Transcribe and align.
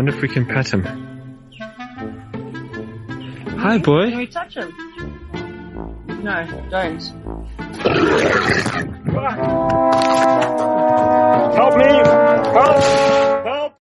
Wonder 0.00 0.16
if 0.16 0.22
we 0.22 0.28
can 0.28 0.46
pet 0.46 0.72
him. 0.72 0.82
Hi, 3.58 3.76
boy. 3.76 4.08
Can 4.08 4.16
we 4.16 4.26
touch 4.26 4.54
him? 4.54 4.74
No, 6.24 6.66
don't. 6.70 7.02
Help 11.54 11.76
me! 11.76 11.84
Help! 11.84 12.82
Help! 13.44 13.74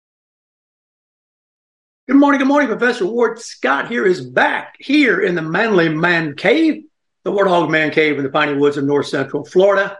Good 2.09 2.17
morning, 2.17 2.39
good 2.39 2.49
morning. 2.49 2.67
Professor 2.67 3.05
Ward 3.05 3.39
Scott 3.39 3.87
here 3.87 4.05
is 4.05 4.19
back 4.19 4.75
here 4.77 5.21
in 5.21 5.35
the 5.35 5.41
Manly 5.41 5.87
Man 5.87 6.35
Cave, 6.35 6.83
the 7.23 7.31
Warthog 7.31 7.69
Man 7.69 7.91
Cave 7.91 8.17
in 8.17 8.25
the 8.25 8.29
Piney 8.29 8.55
Woods 8.55 8.75
of 8.75 8.83
North 8.83 9.07
Central 9.07 9.45
Florida. 9.45 9.97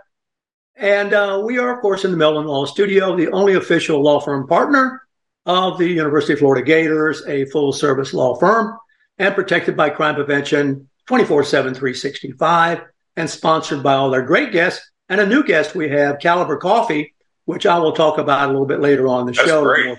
And 0.76 1.14
uh, 1.14 1.42
we 1.46 1.60
are, 1.60 1.74
of 1.74 1.82
course, 1.82 2.04
in 2.04 2.12
the 2.12 2.18
Meldon 2.18 2.46
Law 2.46 2.66
Studio, 2.66 3.16
the 3.16 3.32
only 3.32 3.54
official 3.54 4.04
law 4.04 4.20
firm 4.20 4.48
partner 4.48 5.02
of 5.46 5.78
the 5.78 5.88
University 5.88 6.34
of 6.34 6.40
Florida 6.40 6.66
Gators, 6.66 7.24
a 7.28 7.46
full 7.46 7.74
service 7.74 8.14
law 8.14 8.36
firm, 8.36 8.78
and 9.18 9.36
protected 9.36 9.76
by 9.76 9.90
crime 9.90 10.16
prevention 10.16 10.90
24 11.08 11.44
7, 11.44 11.74
365, 11.74 12.82
and 13.16 13.30
sponsored 13.30 13.82
by 13.82 13.94
all 13.94 14.10
their 14.10 14.22
great 14.22 14.52
guests. 14.52 14.92
And 15.10 15.20
a 15.20 15.26
new 15.26 15.44
guest 15.44 15.74
we 15.74 15.90
have, 15.90 16.20
Caliber 16.20 16.58
Coffee, 16.58 17.16
which 17.46 17.66
I 17.66 17.80
will 17.80 17.94
talk 17.94 18.20
about 18.20 18.48
a 18.48 18.52
little 18.52 18.68
bit 18.68 18.80
later 18.80 19.08
on 19.08 19.26
the 19.26 19.32
That's 19.32 19.48
show. 19.48 19.64
great. 19.64 19.98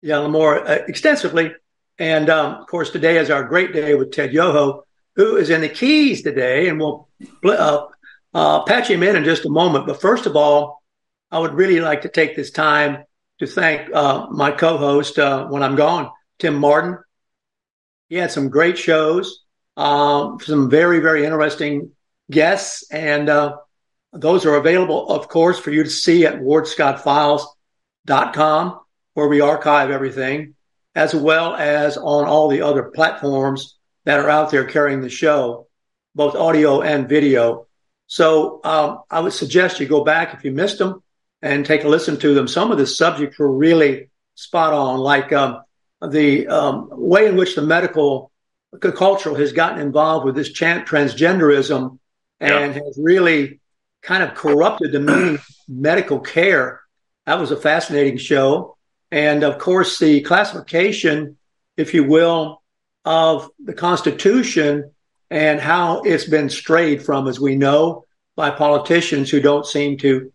Yeah, 0.00 0.26
more 0.26 0.66
uh, 0.66 0.84
extensively. 0.88 1.52
And 1.98 2.30
um, 2.30 2.54
of 2.54 2.66
course, 2.66 2.90
today 2.90 3.18
is 3.18 3.30
our 3.30 3.44
great 3.44 3.72
day 3.72 3.94
with 3.94 4.12
Ted 4.12 4.32
Yoho, 4.32 4.84
who 5.16 5.36
is 5.36 5.50
in 5.50 5.60
the 5.60 5.68
Keys 5.68 6.22
today, 6.22 6.68
and 6.68 6.78
we'll 6.78 7.08
uh, 7.44 7.86
uh, 8.32 8.62
patch 8.62 8.88
him 8.88 9.02
in 9.02 9.16
in 9.16 9.24
just 9.24 9.44
a 9.44 9.50
moment. 9.50 9.86
But 9.86 10.00
first 10.00 10.26
of 10.26 10.36
all, 10.36 10.82
I 11.30 11.40
would 11.40 11.54
really 11.54 11.80
like 11.80 12.02
to 12.02 12.08
take 12.08 12.36
this 12.36 12.50
time 12.50 13.04
to 13.38 13.46
thank 13.46 13.94
uh, 13.94 14.26
my 14.30 14.50
co-host 14.50 15.18
uh, 15.18 15.46
when 15.46 15.62
I'm 15.62 15.76
gone, 15.76 16.10
Tim 16.38 16.56
Martin. 16.56 16.98
He 18.08 18.16
had 18.16 18.32
some 18.32 18.48
great 18.48 18.78
shows, 18.78 19.44
um, 19.76 20.38
some 20.40 20.70
very 20.70 21.00
very 21.00 21.24
interesting 21.24 21.92
guests, 22.30 22.90
and 22.90 23.28
uh, 23.28 23.56
those 24.12 24.46
are 24.46 24.56
available, 24.56 25.10
of 25.10 25.28
course, 25.28 25.58
for 25.58 25.70
you 25.70 25.84
to 25.84 25.90
see 25.90 26.26
at 26.26 26.40
wardscottfiles.com 26.40 28.80
where 29.14 29.28
we 29.28 29.40
archive 29.40 29.90
everything, 29.90 30.54
as 30.94 31.14
well 31.14 31.54
as 31.54 31.96
on 31.96 32.24
all 32.24 32.48
the 32.48 32.62
other 32.62 32.84
platforms 32.84 33.76
that 34.04 34.20
are 34.20 34.30
out 34.30 34.50
there 34.50 34.64
carrying 34.64 35.00
the 35.00 35.10
show, 35.10 35.66
both 36.14 36.34
audio 36.34 36.80
and 36.80 37.08
video. 37.08 37.66
So 38.06 38.60
um, 38.64 39.00
I 39.10 39.20
would 39.20 39.32
suggest 39.32 39.80
you 39.80 39.86
go 39.86 40.04
back 40.04 40.34
if 40.34 40.44
you 40.44 40.52
missed 40.52 40.78
them 40.78 41.02
and 41.42 41.64
take 41.64 41.84
a 41.84 41.88
listen 41.88 42.18
to 42.18 42.34
them. 42.34 42.48
Some 42.48 42.72
of 42.72 42.78
the 42.78 42.86
subjects 42.86 43.38
were 43.38 43.52
really 43.52 44.10
spot 44.34 44.72
on, 44.72 44.98
like 44.98 45.32
um, 45.32 45.62
the 46.06 46.46
um, 46.48 46.88
way 46.92 47.26
in 47.26 47.36
which 47.36 47.54
the 47.54 47.62
medical 47.62 48.30
culture 48.80 49.36
has 49.36 49.52
gotten 49.52 49.80
involved 49.80 50.26
with 50.26 50.34
this 50.34 50.52
transgenderism 50.52 51.98
and 52.40 52.74
has 52.74 52.98
really 53.00 53.60
kind 54.02 54.22
of 54.22 54.34
corrupted 54.34 54.92
the 54.92 55.00
meaning 55.00 55.34
of 55.34 55.46
medical 55.68 56.20
care. 56.20 56.80
That 57.26 57.38
was 57.40 57.50
a 57.50 57.56
fascinating 57.56 58.18
show. 58.18 58.76
And 59.10 59.42
of 59.42 59.58
course, 59.58 59.98
the 59.98 60.20
classification, 60.20 61.36
if 61.76 61.94
you 61.94 62.04
will, 62.04 62.62
of 63.04 63.50
the 63.58 63.74
Constitution 63.74 64.92
and 65.30 65.60
how 65.60 66.02
it's 66.02 66.24
been 66.24 66.50
strayed 66.50 67.02
from, 67.02 67.26
as 67.26 67.40
we 67.40 67.56
know, 67.56 68.04
by 68.36 68.50
politicians 68.50 69.30
who 69.30 69.40
don't 69.40 69.66
seem 69.66 69.98
to 69.98 70.32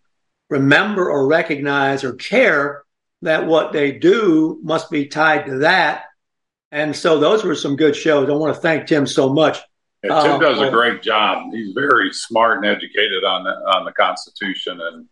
remember 0.54 1.10
or 1.10 1.26
recognize 1.26 2.04
or 2.04 2.14
care 2.14 2.84
that 3.22 3.46
what 3.46 3.72
they 3.72 3.90
do 3.90 4.60
must 4.62 4.90
be 4.90 5.06
tied 5.06 5.46
to 5.46 5.58
that. 5.58 6.04
And 6.70 6.94
so 6.94 7.18
those 7.18 7.44
were 7.44 7.54
some 7.54 7.76
good 7.76 7.96
shows. 7.96 8.28
I 8.28 8.32
want 8.32 8.54
to 8.54 8.60
thank 8.60 8.86
Tim 8.86 9.06
so 9.06 9.32
much. 9.32 9.58
Yeah, 10.02 10.22
Tim 10.22 10.32
Um, 10.32 10.40
does 10.40 10.60
a 10.60 10.70
great 10.70 11.02
job. 11.02 11.52
He's 11.52 11.72
very 11.74 12.12
smart 12.12 12.58
and 12.58 12.66
educated 12.66 13.24
on 13.24 13.44
the 13.44 13.50
on 13.50 13.84
the 13.84 13.92
Constitution, 13.92 14.80
and 14.80 15.06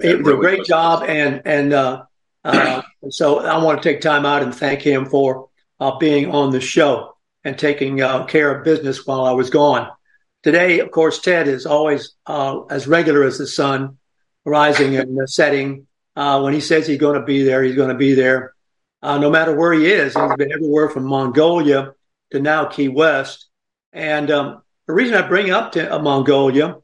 He 0.00 0.08
did 0.08 0.20
a 0.20 0.22
really 0.24 0.40
great 0.40 0.64
job, 0.64 1.04
and 1.06 1.42
and 1.44 1.72
uh, 1.72 2.02
uh, 2.44 2.82
so 3.10 3.40
I 3.40 3.62
want 3.62 3.80
to 3.82 3.88
take 3.88 4.00
time 4.00 4.26
out 4.26 4.42
and 4.42 4.54
thank 4.54 4.82
him 4.82 5.06
for 5.06 5.48
uh, 5.78 5.96
being 5.98 6.30
on 6.30 6.50
the 6.50 6.60
show 6.60 7.16
and 7.44 7.56
taking 7.56 8.02
uh, 8.02 8.24
care 8.24 8.54
of 8.54 8.64
business 8.64 9.06
while 9.06 9.24
I 9.24 9.32
was 9.32 9.50
gone. 9.50 9.90
Today, 10.42 10.80
of 10.80 10.90
course, 10.90 11.20
Ted 11.20 11.46
is 11.48 11.64
always 11.64 12.14
uh, 12.26 12.64
as 12.70 12.86
regular 12.86 13.22
as 13.24 13.38
the 13.38 13.46
sun, 13.46 13.98
rising 14.44 14.96
and 14.96 15.28
setting. 15.28 15.86
Uh, 16.16 16.40
when 16.42 16.54
he 16.54 16.60
says 16.60 16.86
he's 16.86 16.98
going 16.98 17.18
to 17.18 17.26
be 17.26 17.42
there, 17.42 17.62
he's 17.62 17.74
going 17.74 17.88
to 17.88 17.94
be 17.94 18.14
there, 18.14 18.54
uh, 19.02 19.18
no 19.18 19.30
matter 19.30 19.54
where 19.54 19.72
he 19.72 19.90
is. 19.90 20.14
He's 20.14 20.36
been 20.36 20.52
everywhere 20.52 20.88
from 20.88 21.06
Mongolia 21.06 21.92
to 22.30 22.40
now 22.40 22.66
Key 22.66 22.88
West. 22.88 23.46
And 23.92 24.30
um, 24.30 24.62
the 24.86 24.92
reason 24.92 25.14
I 25.14 25.26
bring 25.26 25.50
up 25.50 25.72
to, 25.72 25.92
uh, 25.92 25.98
Mongolia 25.98 26.76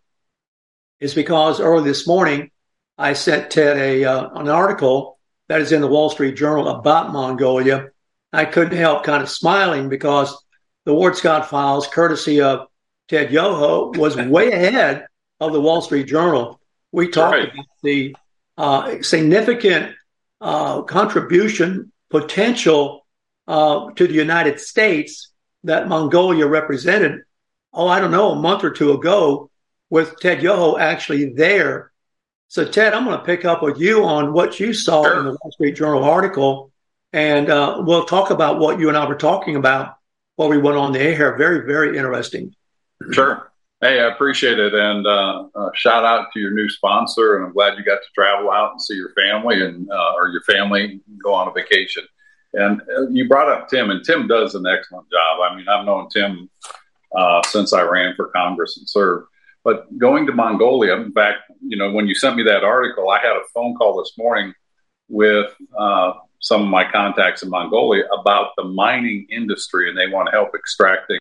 is 1.00 1.14
because 1.14 1.60
early 1.60 1.84
this 1.84 2.06
morning 2.06 2.50
I 2.98 3.14
sent 3.14 3.50
Ted 3.50 3.76
a 3.76 4.04
uh, 4.04 4.28
an 4.34 4.48
article 4.48 5.18
that 5.48 5.60
is 5.60 5.72
in 5.72 5.80
the 5.80 5.88
Wall 5.88 6.10
Street 6.10 6.36
Journal 6.36 6.68
about 6.68 7.12
Mongolia. 7.12 7.88
I 8.32 8.44
couldn't 8.44 8.76
help 8.76 9.04
kind 9.04 9.22
of 9.22 9.28
smiling 9.28 9.88
because 9.88 10.36
the 10.84 10.94
Ward 10.94 11.16
Scott 11.16 11.48
files, 11.48 11.88
courtesy 11.88 12.40
of 12.40 12.68
Ted 13.08 13.32
Yoho, 13.32 13.90
was 13.92 14.16
way 14.16 14.52
ahead 14.52 15.06
of 15.40 15.52
the 15.52 15.60
Wall 15.60 15.80
Street 15.80 16.06
Journal. 16.06 16.59
We 16.92 17.08
talked 17.08 17.32
Right. 17.32 17.52
about 17.52 17.66
the 17.82 18.16
uh, 18.56 19.02
significant 19.02 19.94
uh, 20.40 20.82
contribution 20.82 21.92
potential 22.10 23.06
uh, 23.46 23.90
to 23.92 24.06
the 24.06 24.14
United 24.14 24.60
States 24.60 25.32
that 25.64 25.88
Mongolia 25.88 26.46
represented. 26.46 27.22
Oh, 27.72 27.86
I 27.86 28.00
don't 28.00 28.10
know, 28.10 28.32
a 28.32 28.36
month 28.36 28.64
or 28.64 28.70
two 28.70 28.92
ago, 28.92 29.50
with 29.90 30.18
Ted 30.20 30.42
Yoho 30.42 30.78
actually 30.78 31.32
there. 31.34 31.92
So, 32.48 32.64
Ted, 32.64 32.94
I'm 32.94 33.04
going 33.04 33.18
to 33.18 33.24
pick 33.24 33.44
up 33.44 33.62
with 33.62 33.78
you 33.78 34.04
on 34.04 34.32
what 34.32 34.58
you 34.58 34.72
saw 34.72 35.04
Sure. 35.04 35.18
in 35.18 35.24
the 35.26 35.30
Wall 35.30 35.52
Street 35.52 35.76
Journal 35.76 36.02
article, 36.02 36.72
and 37.12 37.48
uh, 37.48 37.82
we'll 37.84 38.04
talk 38.06 38.30
about 38.30 38.58
what 38.58 38.80
you 38.80 38.88
and 38.88 38.96
I 38.96 39.06
were 39.06 39.14
talking 39.14 39.54
about 39.56 39.94
while 40.36 40.48
we 40.48 40.58
went 40.58 40.76
on 40.76 40.92
the 40.92 41.00
air. 41.00 41.36
Very, 41.36 41.64
very 41.66 41.96
interesting. 41.96 42.54
Sure. 43.12 43.49
Hey, 43.82 43.98
I 43.98 44.08
appreciate 44.12 44.58
it, 44.58 44.74
and 44.74 45.06
uh, 45.06 45.44
uh, 45.54 45.70
shout 45.74 46.04
out 46.04 46.30
to 46.32 46.38
your 46.38 46.50
new 46.50 46.68
sponsor. 46.68 47.36
And 47.36 47.46
I'm 47.46 47.52
glad 47.54 47.78
you 47.78 47.84
got 47.84 47.96
to 48.02 48.12
travel 48.14 48.50
out 48.50 48.72
and 48.72 48.82
see 48.82 48.94
your 48.94 49.14
family, 49.14 49.64
and 49.64 49.90
uh, 49.90 50.12
or 50.16 50.28
your 50.28 50.42
family 50.42 51.00
go 51.22 51.32
on 51.32 51.48
a 51.48 51.50
vacation. 51.50 52.04
And 52.52 52.82
uh, 52.82 53.08
you 53.08 53.26
brought 53.26 53.48
up 53.48 53.70
Tim, 53.70 53.88
and 53.88 54.04
Tim 54.04 54.26
does 54.26 54.54
an 54.54 54.66
excellent 54.66 55.10
job. 55.10 55.40
I 55.40 55.56
mean, 55.56 55.66
I've 55.66 55.86
known 55.86 56.10
Tim 56.10 56.50
uh, 57.16 57.40
since 57.46 57.72
I 57.72 57.80
ran 57.80 58.14
for 58.16 58.28
Congress 58.28 58.76
and 58.76 58.86
served. 58.86 59.28
But 59.64 59.86
going 59.96 60.26
to 60.26 60.32
Mongolia, 60.32 60.96
in 60.96 61.12
fact, 61.12 61.38
you 61.62 61.78
know, 61.78 61.90
when 61.90 62.06
you 62.06 62.14
sent 62.14 62.36
me 62.36 62.42
that 62.42 62.64
article, 62.64 63.08
I 63.08 63.18
had 63.18 63.32
a 63.32 63.48
phone 63.54 63.74
call 63.76 63.98
this 63.98 64.12
morning 64.18 64.52
with 65.08 65.54
uh, 65.78 66.12
some 66.40 66.62
of 66.62 66.68
my 66.68 66.84
contacts 66.90 67.42
in 67.42 67.48
Mongolia 67.48 68.04
about 68.18 68.50
the 68.58 68.64
mining 68.64 69.26
industry, 69.30 69.88
and 69.88 69.96
they 69.96 70.08
want 70.08 70.26
to 70.26 70.32
help 70.32 70.54
extracting 70.54 71.18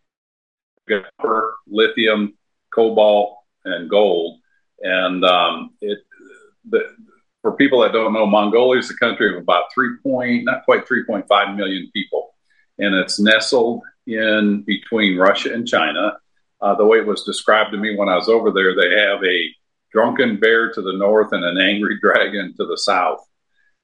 lithium, 1.68 2.34
cobalt, 2.74 3.40
and 3.66 3.90
gold. 3.90 4.40
And 4.82 5.24
um, 5.26 5.72
it, 5.82 6.00
the, 6.70 6.96
for 7.42 7.54
people 7.54 7.82
that 7.82 7.94
don't 7.94 8.14
know, 8.14 8.26
Mongolia 8.26 8.80
is 8.80 8.90
a 8.90 8.98
country 8.98 9.34
of 9.34 9.42
about 9.42 9.66
three 9.74 9.98
point, 10.04 10.46
not 10.46 10.66
quite 10.66 10.88
3.5 10.88 11.56
million 11.56 11.90
people, 11.94 12.34
and 12.78 12.96
it's 12.96 13.20
nestled 13.20 13.84
in 14.08 14.64
between 14.66 15.18
Russia 15.18 15.54
and 15.54 15.68
China. 15.68 16.18
Uh, 16.62 16.76
the 16.76 16.86
way 16.86 16.98
it 16.98 17.08
was 17.08 17.24
described 17.24 17.72
to 17.72 17.78
me 17.78 17.96
when 17.96 18.10
I 18.10 18.16
was 18.16 18.28
over 18.28 18.52
there, 18.52 18.76
they 18.76 19.00
have 19.00 19.24
a 19.24 19.50
drunken 19.92 20.40
bear 20.40 20.72
to 20.72 20.82
the 20.82 20.94
north 20.94 21.32
and 21.32 21.44
an 21.44 21.58
angry 21.58 21.98
dragon 22.02 22.54
to 22.58 22.66
the 22.66 22.78
south. 22.78 23.26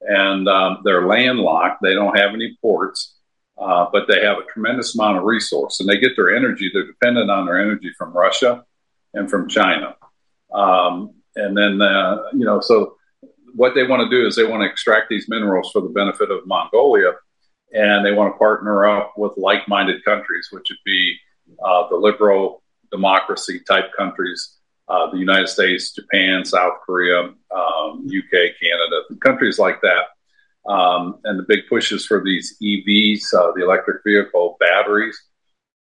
And 0.02 0.46
um, 0.46 0.82
they're 0.84 1.06
landlocked. 1.06 1.78
They 1.82 1.94
don't 1.94 2.18
have 2.18 2.34
any 2.34 2.56
ports, 2.60 3.16
uh, 3.56 3.86
but 3.90 4.06
they 4.06 4.22
have 4.22 4.36
a 4.36 4.44
tremendous 4.52 4.94
amount 4.94 5.16
of 5.16 5.24
resource. 5.24 5.80
And 5.80 5.88
they 5.88 5.98
get 5.98 6.16
their 6.16 6.36
energy, 6.36 6.70
they're 6.72 6.86
dependent 6.86 7.30
on 7.30 7.46
their 7.46 7.58
energy 7.58 7.90
from 7.96 8.12
Russia 8.12 8.64
and 9.16 9.28
from 9.28 9.48
China. 9.48 9.96
Um, 10.54 11.14
and 11.34 11.56
then, 11.56 11.82
uh, 11.82 12.22
you 12.32 12.44
know, 12.44 12.60
so 12.60 12.96
what 13.54 13.74
they 13.74 13.86
want 13.86 14.08
to 14.08 14.10
do 14.10 14.26
is 14.26 14.36
they 14.36 14.44
want 14.44 14.62
to 14.62 14.70
extract 14.70 15.08
these 15.08 15.28
minerals 15.28 15.70
for 15.72 15.80
the 15.80 15.88
benefit 15.88 16.30
of 16.30 16.46
Mongolia, 16.46 17.12
and 17.72 18.04
they 18.04 18.12
want 18.12 18.32
to 18.32 18.38
partner 18.38 18.86
up 18.86 19.14
with 19.16 19.32
like-minded 19.36 20.04
countries, 20.04 20.48
which 20.52 20.68
would 20.70 20.78
be 20.84 21.16
uh, 21.64 21.88
the 21.88 21.96
liberal 21.96 22.62
democracy 22.90 23.60
type 23.66 23.90
countries, 23.96 24.58
uh, 24.88 25.10
the 25.10 25.18
United 25.18 25.48
States, 25.48 25.94
Japan, 25.94 26.44
South 26.44 26.74
Korea, 26.84 27.22
um, 27.54 28.06
UK, 28.06 28.52
Canada, 28.60 29.02
countries 29.22 29.58
like 29.58 29.80
that. 29.82 30.04
Um, 30.70 31.18
and 31.24 31.38
the 31.38 31.44
big 31.46 31.60
pushes 31.68 32.06
for 32.06 32.22
these 32.24 32.56
EVs, 32.62 33.32
uh, 33.34 33.52
the 33.54 33.62
electric 33.62 34.02
vehicle 34.04 34.56
batteries. 34.60 35.20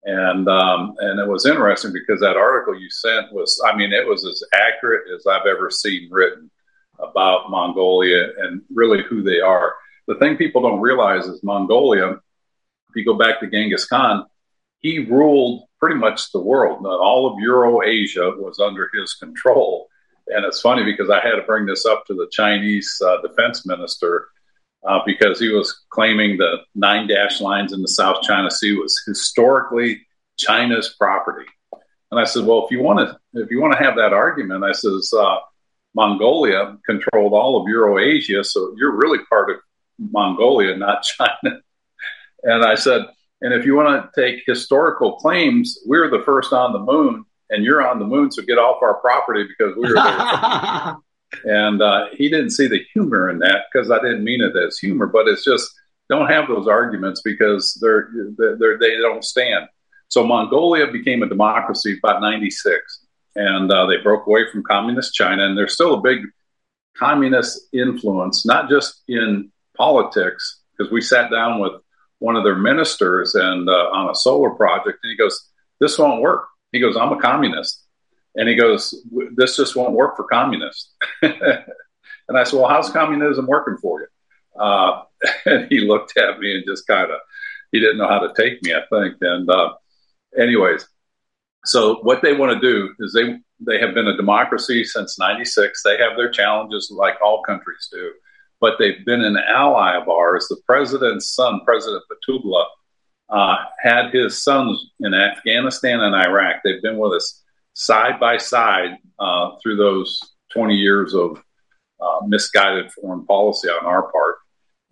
And 0.05 0.49
um, 0.49 0.97
and 0.99 1.19
it 1.19 1.27
was 1.27 1.47
interesting 1.47 1.93
because 1.93 2.21
that 2.21 2.37
article 2.37 2.79
you 2.79 2.91
sent 2.91 3.33
was, 3.33 3.61
I 3.65 3.75
mean, 3.75 3.93
it 3.93 4.07
was 4.07 4.25
as 4.27 4.43
accurate 4.53 5.05
as 5.15 5.27
I've 5.27 5.47
ever 5.47 5.71
seen 5.71 6.09
written 6.11 6.51
about 6.99 7.51
Mongolia 7.51 8.29
and 8.39 8.63
really 8.73 9.03
who 9.03 9.23
they 9.23 9.41
are. 9.41 9.75
The 10.07 10.17
thing 10.17 10.37
people 10.37 10.61
don't 10.61 10.81
realize 10.81 11.25
is 11.25 11.43
Mongolia, 11.43 12.11
if 12.11 12.97
you 12.97 13.05
go 13.05 13.15
back 13.15 13.41
to 13.41 13.47
Genghis 13.47 13.87
Khan, 13.87 14.27
he 14.81 14.99
ruled 14.99 15.65
pretty 15.81 15.97
much 15.97 16.31
the 16.33 16.41
world. 16.41 16.85
All 16.85 17.27
of 17.27 17.39
Eurasia 17.41 18.35
was 18.37 18.61
under 18.61 18.91
his 18.93 19.15
control. 19.15 19.89
And 20.29 20.45
it's 20.45 20.61
funny 20.61 20.85
because 20.85 21.11
I 21.11 21.21
had 21.21 21.37
to 21.37 21.43
bring 21.43 21.67
this 21.67 21.87
up 21.87 22.07
to 22.07 22.15
the 22.15 22.29
Chinese 22.31 23.01
uh, 23.05 23.21
defense 23.23 23.67
minister 23.67 24.29
uh, 24.85 25.01
because 25.07 25.39
he 25.39 25.49
was 25.49 25.85
claiming 25.91 26.37
the 26.37 26.59
nine 26.75 27.07
dash 27.07 27.41
lines 27.41 27.73
in 27.73 27.83
the 27.83 27.89
South 27.89 28.23
China 28.23 28.51
Sea 28.51 28.77
was 28.77 29.03
historically 29.07 30.07
China's 30.37 30.95
property. 30.99 31.47
And 32.11 32.21
I 32.21 32.25
said, 32.25 32.45
well, 32.45 32.65
if 32.65 32.71
you 32.71 32.81
want 32.81 33.01
to, 33.01 33.41
if 33.41 33.51
you 33.51 33.61
want 33.61 33.73
to 33.77 33.83
have 33.83 33.97
that 33.97 34.13
argument, 34.13 34.63
I 34.63 34.73
says, 34.73 35.13
uh, 35.17 35.39
Mongolia 35.95 36.77
controlled 36.85 37.33
all 37.33 37.61
of 37.61 37.69
Eurasia, 37.69 38.45
so 38.45 38.75
you're 38.77 38.97
really 38.97 39.21
part 39.29 39.51
of 39.51 39.57
Mongolia, 39.99 40.77
not 40.77 41.03
China. 41.19 41.61
And 42.43 42.65
I 42.65 42.75
said, 42.75 43.07
and 43.41 43.53
if 43.55 43.65
you 43.65 43.75
want 43.75 44.13
to 44.13 44.21
take 44.21 44.43
historical 44.47 45.17
claims, 45.17 45.79
we 45.87 45.99
are 45.99 46.11
the 46.11 46.23
first 46.25 46.53
on 46.53 46.73
the 46.73 46.79
moon, 46.79 47.25
and 47.51 47.65
you're 47.65 47.87
on 47.87 47.99
the 47.99 48.07
moon, 48.07 48.31
so 48.31 48.43
get 48.43 48.59
off 48.59 48.83
our 48.83 48.95
property 48.95 49.47
because 49.47 49.77
we 49.77 49.89
were 49.89 49.95
there. 49.95 50.97
and 51.45 51.83
uh, 51.83 52.07
he 52.13 52.29
didn't 52.29 52.51
see 52.51 52.67
the 52.67 52.85
humor 52.93 53.31
in 53.31 53.39
that 53.41 53.65
because 53.73 53.91
I 53.91 54.01
didn't 54.01 54.25
mean 54.25 54.41
it 54.41 54.57
as 54.57 54.79
humor, 54.79 55.07
but 55.07 55.29
it's 55.29 55.45
just 55.45 55.71
don't 56.09 56.31
have 56.31 56.49
those 56.49 56.69
arguments 56.69 57.23
because 57.23 57.79
they're, 57.81 58.11
they're 58.37 58.79
they 58.79 58.97
don't 58.99 59.25
stand. 59.25 59.67
So 60.09 60.27
Mongolia 60.27 60.87
became 60.93 61.23
a 61.23 61.29
democracy 61.29 61.99
about 62.03 62.21
'96 62.21 63.05
and 63.37 63.71
uh, 63.71 63.87
they 63.87 63.97
broke 63.99 64.27
away 64.27 64.45
from 64.51 64.63
communist 64.63 65.15
China, 65.15 65.45
and 65.45 65.57
there's 65.59 65.75
still 65.75 65.95
a 65.95 66.01
big 66.01 66.21
communist 66.97 67.61
influence, 67.73 68.47
not 68.47 68.69
just 68.69 69.03
in 69.09 69.51
politics, 69.77 70.61
because 70.77 70.93
we 70.93 71.01
sat 71.01 71.31
down 71.31 71.61
with 71.61 71.73
one 72.19 72.37
of 72.37 72.45
their 72.45 72.57
ministers 72.57 73.35
and 73.35 73.69
uh, 73.69 73.73
on 73.73 74.11
a 74.11 74.15
solar 74.15 74.51
project, 74.51 74.99
and 75.03 75.11
he 75.11 75.17
goes, 75.17 75.49
"This 75.81 75.99
won't 75.99 76.23
work." 76.23 76.47
He 76.73 76.81
goes, 76.81 76.97
"I'm 76.97 77.13
a 77.13 77.21
communist," 77.21 77.84
and 78.37 78.49
he 78.49 78.55
goes, 78.55 78.95
"This 79.35 79.57
just 79.57 79.77
won't 79.77 79.93
work 79.93 80.17
for 80.17 80.25
communists." 80.25 80.95
and 81.23 82.37
I 82.37 82.45
said, 82.45 82.59
"Well, 82.59 82.69
how's 82.69 82.91
communism 82.91 83.47
working 83.47 83.79
for 83.79 84.01
you?" 84.01 84.61
Uh, 84.61 85.03
and 85.47 85.67
he 85.69 85.81
looked 85.81 86.17
at 86.17 86.39
me 86.39 86.57
and 86.57 86.65
just 86.67 86.87
kind 86.87 87.11
of 87.11 87.19
he 87.73 87.81
didn't 87.81 87.99
know 87.99 88.09
how 88.09 88.21
to 88.21 88.33
take 88.35 88.63
me, 88.63 88.73
I 88.73 88.83
think. 88.91 89.17
And 89.21 89.51
uh, 89.51 89.75
anyways, 90.39 90.87
so 91.65 91.97
what 92.03 92.23
they 92.23 92.35
want 92.35 92.53
to 92.53 92.61
do 92.61 92.95
is 93.01 93.13
they 93.13 93.39
they 93.61 93.81
have 93.81 93.95
been 93.95 94.09
a 94.09 94.17
democracy 94.17 94.85
since 94.85 95.19
96 95.19 95.83
they 95.83 95.97
have 95.99 96.17
their 96.17 96.31
challenges 96.31 96.93
like 96.95 97.15
all 97.25 97.43
countries 97.43 97.89
do 97.91 98.13
but 98.61 98.75
they've 98.79 99.05
been 99.05 99.23
an 99.23 99.37
ally 99.37 99.97
of 99.97 100.09
ours 100.09 100.47
the 100.49 100.61
president's 100.67 101.31
son 101.31 101.61
president 101.65 102.03
Battulga, 102.11 102.65
uh, 103.31 103.57
had 103.79 104.13
his 104.13 104.43
sons 104.43 104.91
in 105.01 105.15
afghanistan 105.15 106.01
and 106.01 106.15
iraq 106.15 106.57
they've 106.65 106.83
been 106.83 106.99
with 106.99 107.13
us 107.13 107.43
side 107.75 108.19
by 108.19 108.37
side 108.37 108.97
uh, 109.19 109.51
through 109.63 109.77
those 109.77 110.19
20 110.53 110.75
years 110.75 111.15
of 111.15 111.43
uh, 112.01 112.21
misguided 112.27 112.91
foreign 112.93 113.25
policy 113.27 113.69
on 113.69 113.85
our 113.85 114.11
part 114.11 114.37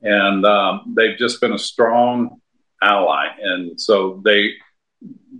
and 0.02 0.44
um, 0.44 0.94
they've 0.96 1.18
just 1.18 1.40
been 1.40 1.52
a 1.52 1.58
strong 1.58 2.40
ally 2.82 3.26
and 3.40 3.80
so 3.80 4.20
they 4.24 4.52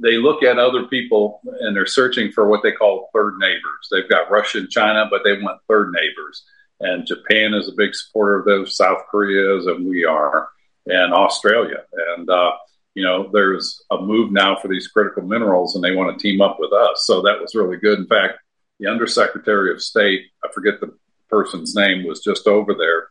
they 0.00 0.16
look 0.16 0.42
at 0.42 0.58
other 0.58 0.86
people 0.86 1.40
and 1.60 1.76
they're 1.76 1.86
searching 1.86 2.32
for 2.32 2.48
what 2.48 2.62
they 2.62 2.72
call 2.72 3.08
third 3.12 3.38
neighbors. 3.38 3.88
They've 3.90 4.08
got 4.08 4.30
Russia 4.30 4.58
and 4.58 4.70
China, 4.70 5.06
but 5.08 5.22
they 5.24 5.40
want 5.40 5.60
third 5.68 5.92
neighbors. 5.92 6.44
And 6.80 7.06
Japan 7.06 7.54
is 7.54 7.68
a 7.68 7.76
big 7.76 7.94
supporter 7.94 8.40
of 8.40 8.44
those, 8.44 8.76
South 8.76 8.98
Koreas, 9.10 9.66
and 9.66 9.86
we 9.86 10.04
are, 10.04 10.48
and 10.86 11.14
Australia. 11.14 11.84
And, 12.16 12.28
uh, 12.28 12.52
you 12.94 13.04
know, 13.04 13.30
there's 13.32 13.82
a 13.90 14.00
move 14.00 14.32
now 14.32 14.56
for 14.60 14.68
these 14.68 14.88
critical 14.88 15.22
minerals, 15.22 15.74
and 15.74 15.82
they 15.82 15.94
want 15.94 16.16
to 16.16 16.22
team 16.22 16.40
up 16.40 16.58
with 16.58 16.72
us. 16.72 17.06
So 17.06 17.22
that 17.22 17.40
was 17.40 17.54
really 17.54 17.78
good. 17.78 17.98
In 17.98 18.06
fact, 18.06 18.38
the 18.78 18.88
Undersecretary 18.88 19.72
of 19.72 19.80
State, 19.80 20.22
I 20.44 20.48
forget 20.52 20.80
the 20.80 20.94
person's 21.30 21.74
name, 21.74 22.06
was 22.06 22.22
just 22.22 22.46
over 22.46 22.74
there. 22.74 23.08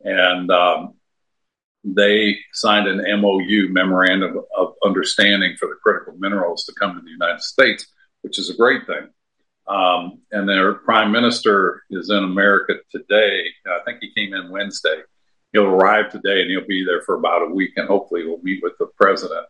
And 0.00 0.50
um, 0.50 0.94
they 1.82 2.38
signed 2.52 2.86
an 2.86 3.20
MOU, 3.20 3.68
Memorandum 3.70 4.40
of 4.56 4.74
Understanding 4.84 5.56
for 5.58 5.68
the 5.68 5.76
critical 5.82 6.14
minerals 6.18 6.64
to 6.64 6.74
come 6.78 6.94
to 6.94 7.00
the 7.00 7.10
United 7.10 7.40
States, 7.40 7.86
which 8.22 8.38
is 8.38 8.50
a 8.50 8.56
great 8.56 8.86
thing. 8.86 9.08
Um, 9.68 10.20
and 10.30 10.48
their 10.48 10.74
prime 10.74 11.10
minister 11.10 11.82
is 11.90 12.10
in 12.10 12.22
America 12.22 12.74
today. 12.92 13.46
I 13.66 13.80
think 13.84 13.98
he 14.00 14.12
came 14.14 14.32
in 14.32 14.50
Wednesday. 14.50 15.02
He'll 15.52 15.66
arrive 15.66 16.10
today 16.10 16.42
and 16.42 16.50
he'll 16.50 16.66
be 16.66 16.84
there 16.84 17.02
for 17.02 17.14
about 17.14 17.42
a 17.42 17.54
week, 17.54 17.72
and 17.76 17.88
hopefully 17.88 18.26
we'll 18.26 18.42
meet 18.42 18.62
with 18.62 18.74
the 18.78 18.86
president. 18.98 19.46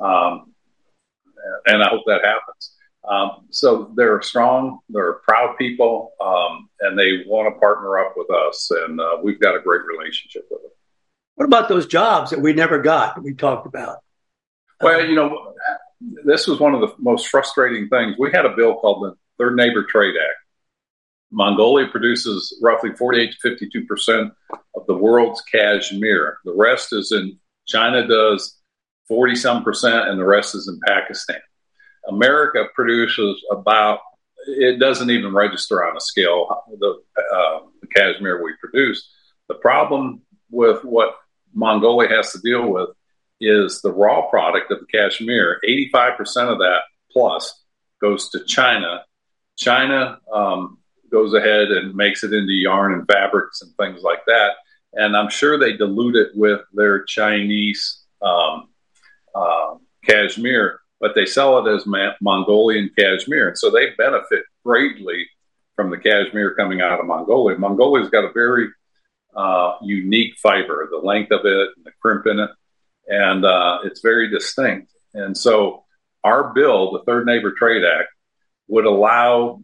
Um, 0.00 0.52
and 1.66 1.82
I 1.82 1.88
hope 1.88 2.02
that 2.06 2.24
happens. 2.24 2.72
Um, 3.08 3.46
so 3.50 3.92
they're 3.94 4.20
strong, 4.20 4.80
they're 4.88 5.14
proud 5.28 5.56
people, 5.56 6.12
um, 6.20 6.68
and 6.80 6.98
they 6.98 7.22
want 7.26 7.54
to 7.54 7.60
partner 7.60 7.98
up 8.00 8.14
with 8.16 8.28
us, 8.30 8.70
and 8.70 9.00
uh, 9.00 9.18
we've 9.22 9.40
got 9.40 9.54
a 9.54 9.60
great 9.60 9.82
relationship 9.86 10.46
with 10.50 10.62
them. 10.62 10.70
What 11.36 11.44
about 11.44 11.68
those 11.68 11.86
jobs 11.86 12.30
that 12.30 12.40
we 12.40 12.52
never 12.52 12.80
got? 12.80 13.22
we 13.22 13.34
talked 13.34 13.66
about. 13.66 13.98
Well, 14.80 15.04
you 15.04 15.14
know, 15.14 15.54
this 16.24 16.46
was 16.46 16.58
one 16.58 16.74
of 16.74 16.80
the 16.80 16.94
most 16.98 17.28
frustrating 17.28 17.88
things. 17.88 18.16
We 18.18 18.32
had 18.32 18.44
a 18.44 18.56
bill 18.56 18.74
called 18.74 19.04
the 19.04 19.14
Third 19.38 19.56
Neighbor 19.56 19.84
Trade 19.84 20.16
Act. 20.16 20.38
Mongolia 21.30 21.88
produces 21.88 22.56
roughly 22.62 22.94
48 22.94 23.32
to 23.32 23.50
52 23.50 23.86
percent 23.86 24.32
of 24.74 24.86
the 24.86 24.96
world's 24.96 25.42
cashmere. 25.42 26.38
The 26.44 26.54
rest 26.54 26.92
is 26.92 27.12
in 27.12 27.38
China 27.66 28.06
does 28.06 28.58
40 29.08 29.34
some 29.36 29.64
percent, 29.64 30.08
and 30.08 30.18
the 30.18 30.24
rest 30.24 30.54
is 30.54 30.68
in 30.68 30.80
Pakistan. 30.86 31.40
America 32.08 32.66
produces 32.74 33.42
about 33.50 34.00
it 34.46 34.78
doesn't 34.78 35.10
even 35.10 35.34
register 35.34 35.84
on 35.84 35.96
a 35.96 36.00
scale 36.00 36.62
the, 36.78 37.02
uh, 37.34 37.60
the 37.80 37.86
cashmere 37.88 38.42
we 38.42 38.54
produce. 38.60 39.10
The 39.48 39.54
problem 39.54 40.22
with 40.50 40.84
what 40.84 41.16
Mongolia 41.52 42.08
has 42.10 42.32
to 42.32 42.40
deal 42.40 42.70
with 42.70 42.90
is 43.40 43.80
the 43.82 43.92
raw 43.92 44.28
product 44.28 44.70
of 44.70 44.80
the 44.80 44.86
cashmere. 44.86 45.60
85% 45.66 46.16
of 46.52 46.58
that 46.58 46.80
plus 47.10 47.62
goes 48.00 48.30
to 48.30 48.44
China. 48.44 49.04
China 49.56 50.18
um, 50.32 50.78
goes 51.16 51.32
ahead 51.32 51.70
and 51.70 51.94
makes 51.94 52.22
it 52.24 52.34
into 52.34 52.52
yarn 52.52 52.92
and 52.92 53.06
fabrics 53.06 53.62
and 53.62 53.74
things 53.76 54.02
like 54.02 54.20
that. 54.26 54.50
And 54.92 55.16
I'm 55.16 55.30
sure 55.30 55.58
they 55.58 55.74
dilute 55.74 56.14
it 56.14 56.28
with 56.34 56.60
their 56.74 57.04
Chinese 57.04 58.02
um, 58.20 58.68
uh, 59.34 59.76
cashmere, 60.04 60.80
but 61.00 61.14
they 61.14 61.24
sell 61.24 61.58
it 61.58 61.74
as 61.74 61.86
Ma- 61.86 62.12
Mongolian 62.20 62.90
cashmere. 62.98 63.48
And 63.48 63.56
so 63.56 63.70
they 63.70 63.94
benefit 63.96 64.44
greatly 64.62 65.26
from 65.74 65.90
the 65.90 65.96
cashmere 65.96 66.54
coming 66.54 66.82
out 66.82 67.00
of 67.00 67.06
Mongolia. 67.06 67.56
Mongolia's 67.56 68.10
got 68.10 68.24
a 68.24 68.32
very 68.32 68.68
uh, 69.34 69.76
unique 69.82 70.34
fiber, 70.42 70.86
the 70.90 70.98
length 70.98 71.32
of 71.32 71.46
it, 71.46 71.68
and 71.76 71.86
the 71.86 71.92
crimp 72.02 72.26
in 72.26 72.40
it, 72.40 72.50
and 73.08 73.44
uh, 73.44 73.78
it's 73.84 74.00
very 74.00 74.30
distinct. 74.30 74.92
And 75.14 75.36
so, 75.36 75.84
our 76.24 76.52
bill, 76.54 76.92
the 76.92 77.04
Third 77.04 77.26
Neighbor 77.26 77.52
Trade 77.52 77.84
Act, 77.84 78.08
would 78.68 78.86
allow 78.86 79.60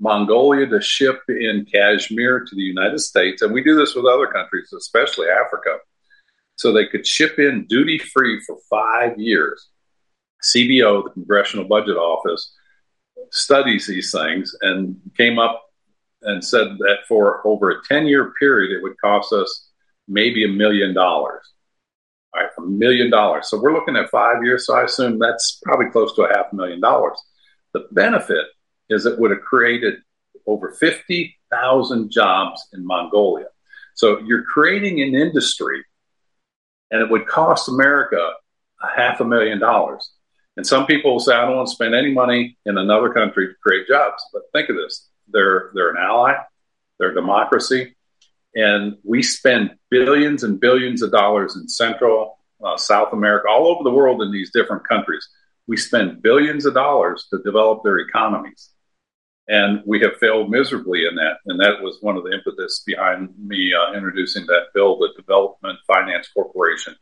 Mongolia 0.00 0.66
to 0.66 0.80
ship 0.80 1.20
in 1.28 1.66
cashmere 1.72 2.40
to 2.40 2.54
the 2.54 2.62
United 2.62 2.98
States, 2.98 3.42
and 3.42 3.52
we 3.52 3.62
do 3.62 3.76
this 3.76 3.94
with 3.94 4.04
other 4.04 4.26
countries, 4.26 4.72
especially 4.72 5.28
Africa. 5.28 5.78
So 6.56 6.72
they 6.72 6.86
could 6.86 7.06
ship 7.06 7.38
in 7.38 7.66
duty 7.68 7.98
free 7.98 8.40
for 8.46 8.56
five 8.68 9.18
years. 9.18 9.68
CBO, 10.42 11.04
the 11.04 11.10
Congressional 11.10 11.66
Budget 11.66 11.96
Office, 11.96 12.52
studies 13.30 13.86
these 13.86 14.12
things 14.12 14.54
and 14.60 14.96
came 15.16 15.38
up 15.38 15.62
and 16.22 16.44
said 16.44 16.76
that 16.78 16.98
for 17.08 17.46
over 17.46 17.70
a 17.70 17.82
10 17.84 18.06
year 18.06 18.32
period, 18.38 18.76
it 18.76 18.82
would 18.82 19.00
cost 19.00 19.32
us 19.32 19.70
maybe 20.08 20.44
a 20.44 20.48
million 20.48 20.94
dollars. 20.94 21.42
All 22.34 22.42
right, 22.42 22.50
a 22.58 22.62
million 22.62 23.10
dollars. 23.10 23.48
So 23.48 23.60
we're 23.60 23.74
looking 23.74 23.96
at 23.96 24.10
five 24.10 24.44
years. 24.44 24.66
So 24.66 24.74
I 24.74 24.84
assume 24.84 25.18
that's 25.18 25.60
probably 25.64 25.90
close 25.90 26.14
to 26.16 26.22
a 26.22 26.34
half 26.34 26.52
million 26.52 26.80
dollars. 26.80 27.18
The 27.72 27.86
benefit 27.92 28.46
is 28.90 29.06
it 29.06 29.18
would 29.18 29.30
have 29.30 29.40
created 29.40 29.94
over 30.46 30.72
50,000 30.72 32.10
jobs 32.10 32.68
in 32.72 32.86
Mongolia. 32.86 33.46
So 33.94 34.20
you're 34.20 34.44
creating 34.44 35.00
an 35.02 35.14
industry, 35.14 35.84
and 36.90 37.00
it 37.02 37.10
would 37.10 37.26
cost 37.26 37.68
America 37.68 38.32
a 38.82 38.88
half 38.88 39.20
a 39.20 39.24
million 39.24 39.58
dollars. 39.58 40.10
And 40.56 40.66
some 40.66 40.86
people 40.86 41.12
will 41.12 41.20
say, 41.20 41.34
I 41.34 41.46
don't 41.46 41.56
want 41.56 41.68
to 41.68 41.74
spend 41.74 41.94
any 41.94 42.12
money 42.12 42.58
in 42.66 42.76
another 42.76 43.12
country 43.12 43.48
to 43.48 43.54
create 43.62 43.86
jobs. 43.86 44.22
But 44.32 44.42
think 44.52 44.68
of 44.68 44.76
this 44.76 45.08
they're, 45.28 45.70
they're 45.74 45.90
an 45.90 45.96
ally, 45.98 46.34
they're 46.98 47.12
a 47.12 47.14
democracy, 47.14 47.94
and 48.54 48.96
we 49.02 49.22
spend 49.22 49.76
billions 49.90 50.42
and 50.42 50.60
billions 50.60 51.02
of 51.02 51.10
dollars 51.10 51.56
in 51.56 51.68
Central, 51.68 52.38
uh, 52.62 52.76
South 52.76 53.12
America, 53.12 53.48
all 53.48 53.66
over 53.68 53.82
the 53.82 53.90
world 53.90 54.20
in 54.20 54.30
these 54.30 54.50
different 54.52 54.86
countries. 54.86 55.26
We 55.66 55.76
spend 55.76 56.22
billions 56.22 56.66
of 56.66 56.74
dollars 56.74 57.26
to 57.30 57.42
develop 57.42 57.82
their 57.82 57.98
economies. 57.98 58.70
And 59.48 59.82
we 59.84 60.00
have 60.00 60.16
failed 60.18 60.50
miserably 60.50 61.04
in 61.06 61.16
that. 61.16 61.38
And 61.46 61.60
that 61.60 61.82
was 61.82 61.98
one 62.00 62.16
of 62.16 62.24
the 62.24 62.32
impetus 62.32 62.82
behind 62.86 63.30
me 63.38 63.72
uh, 63.74 63.92
introducing 63.94 64.46
that 64.46 64.66
bill, 64.74 64.98
the 64.98 65.10
Development 65.16 65.78
Finance 65.86 66.28
Corporation. 66.32 66.94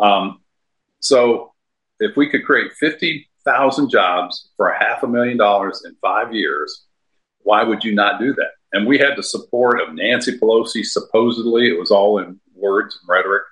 Um, 0.00 0.40
so 1.00 1.52
if 2.00 2.16
we 2.16 2.28
could 2.28 2.44
create 2.44 2.72
50,000 2.72 3.90
jobs 3.90 4.50
for 4.56 4.72
half 4.72 5.02
a 5.02 5.06
million 5.06 5.36
dollars 5.36 5.82
in 5.84 5.96
five 6.00 6.34
years, 6.34 6.84
why 7.40 7.62
would 7.62 7.84
you 7.84 7.94
not 7.94 8.20
do 8.20 8.34
that? 8.34 8.50
And 8.72 8.86
we 8.86 8.98
had 8.98 9.16
the 9.16 9.22
support 9.22 9.80
of 9.80 9.94
Nancy 9.94 10.38
Pelosi, 10.38 10.84
supposedly. 10.84 11.68
It 11.68 11.78
was 11.78 11.90
all 11.90 12.18
in 12.18 12.38
words 12.54 12.98
and 13.00 13.08
rhetoric. 13.08 13.44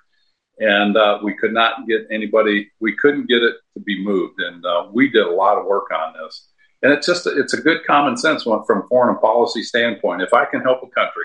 And 0.59 0.97
uh, 0.97 1.19
we 1.23 1.35
could 1.35 1.53
not 1.53 1.87
get 1.87 2.07
anybody, 2.11 2.71
we 2.81 2.97
couldn't 2.97 3.29
get 3.29 3.43
it 3.43 3.57
to 3.75 3.81
be 3.81 4.03
moved. 4.03 4.41
And 4.41 4.65
uh, 4.65 4.89
we 4.91 5.09
did 5.09 5.27
a 5.27 5.31
lot 5.31 5.59
of 5.59 5.67
work 5.67 5.91
on 5.91 6.15
this. 6.15 6.49
And 6.83 6.93
it's 6.93 7.07
just, 7.07 7.27
it's 7.27 7.53
a 7.53 7.61
good 7.61 7.85
common 7.87 8.17
sense 8.17 8.47
one 8.47 8.65
from 8.65 8.89
foreign 8.89 9.19
policy 9.19 9.63
standpoint. 9.63 10.23
If 10.23 10.33
I 10.33 10.45
can 10.47 10.63
help 10.63 10.83
a 10.83 10.89
country 10.89 11.25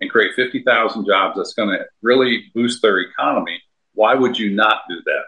and 0.00 0.10
create 0.10 0.34
50,000 0.34 1.06
jobs 1.06 1.36
that's 1.36 1.54
going 1.54 1.70
to 1.70 1.84
really 2.02 2.44
boost 2.54 2.82
their 2.82 2.98
economy, 2.98 3.60
why 3.94 4.14
would 4.14 4.38
you 4.38 4.50
not 4.50 4.82
do 4.88 4.96
that? 5.04 5.24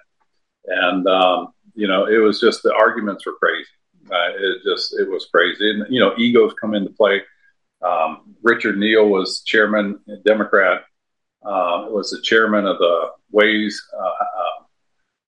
And, 0.67 1.07
um, 1.07 1.49
you 1.75 1.89
know, 1.89 2.07
it 2.07 2.19
was 2.19 2.41
just 2.41 2.63
the 2.63 2.75
arguments 2.75 3.25
were 3.25 3.37
crazy. 3.41 3.69
Uh, 4.11 4.31
it 4.37 4.63
just, 4.65 4.99
it 4.99 5.09
was 5.09 5.27
crazy. 5.33 5.71
And, 5.71 5.87
you 5.89 6.01
know, 6.01 6.15
egos 6.19 6.53
come 6.61 6.75
into 6.75 6.91
play. 6.91 7.23
Um, 7.81 8.35
Richard 8.43 8.79
Neal 8.79 9.09
was 9.09 9.43
chairman, 9.45 10.01
Democrat, 10.25 10.83
uh, 11.45 11.87
was 11.89 12.11
the 12.11 12.21
chairman 12.23 12.67
of 12.67 12.79
the 12.79 13.11
Ways, 13.31 13.81
uh, 13.97 14.07
uh, 14.07 14.65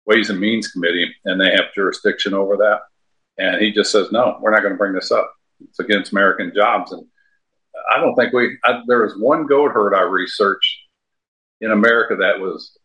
Ways 0.07 0.31
and 0.31 0.41
Means 0.41 0.69
Committee, 0.69 1.15
and 1.25 1.41
they 1.41 1.51
have 1.51 1.75
jurisdiction 1.75 2.35
over 2.35 2.57
that. 2.57 2.81
And 3.39 3.61
he 3.61 3.73
just 3.73 3.93
says, 3.93 4.11
no, 4.13 4.39
we're 4.41 4.51
not 4.51 4.61
going 4.61 4.75
to 4.75 4.79
bring 4.79 4.93
this 4.93 5.11
up. 5.11 5.33
It's 5.61 5.79
against 5.79 6.13
American 6.13 6.53
jobs. 6.55 6.93
And 6.93 7.07
I 7.93 8.01
don't 8.01 8.15
think 8.15 8.33
we, 8.33 8.59
I, 8.65 8.83
there 8.87 9.03
was 9.03 9.19
one 9.19 9.47
goat 9.47 9.73
herd 9.73 9.95
I 9.95 10.03
researched 10.03 10.79
in 11.61 11.71
America 11.71 12.17
that 12.17 12.41
was 12.41 12.77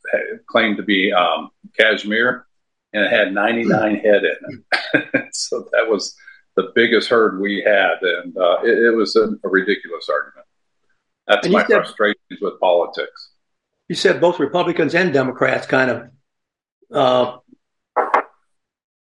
claimed 0.48 0.78
to 0.78 0.84
be 0.84 1.12
um, 1.12 1.50
cashmere, 1.78 2.46
and 2.94 3.06
it 3.06 3.12
had 3.12 3.34
99 3.34 3.96
head 3.98 4.24
in 4.24 4.64
it. 4.94 5.28
so 5.34 5.68
that 5.72 5.90
was 5.90 6.16
the 6.56 6.72
biggest 6.76 7.10
herd 7.10 7.40
we 7.40 7.62
had, 7.62 8.02
and 8.02 8.36
uh, 8.38 8.58
it, 8.64 8.78
it, 8.86 8.96
was 8.96 9.16
a, 9.16 9.30
a, 9.44 9.50
ridiculous 9.50 10.08
argument. 10.10 10.45
That's 11.28 11.48
my 11.50 11.62
said, 11.62 11.68
frustrations 11.68 12.40
with 12.42 12.60
politics. 12.60 13.32
You 13.88 13.96
said 13.96 14.22
both 14.22 14.40
Republicans 14.40 14.96
and 14.96 15.12
Democrats 15.14 15.66
kind 15.66 15.92
of 15.92 16.10
uh, 16.94 17.38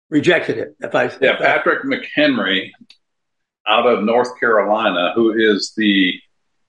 rejected 0.09 0.57
it. 0.57 0.75
If 0.79 0.95
I 0.95 1.05
yeah, 1.21 1.33
if 1.33 1.39
Patrick 1.39 1.83
I, 1.83 1.87
McHenry 1.87 2.71
out 3.67 3.87
of 3.87 4.03
North 4.03 4.39
Carolina, 4.39 5.11
who 5.15 5.33
is 5.33 5.73
the 5.75 6.13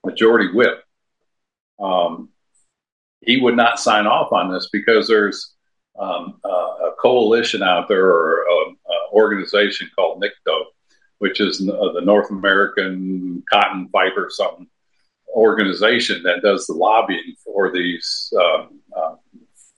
majority 0.05 0.53
whip, 0.53 0.83
um, 1.81 2.31
he 3.21 3.41
would 3.41 3.57
not 3.57 3.81
sign 3.81 4.07
off 4.07 4.33
on 4.33 4.53
this 4.53 4.69
because 4.73 5.09
there's 5.09 5.55
um, 5.99 6.41
uh, 6.45 6.49
a 6.49 6.93
coalition 7.01 7.63
out 7.63 7.89
there 7.89 8.07
or 8.07 8.45
an 8.69 8.77
organization 9.13 9.89
called 9.95 10.21
NICTO, 10.21 10.65
which 11.19 11.41
is 11.41 11.61
uh, 11.61 11.93
the 11.93 12.03
North 12.03 12.31
American 12.31 13.43
Cotton 13.51 13.89
Fiber 13.93 14.29
something 14.31 14.67
organization 15.35 16.23
that 16.23 16.43
does 16.43 16.67
the 16.67 16.75
lobbying 16.75 17.35
for 17.45 17.73
these 17.73 18.33
um, 18.41 18.81
uh, 18.97 19.15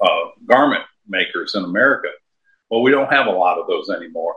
uh, 0.00 0.30
garment 0.46 0.84
makers 1.08 1.54
in 1.54 1.64
America. 1.64 2.08
Well, 2.70 2.82
we 2.82 2.90
don't 2.90 3.12
have 3.12 3.26
a 3.26 3.30
lot 3.30 3.58
of 3.58 3.66
those 3.66 3.88
anymore. 3.90 4.36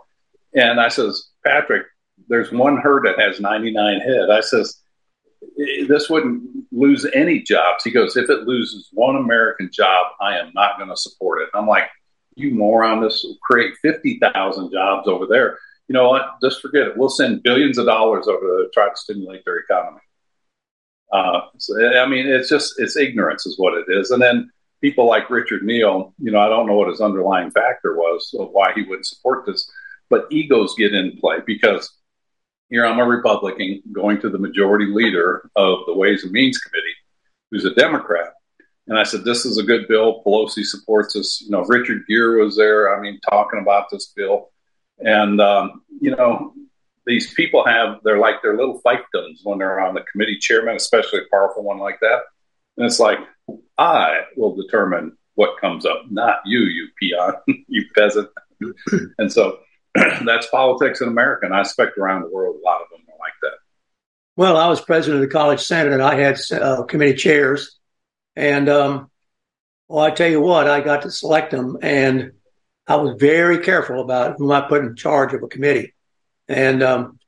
And 0.53 0.79
I 0.79 0.87
says, 0.87 1.29
Patrick, 1.45 1.85
there's 2.27 2.51
one 2.51 2.77
herd 2.77 3.05
that 3.05 3.19
has 3.19 3.39
99 3.39 3.99
head. 3.99 4.29
I 4.29 4.41
says, 4.41 4.81
this 5.87 6.09
wouldn't 6.09 6.43
lose 6.71 7.05
any 7.13 7.41
jobs. 7.41 7.83
He 7.83 7.91
goes, 7.91 8.17
if 8.17 8.29
it 8.29 8.47
loses 8.47 8.89
one 8.91 9.15
American 9.15 9.69
job, 9.71 10.07
I 10.21 10.37
am 10.37 10.51
not 10.53 10.77
going 10.77 10.89
to 10.89 10.97
support 10.97 11.41
it. 11.41 11.49
I'm 11.53 11.67
like, 11.67 11.89
you 12.35 12.53
moron, 12.53 13.01
this 13.01 13.23
will 13.23 13.37
create 13.41 13.73
50,000 13.81 14.71
jobs 14.71 15.07
over 15.07 15.25
there. 15.27 15.57
You 15.87 15.93
know 15.93 16.09
what? 16.09 16.35
Just 16.41 16.61
forget 16.61 16.87
it. 16.87 16.97
We'll 16.97 17.09
send 17.09 17.43
billions 17.43 17.77
of 17.77 17.85
dollars 17.85 18.27
over 18.27 18.45
there 18.45 18.63
to 18.63 18.69
try 18.73 18.89
to 18.89 18.95
stimulate 18.95 19.43
their 19.43 19.57
economy. 19.57 19.99
Uh, 21.11 21.41
so, 21.57 21.75
I 21.97 22.07
mean, 22.07 22.27
it's 22.27 22.49
just, 22.49 22.75
it's 22.77 22.95
ignorance 22.95 23.45
is 23.45 23.57
what 23.57 23.77
it 23.77 23.85
is. 23.89 24.11
And 24.11 24.21
then 24.21 24.51
people 24.81 25.07
like 25.07 25.29
Richard 25.29 25.63
Neal, 25.63 26.13
you 26.19 26.31
know, 26.31 26.39
I 26.39 26.49
don't 26.49 26.67
know 26.67 26.75
what 26.75 26.89
his 26.89 27.01
underlying 27.01 27.51
factor 27.51 27.95
was 27.95 28.33
of 28.39 28.49
why 28.51 28.73
he 28.73 28.83
wouldn't 28.83 29.07
support 29.07 29.45
this, 29.45 29.69
but 30.09 30.27
egos 30.31 30.75
get 30.77 30.93
in 30.93 31.17
play 31.19 31.37
because 31.45 31.91
here 32.69 32.85
I'm 32.85 32.99
a 32.99 33.05
Republican 33.05 33.81
going 33.91 34.21
to 34.21 34.29
the 34.29 34.37
majority 34.37 34.85
leader 34.85 35.49
of 35.55 35.79
the 35.87 35.95
Ways 35.95 36.23
and 36.23 36.31
Means 36.31 36.59
Committee, 36.59 36.95
who's 37.49 37.65
a 37.65 37.73
Democrat. 37.73 38.33
And 38.87 38.97
I 38.97 39.03
said, 39.03 39.23
this 39.23 39.45
is 39.45 39.57
a 39.57 39.63
good 39.63 39.87
bill. 39.87 40.23
Pelosi 40.25 40.63
supports 40.63 41.13
this. 41.13 41.41
You 41.41 41.51
know, 41.51 41.63
Richard 41.63 42.03
Gere 42.07 42.43
was 42.43 42.55
there, 42.55 42.95
I 42.95 43.01
mean, 43.01 43.19
talking 43.27 43.59
about 43.59 43.85
this 43.91 44.13
bill. 44.15 44.51
And, 44.99 45.39
um, 45.39 45.83
you 46.01 46.15
know, 46.15 46.53
these 47.05 47.33
people 47.33 47.65
have, 47.65 47.99
they're 48.03 48.19
like 48.19 48.41
their 48.41 48.57
little 48.57 48.81
fiefdoms 48.81 49.39
when 49.43 49.59
they're 49.59 49.79
on 49.79 49.95
the 49.95 50.03
committee 50.11 50.37
chairman, 50.37 50.75
especially 50.75 51.19
a 51.19 51.29
powerful 51.31 51.63
one 51.63 51.79
like 51.79 51.99
that. 52.01 52.21
And 52.77 52.85
it's 52.85 52.99
like, 52.99 53.19
I 53.77 54.21
will 54.37 54.55
determine 54.55 55.17
what 55.35 55.59
comes 55.59 55.85
up, 55.85 56.03
not 56.09 56.39
you, 56.45 56.59
you 56.59 56.89
peon, 56.99 57.33
you 57.67 57.85
peasant. 57.95 58.29
and 59.17 59.31
so 59.31 59.59
that's 59.95 60.47
politics 60.47 61.01
in 61.01 61.07
America, 61.07 61.45
and 61.45 61.55
I 61.55 61.61
expect 61.61 61.97
around 61.97 62.21
the 62.21 62.29
world 62.29 62.57
a 62.57 62.65
lot 62.65 62.81
of 62.81 62.89
them 62.89 63.01
are 63.07 63.19
like 63.19 63.33
that. 63.41 63.57
Well, 64.35 64.57
I 64.57 64.67
was 64.67 64.81
president 64.81 65.23
of 65.23 65.29
the 65.29 65.33
college 65.33 65.61
senate, 65.61 65.93
and 65.93 66.01
I 66.01 66.15
had 66.15 66.39
uh, 66.51 66.83
committee 66.83 67.15
chairs, 67.15 67.77
and 68.35 68.69
um, 68.69 69.09
well, 69.87 70.03
I 70.03 70.11
tell 70.11 70.29
you 70.29 70.41
what, 70.41 70.69
I 70.69 70.81
got 70.81 71.03
to 71.03 71.11
select 71.11 71.51
them, 71.51 71.77
and 71.81 72.33
I 72.87 72.97
was 72.97 73.15
very 73.19 73.59
careful 73.59 74.01
about 74.01 74.35
whom 74.37 74.51
I 74.51 74.61
put 74.61 74.83
in 74.83 74.95
charge 74.95 75.33
of 75.33 75.43
a 75.43 75.47
committee, 75.47 75.93
and 76.49 76.83
um, 76.83 77.19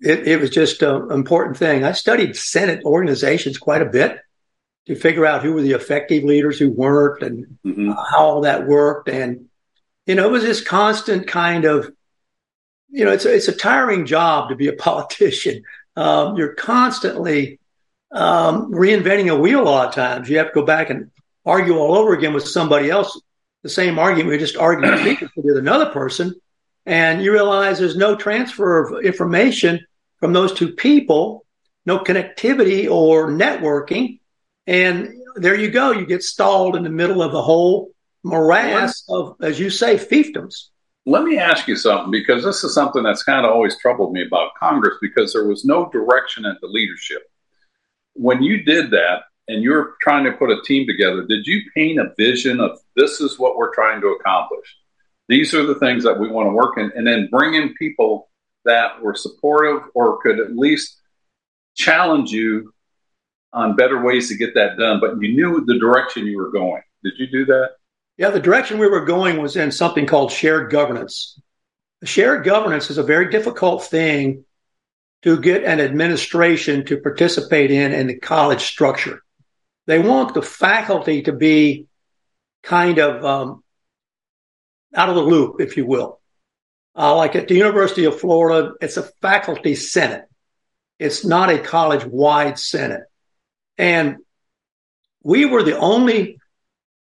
it, 0.00 0.28
it 0.28 0.40
was 0.40 0.50
just 0.50 0.82
an 0.82 1.10
important 1.10 1.56
thing. 1.56 1.82
I 1.82 1.92
studied 1.92 2.36
Senate 2.36 2.84
organizations 2.84 3.58
quite 3.58 3.82
a 3.82 3.86
bit 3.86 4.18
to 4.86 4.94
figure 4.94 5.24
out 5.24 5.42
who 5.42 5.54
were 5.54 5.62
the 5.62 5.72
effective 5.72 6.24
leaders, 6.24 6.58
who 6.58 6.70
weren't, 6.70 7.22
and 7.22 7.58
mm-hmm. 7.64 7.90
how 7.90 8.18
all 8.18 8.40
that 8.42 8.66
worked, 8.66 9.08
and 9.08 9.46
you 10.06 10.14
know, 10.14 10.26
it 10.26 10.32
was 10.32 10.42
this 10.42 10.60
constant 10.60 11.26
kind 11.26 11.64
of, 11.64 11.90
you 12.90 13.06
know, 13.06 13.12
it's 13.12 13.24
a, 13.24 13.34
it's 13.34 13.48
a 13.48 13.56
tiring 13.56 14.04
job 14.04 14.50
to 14.50 14.56
be 14.56 14.68
a 14.68 14.72
politician. 14.76 15.62
Um, 15.96 16.36
you're 16.36 16.54
constantly 16.54 17.58
um, 18.12 18.72
reinventing 18.72 19.32
a 19.32 19.40
wheel 19.40 19.62
a 19.62 19.64
lot 19.64 19.88
of 19.88 19.94
times. 19.94 20.28
You 20.28 20.38
have 20.38 20.48
to 20.48 20.52
go 20.52 20.66
back 20.66 20.90
and 20.90 21.10
argue 21.46 21.78
all 21.78 21.96
over 21.96 22.12
again 22.12 22.34
with 22.34 22.46
somebody 22.46 22.90
else, 22.90 23.18
the 23.62 23.68
same 23.70 23.98
argument 23.98 24.30
we 24.30 24.38
just 24.38 24.56
argued 24.56 25.30
with 25.36 25.56
another 25.56 25.86
person. 25.86 26.34
And 26.86 27.22
you 27.22 27.32
realize 27.32 27.78
there's 27.78 27.96
no 27.96 28.14
transfer 28.14 28.82
of 28.82 29.04
information 29.04 29.86
from 30.18 30.32
those 30.32 30.52
two 30.52 30.72
people, 30.72 31.46
no 31.86 31.98
connectivity 31.98 32.90
or 32.90 33.30
networking. 33.30 34.20
And 34.66 35.14
there 35.36 35.54
you 35.54 35.70
go. 35.70 35.92
You 35.92 36.06
get 36.06 36.22
stalled 36.22 36.76
in 36.76 36.82
the 36.82 36.90
middle 36.90 37.22
of 37.22 37.32
the 37.32 37.42
whole 37.42 37.90
morass 38.22 39.04
of, 39.08 39.36
as 39.40 39.58
you 39.58 39.70
say, 39.70 39.96
fiefdoms. 39.96 40.68
Let 41.06 41.24
me 41.24 41.38
ask 41.38 41.68
you 41.68 41.76
something 41.76 42.10
because 42.10 42.44
this 42.44 42.64
is 42.64 42.72
something 42.72 43.02
that's 43.02 43.22
kind 43.22 43.44
of 43.44 43.52
always 43.52 43.78
troubled 43.78 44.12
me 44.12 44.26
about 44.26 44.54
Congress 44.58 44.96
because 45.02 45.32
there 45.32 45.46
was 45.46 45.64
no 45.64 45.90
direction 45.90 46.46
at 46.46 46.58
the 46.62 46.66
leadership. 46.66 47.22
When 48.14 48.42
you 48.42 48.62
did 48.62 48.90
that 48.92 49.24
and 49.48 49.62
you're 49.62 49.96
trying 50.00 50.24
to 50.24 50.32
put 50.32 50.50
a 50.50 50.62
team 50.62 50.86
together, 50.86 51.26
did 51.26 51.46
you 51.46 51.60
paint 51.74 52.00
a 52.00 52.14
vision 52.16 52.60
of 52.60 52.78
this 52.96 53.20
is 53.20 53.38
what 53.38 53.56
we're 53.56 53.74
trying 53.74 54.00
to 54.00 54.16
accomplish? 54.18 54.76
These 55.28 55.54
are 55.54 55.64
the 55.64 55.76
things 55.76 56.04
that 56.04 56.18
we 56.18 56.28
want 56.28 56.48
to 56.48 56.52
work 56.52 56.76
in, 56.76 56.92
and 56.94 57.06
then 57.06 57.28
bring 57.30 57.54
in 57.54 57.74
people 57.74 58.28
that 58.64 59.00
were 59.02 59.14
supportive 59.14 59.82
or 59.94 60.20
could 60.20 60.38
at 60.38 60.56
least 60.56 61.00
challenge 61.74 62.30
you 62.30 62.72
on 63.52 63.76
better 63.76 64.02
ways 64.02 64.28
to 64.28 64.36
get 64.36 64.54
that 64.54 64.76
done, 64.78 65.00
but 65.00 65.20
you 65.20 65.34
knew 65.34 65.64
the 65.64 65.78
direction 65.78 66.26
you 66.26 66.36
were 66.36 66.50
going. 66.50 66.82
Did 67.02 67.14
you 67.18 67.26
do 67.28 67.44
that? 67.46 67.70
Yeah, 68.16 68.30
the 68.30 68.40
direction 68.40 68.78
we 68.78 68.88
were 68.88 69.04
going 69.04 69.40
was 69.40 69.56
in 69.56 69.70
something 69.70 70.06
called 70.06 70.30
shared 70.30 70.70
governance. 70.70 71.40
Shared 72.04 72.44
governance 72.44 72.90
is 72.90 72.98
a 72.98 73.02
very 73.02 73.30
difficult 73.30 73.84
thing 73.84 74.44
to 75.22 75.40
get 75.40 75.64
an 75.64 75.80
administration 75.80 76.84
to 76.86 77.00
participate 77.00 77.70
in 77.70 77.92
in 77.92 78.06
the 78.06 78.18
college 78.18 78.62
structure. 78.62 79.22
They 79.86 79.98
want 79.98 80.34
the 80.34 80.42
faculty 80.42 81.22
to 81.22 81.32
be 81.32 81.86
kind 82.62 82.98
of 82.98 83.24
um, 83.24 83.63
out 84.94 85.08
of 85.08 85.14
the 85.14 85.22
loop, 85.22 85.60
if 85.60 85.76
you 85.76 85.86
will. 85.86 86.20
Uh, 86.96 87.16
like 87.16 87.34
at 87.34 87.48
the 87.48 87.56
University 87.56 88.04
of 88.04 88.20
Florida, 88.20 88.72
it's 88.80 88.96
a 88.96 89.02
faculty 89.20 89.74
senate. 89.74 90.24
It's 90.98 91.24
not 91.24 91.50
a 91.50 91.58
college 91.58 92.04
wide 92.04 92.58
senate. 92.58 93.02
And 93.76 94.18
we 95.22 95.44
were 95.44 95.62
the 95.62 95.78
only 95.78 96.38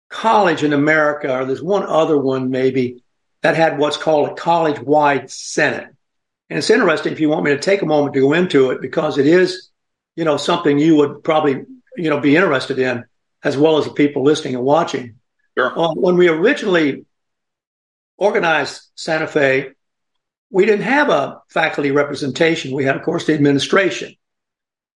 college 0.09 0.63
in 0.63 0.73
America, 0.73 1.35
or 1.35 1.45
there's 1.45 1.63
one 1.63 1.85
other 1.85 2.19
one 2.19 2.51
maybe, 2.51 3.03
that 3.43 3.57
had 3.57 3.79
what's 3.79 3.97
called 3.97 4.31
a 4.31 4.35
college 4.35 4.81
wide 4.81 5.31
senate. 5.31 5.89
And 6.49 6.59
it's 6.59 6.71
interesting 6.71 7.13
if 7.13 7.21
you 7.21 7.29
want 7.29 7.45
me 7.45 7.51
to 7.51 7.59
take 7.59 7.83
a 7.83 7.87
moment 7.87 8.15
to 8.15 8.21
go 8.21 8.33
into 8.33 8.71
it 8.71 8.81
because 8.81 9.19
it 9.19 9.27
is, 9.27 9.71
you 10.17 10.25
know, 10.25 10.37
something 10.37 10.79
you 10.79 10.97
would 10.97 11.25
probably, 11.25 11.65
you 11.97 12.11
know, 12.11 12.21
be 12.21 12.37
interested 12.37 12.79
in 12.79 13.05
as 13.43 13.57
well 13.57 13.79
as 13.79 13.85
the 13.85 13.93
people 13.93 14.23
listening 14.23 14.55
and 14.55 14.65
watching. 14.65 15.17
Sure. 15.57 15.79
Uh, 15.79 15.93
when 15.95 16.17
we 16.17 16.29
originally 16.29 17.05
organized 18.23 18.81
Santa 18.95 19.27
Fe, 19.27 19.73
we 20.49 20.65
didn't 20.65 20.85
have 20.85 21.09
a 21.09 21.43
faculty 21.49 21.91
representation. 21.91 22.73
We 22.73 22.85
had, 22.85 22.95
of 22.95 23.03
course, 23.03 23.27
the 23.27 23.35
administration. 23.35 24.15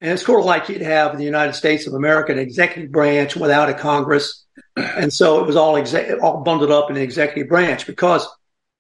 And 0.03 0.13
it's 0.13 0.27
sort 0.27 0.41
of 0.41 0.47
like 0.47 0.69
you'd 0.69 0.83
have 0.83 1.17
the 1.17 1.25
United 1.25 1.55
States 1.55 1.87
of 1.87 1.95
America 1.95 2.33
an 2.33 2.39
executive 2.39 2.93
branch 2.93 3.35
without 3.35 3.71
a 3.71 3.75
Congress. 3.75 4.45
And 4.77 5.11
so 5.11 5.41
it 5.41 5.47
was 5.47 5.57
all, 5.57 5.77
exe- 5.79 6.21
all 6.21 6.43
bundled 6.43 6.71
up 6.71 6.91
in 6.91 6.97
the 6.97 7.03
executive 7.03 7.49
branch 7.49 7.87
because 7.87 8.29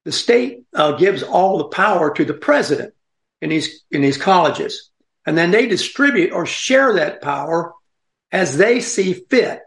the 0.04 0.12
state 0.12 0.64
uh, 0.74 0.92
gives 0.92 1.22
all 1.22 1.56
the 1.56 1.68
power 1.68 2.12
to 2.12 2.24
the 2.26 2.34
president 2.34 2.92
in 3.40 3.48
these, 3.48 3.82
in 3.90 4.02
these 4.02 4.18
colleges. 4.18 4.90
And 5.24 5.38
then 5.38 5.52
they 5.52 5.66
distribute 5.66 6.32
or 6.32 6.44
share 6.44 6.94
that 6.94 7.22
power 7.22 7.72
as 8.30 8.58
they 8.58 8.80
see 8.80 9.14
fit. 9.14 9.60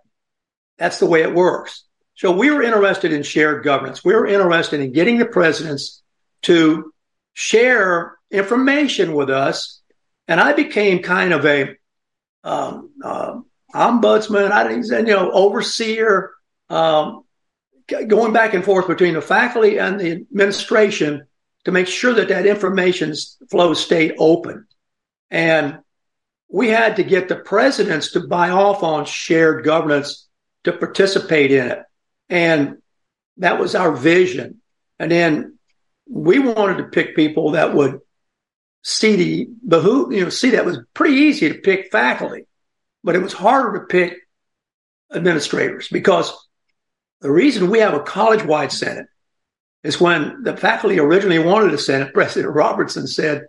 That's 0.78 1.00
the 1.00 1.08
way 1.08 1.24
it 1.24 1.34
works. 1.34 1.84
So 2.18 2.32
we 2.32 2.52
were 2.52 2.62
interested 2.62 3.14
in 3.14 3.24
shared 3.24 3.64
governance. 3.64 4.04
We 4.04 4.14
were 4.14 4.28
interested 4.28 4.82
in 4.82 4.92
getting 4.92 5.18
the 5.18 5.26
presidents 5.26 6.02
to 6.44 6.92
share 7.34 8.18
information 8.32 9.14
with 9.14 9.30
us 9.30 9.78
and 10.28 10.40
I 10.40 10.54
became 10.54 11.02
kind 11.02 11.34
of 11.34 11.46
a 11.46 11.76
um, 12.44 12.92
uh, 13.04 13.40
ombudsman. 13.74 14.52
I 14.52 14.68
didn't, 14.68 14.84
say, 14.84 15.00
you 15.00 15.06
know, 15.06 15.32
overseer, 15.32 16.32
um, 16.70 17.24
going 17.88 18.34
back 18.34 18.54
and 18.54 18.66
forth 18.66 18.88
between 18.88 19.14
the 19.14 19.22
faculty 19.22 19.80
and 19.80 20.00
the 20.00 20.12
administration 20.12 21.28
to 21.64 21.72
make 21.72 21.88
sure 21.88 22.14
that 22.14 22.28
that 22.28 22.46
information 22.46 23.14
flow 23.50 23.74
stayed 23.74 24.16
open. 24.20 24.68
And 25.32 25.80
we 26.50 26.70
had 26.70 26.98
to 26.98 27.04
get 27.04 27.30
the 27.30 27.36
presidents 27.36 28.12
to 28.12 28.28
buy 28.28 28.50
off 28.50 28.84
on 28.84 29.06
shared 29.06 29.64
governance 29.64 30.28
to 30.66 30.74
participate 30.74 31.52
in 31.52 31.68
it. 31.68 31.80
And 32.30 32.78
that 33.38 33.60
was 33.60 33.76
our 33.76 33.92
vision. 33.92 34.62
And 35.00 35.12
then 35.12 35.58
we 36.10 36.40
wanted 36.40 36.78
to 36.78 36.84
pick 36.86 37.16
people 37.16 37.52
that 37.52 37.74
would 37.74 38.00
see 38.84 39.48
the 39.66 39.82
who 39.82 40.14
you 40.14 40.24
know, 40.24 40.30
see 40.30 40.52
that 40.52 40.66
was 40.66 40.80
pretty 40.94 41.18
easy 41.18 41.50
to 41.50 41.60
pick 41.60 41.92
faculty, 41.92 42.48
but 43.04 43.16
it 43.16 43.22
was 43.22 43.34
harder 43.34 43.80
to 43.80 43.86
pick 43.86 44.18
administrators 45.14 45.88
because 45.90 46.34
the 47.22 47.32
reason 47.32 47.70
we 47.70 47.80
have 47.80 47.94
a 47.94 48.00
college 48.00 48.44
wide 48.44 48.72
Senate 48.72 49.08
is 49.84 50.00
when 50.00 50.44
the 50.44 50.56
faculty 50.56 51.00
originally 51.00 51.40
wanted 51.40 51.74
a 51.74 51.78
Senate, 51.78 52.14
President 52.14 52.54
Robertson 52.54 53.08
said, 53.08 53.46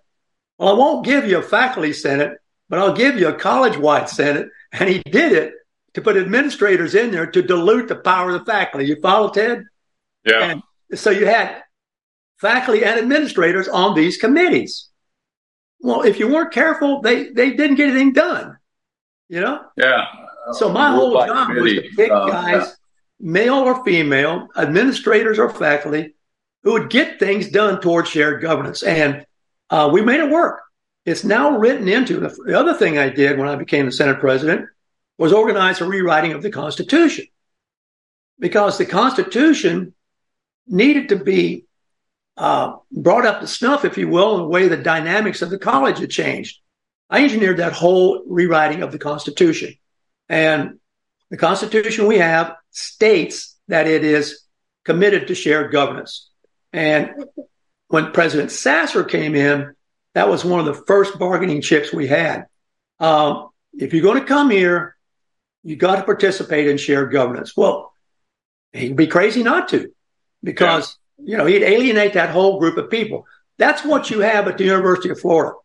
Well, 0.58 0.70
I 0.70 0.78
won't 0.78 1.04
give 1.04 1.26
you 1.26 1.38
a 1.38 1.42
faculty 1.42 1.92
Senate, 1.92 2.38
but 2.68 2.78
I'll 2.78 2.94
give 2.94 3.18
you 3.18 3.28
a 3.28 3.38
college 3.38 3.76
wide 3.76 4.08
Senate. 4.08 4.48
And 4.72 4.88
he 4.88 4.98
did 4.98 5.32
it 5.32 5.54
to 5.98 6.04
put 6.04 6.16
administrators 6.16 6.94
in 6.94 7.10
there 7.10 7.26
to 7.26 7.42
dilute 7.42 7.88
the 7.88 7.96
power 7.96 8.30
of 8.30 8.38
the 8.38 8.44
faculty. 8.44 8.86
You 8.86 9.00
follow, 9.00 9.30
Ted? 9.30 9.64
Yeah. 10.24 10.44
And 10.44 10.62
so 10.94 11.10
you 11.10 11.26
had 11.26 11.62
faculty 12.40 12.84
and 12.84 13.00
administrators 13.00 13.66
on 13.66 13.96
these 13.96 14.16
committees. 14.16 14.90
Well, 15.80 16.02
if 16.02 16.20
you 16.20 16.28
weren't 16.28 16.52
careful, 16.52 17.00
they, 17.00 17.30
they 17.30 17.50
didn't 17.50 17.74
get 17.74 17.90
anything 17.90 18.12
done. 18.12 18.58
You 19.28 19.40
know? 19.40 19.64
Yeah. 19.76 20.04
So 20.52 20.70
my 20.70 20.92
whole 20.92 21.14
job 21.26 21.56
was 21.56 21.72
to 21.72 21.82
pick 21.96 22.12
uh, 22.12 22.26
guys, 22.28 22.62
yeah. 22.62 22.72
male 23.18 23.54
or 23.54 23.84
female, 23.84 24.46
administrators 24.56 25.40
or 25.40 25.50
faculty, 25.50 26.14
who 26.62 26.74
would 26.74 26.90
get 26.90 27.18
things 27.18 27.48
done 27.48 27.80
towards 27.80 28.08
shared 28.08 28.40
governance. 28.40 28.84
And 28.84 29.26
uh, 29.68 29.90
we 29.92 30.00
made 30.00 30.20
it 30.20 30.30
work. 30.30 30.60
It's 31.04 31.24
now 31.24 31.58
written 31.58 31.88
into 31.88 32.20
the, 32.20 32.28
the 32.46 32.56
other 32.56 32.74
thing 32.74 32.98
I 32.98 33.08
did 33.08 33.36
when 33.36 33.48
I 33.48 33.56
became 33.56 33.86
the 33.86 33.92
Senate 33.92 34.20
president 34.20 34.68
was 35.18 35.32
organize 35.32 35.80
a 35.80 35.84
rewriting 35.84 36.32
of 36.32 36.42
the 36.42 36.50
Constitution 36.50 37.26
because 38.38 38.78
the 38.78 38.86
Constitution 38.86 39.94
needed 40.66 41.08
to 41.08 41.16
be 41.16 41.66
uh, 42.36 42.76
brought 42.92 43.26
up 43.26 43.40
to 43.40 43.46
snuff, 43.46 43.84
if 43.84 43.98
you 43.98 44.08
will, 44.08 44.36
in 44.36 44.42
the 44.42 44.48
way 44.48 44.68
the 44.68 44.76
dynamics 44.76 45.42
of 45.42 45.50
the 45.50 45.58
college 45.58 45.98
had 45.98 46.10
changed. 46.10 46.60
I 47.10 47.24
engineered 47.24 47.56
that 47.56 47.72
whole 47.72 48.22
rewriting 48.26 48.82
of 48.82 48.92
the 48.92 48.98
Constitution. 48.98 49.74
And 50.28 50.78
the 51.30 51.36
Constitution 51.36 52.06
we 52.06 52.18
have 52.18 52.54
states 52.70 53.56
that 53.66 53.88
it 53.88 54.04
is 54.04 54.44
committed 54.84 55.28
to 55.28 55.34
shared 55.34 55.72
governance. 55.72 56.30
And 56.72 57.10
when 57.88 58.12
President 58.12 58.52
Sasser 58.52 59.02
came 59.04 59.34
in, 59.34 59.74
that 60.14 60.28
was 60.28 60.44
one 60.44 60.60
of 60.60 60.66
the 60.66 60.82
first 60.86 61.18
bargaining 61.18 61.60
chips 61.60 61.92
we 61.92 62.06
had. 62.06 62.46
Um, 63.00 63.48
if 63.72 63.92
you're 63.92 64.02
going 64.02 64.20
to 64.20 64.26
come 64.26 64.50
here, 64.50 64.96
you 65.62 65.76
got 65.76 65.96
to 65.96 66.02
participate 66.02 66.68
in 66.68 66.76
shared 66.76 67.12
governance. 67.12 67.56
Well, 67.56 67.92
he'd 68.72 68.96
be 68.96 69.06
crazy 69.06 69.42
not 69.42 69.68
to, 69.68 69.92
because 70.42 70.96
you 71.18 71.36
know, 71.36 71.46
he'd 71.46 71.62
alienate 71.62 72.14
that 72.14 72.30
whole 72.30 72.58
group 72.58 72.76
of 72.76 72.90
people. 72.90 73.26
That's 73.58 73.84
what 73.84 74.10
you 74.10 74.20
have 74.20 74.46
at 74.48 74.58
the 74.58 74.64
University 74.64 75.10
of 75.10 75.20
Florida. 75.20 75.56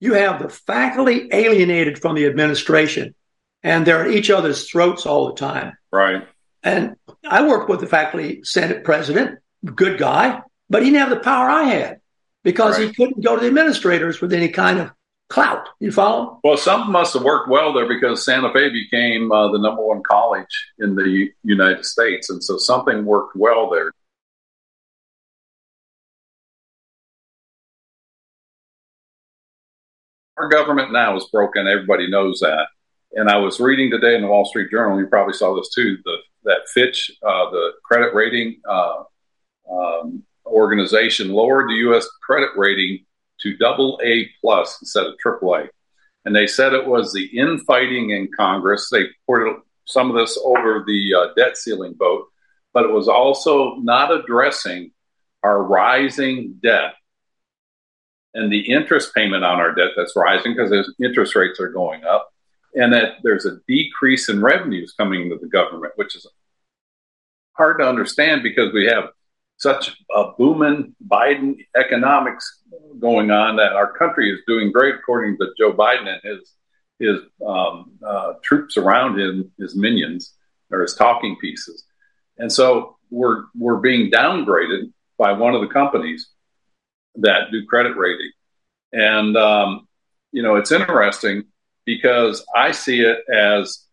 You 0.00 0.14
have 0.14 0.42
the 0.42 0.48
faculty 0.48 1.28
alienated 1.32 1.98
from 1.98 2.16
the 2.16 2.26
administration 2.26 3.14
and 3.62 3.86
they're 3.86 4.04
at 4.04 4.10
each 4.10 4.30
other's 4.30 4.68
throats 4.68 5.06
all 5.06 5.28
the 5.28 5.34
time. 5.34 5.76
Right. 5.90 6.26
And 6.62 6.96
I 7.24 7.46
worked 7.46 7.68
with 7.68 7.80
the 7.80 7.86
faculty 7.86 8.42
senate 8.42 8.84
president, 8.84 9.38
good 9.64 9.98
guy, 9.98 10.42
but 10.68 10.82
he 10.82 10.90
didn't 10.90 11.08
have 11.08 11.18
the 11.18 11.24
power 11.24 11.48
I 11.48 11.64
had 11.64 12.00
because 12.42 12.78
right. 12.78 12.88
he 12.88 12.94
couldn't 12.94 13.24
go 13.24 13.36
to 13.36 13.40
the 13.40 13.46
administrators 13.46 14.20
with 14.20 14.32
any 14.32 14.48
kind 14.48 14.78
of 14.80 14.90
clout. 15.28 15.68
You 15.80 15.90
follow? 15.92 16.40
Well, 16.44 16.56
something 16.56 16.92
must 16.92 17.14
have 17.14 17.22
worked 17.22 17.48
well 17.48 17.72
there 17.72 17.88
because 17.88 18.24
Santa 18.24 18.52
Fe 18.52 18.70
became 18.70 19.30
uh, 19.32 19.50
the 19.52 19.58
number 19.58 19.84
one 19.84 20.02
college 20.02 20.46
in 20.78 20.94
the 20.94 21.28
United 21.42 21.84
States. 21.84 22.30
And 22.30 22.42
so 22.42 22.56
something 22.58 23.04
worked 23.04 23.36
well 23.36 23.70
there. 23.70 23.90
our 30.36 30.48
government 30.48 30.92
now 30.92 31.16
is 31.16 31.26
broken. 31.26 31.66
Everybody 31.66 32.08
knows 32.08 32.40
that. 32.40 32.66
And 33.12 33.30
I 33.30 33.36
was 33.38 33.60
reading 33.60 33.90
today 33.90 34.14
in 34.14 34.22
the 34.22 34.28
Wall 34.28 34.44
Street 34.44 34.70
Journal. 34.70 34.98
You 34.98 35.06
probably 35.06 35.32
saw 35.32 35.54
this 35.56 35.70
too. 35.74 35.96
The, 36.04 36.16
that 36.44 36.68
Fitch, 36.72 37.10
uh, 37.26 37.50
the 37.50 37.72
credit 37.84 38.14
rating 38.14 38.60
uh, 38.68 39.04
um, 39.70 40.22
organization, 40.44 41.30
lowered 41.30 41.68
the 41.68 41.76
U.S. 41.76 42.06
credit 42.24 42.50
rating 42.56 43.04
to 43.42 43.56
double 43.56 44.00
A 44.04 44.28
plus 44.40 44.78
instead 44.80 45.06
of 45.06 45.18
triple 45.18 45.54
A. 45.54 45.68
And 46.24 46.34
they 46.34 46.46
said 46.46 46.72
it 46.72 46.86
was 46.86 47.12
the 47.12 47.26
infighting 47.26 48.10
in 48.10 48.28
Congress. 48.36 48.88
They 48.90 49.04
poured 49.26 49.60
some 49.84 50.10
of 50.10 50.16
this 50.16 50.38
over 50.44 50.84
the 50.86 51.14
uh, 51.14 51.34
debt 51.36 51.56
ceiling 51.56 51.94
vote, 51.96 52.26
but 52.74 52.84
it 52.84 52.90
was 52.90 53.08
also 53.08 53.76
not 53.76 54.12
addressing 54.12 54.90
our 55.42 55.62
rising 55.62 56.58
debt 56.62 56.94
and 58.34 58.52
the 58.52 58.70
interest 58.70 59.14
payment 59.14 59.44
on 59.44 59.58
our 59.58 59.74
debt 59.74 59.92
that's 59.96 60.14
rising 60.14 60.54
because 60.54 60.92
interest 61.02 61.34
rates 61.34 61.58
are 61.58 61.70
going 61.70 62.04
up, 62.04 62.28
and 62.74 62.92
that 62.92 63.14
there's 63.22 63.46
a 63.46 63.58
decrease 63.66 64.28
in 64.28 64.42
revenues 64.42 64.92
coming 64.92 65.22
into 65.22 65.38
the 65.40 65.48
government, 65.48 65.94
which 65.96 66.14
is 66.14 66.26
hard 67.52 67.78
to 67.78 67.88
understand 67.88 68.42
because 68.42 68.72
we 68.74 68.84
have 68.84 69.04
such 69.58 69.96
a 70.14 70.32
booming 70.38 70.94
Biden 71.06 71.56
economics 71.76 72.62
going 72.98 73.30
on 73.30 73.56
that 73.56 73.72
our 73.72 73.92
country 73.92 74.30
is 74.30 74.40
doing 74.46 74.70
great 74.72 74.94
according 74.96 75.38
to 75.38 75.46
Joe 75.58 75.72
Biden 75.72 76.08
and 76.08 76.20
his 76.22 76.52
his 76.98 77.20
um, 77.46 77.92
uh, 78.06 78.32
troops 78.42 78.78
around 78.78 79.18
him, 79.18 79.52
his 79.58 79.76
minions 79.76 80.32
or 80.70 80.80
his 80.80 80.94
talking 80.94 81.36
pieces, 81.40 81.84
and 82.38 82.50
so 82.50 82.96
we're 83.10 83.44
we're 83.54 83.76
being 83.76 84.10
downgraded 84.10 84.92
by 85.18 85.32
one 85.32 85.54
of 85.54 85.60
the 85.60 85.68
companies 85.68 86.28
that 87.16 87.50
do 87.50 87.64
credit 87.66 87.96
rating. 87.96 88.30
And, 88.92 89.36
um, 89.36 89.88
you 90.32 90.42
know, 90.42 90.56
it's 90.56 90.72
interesting 90.72 91.44
because 91.84 92.44
I 92.54 92.72
see 92.72 93.00
it 93.00 93.18
as 93.32 93.84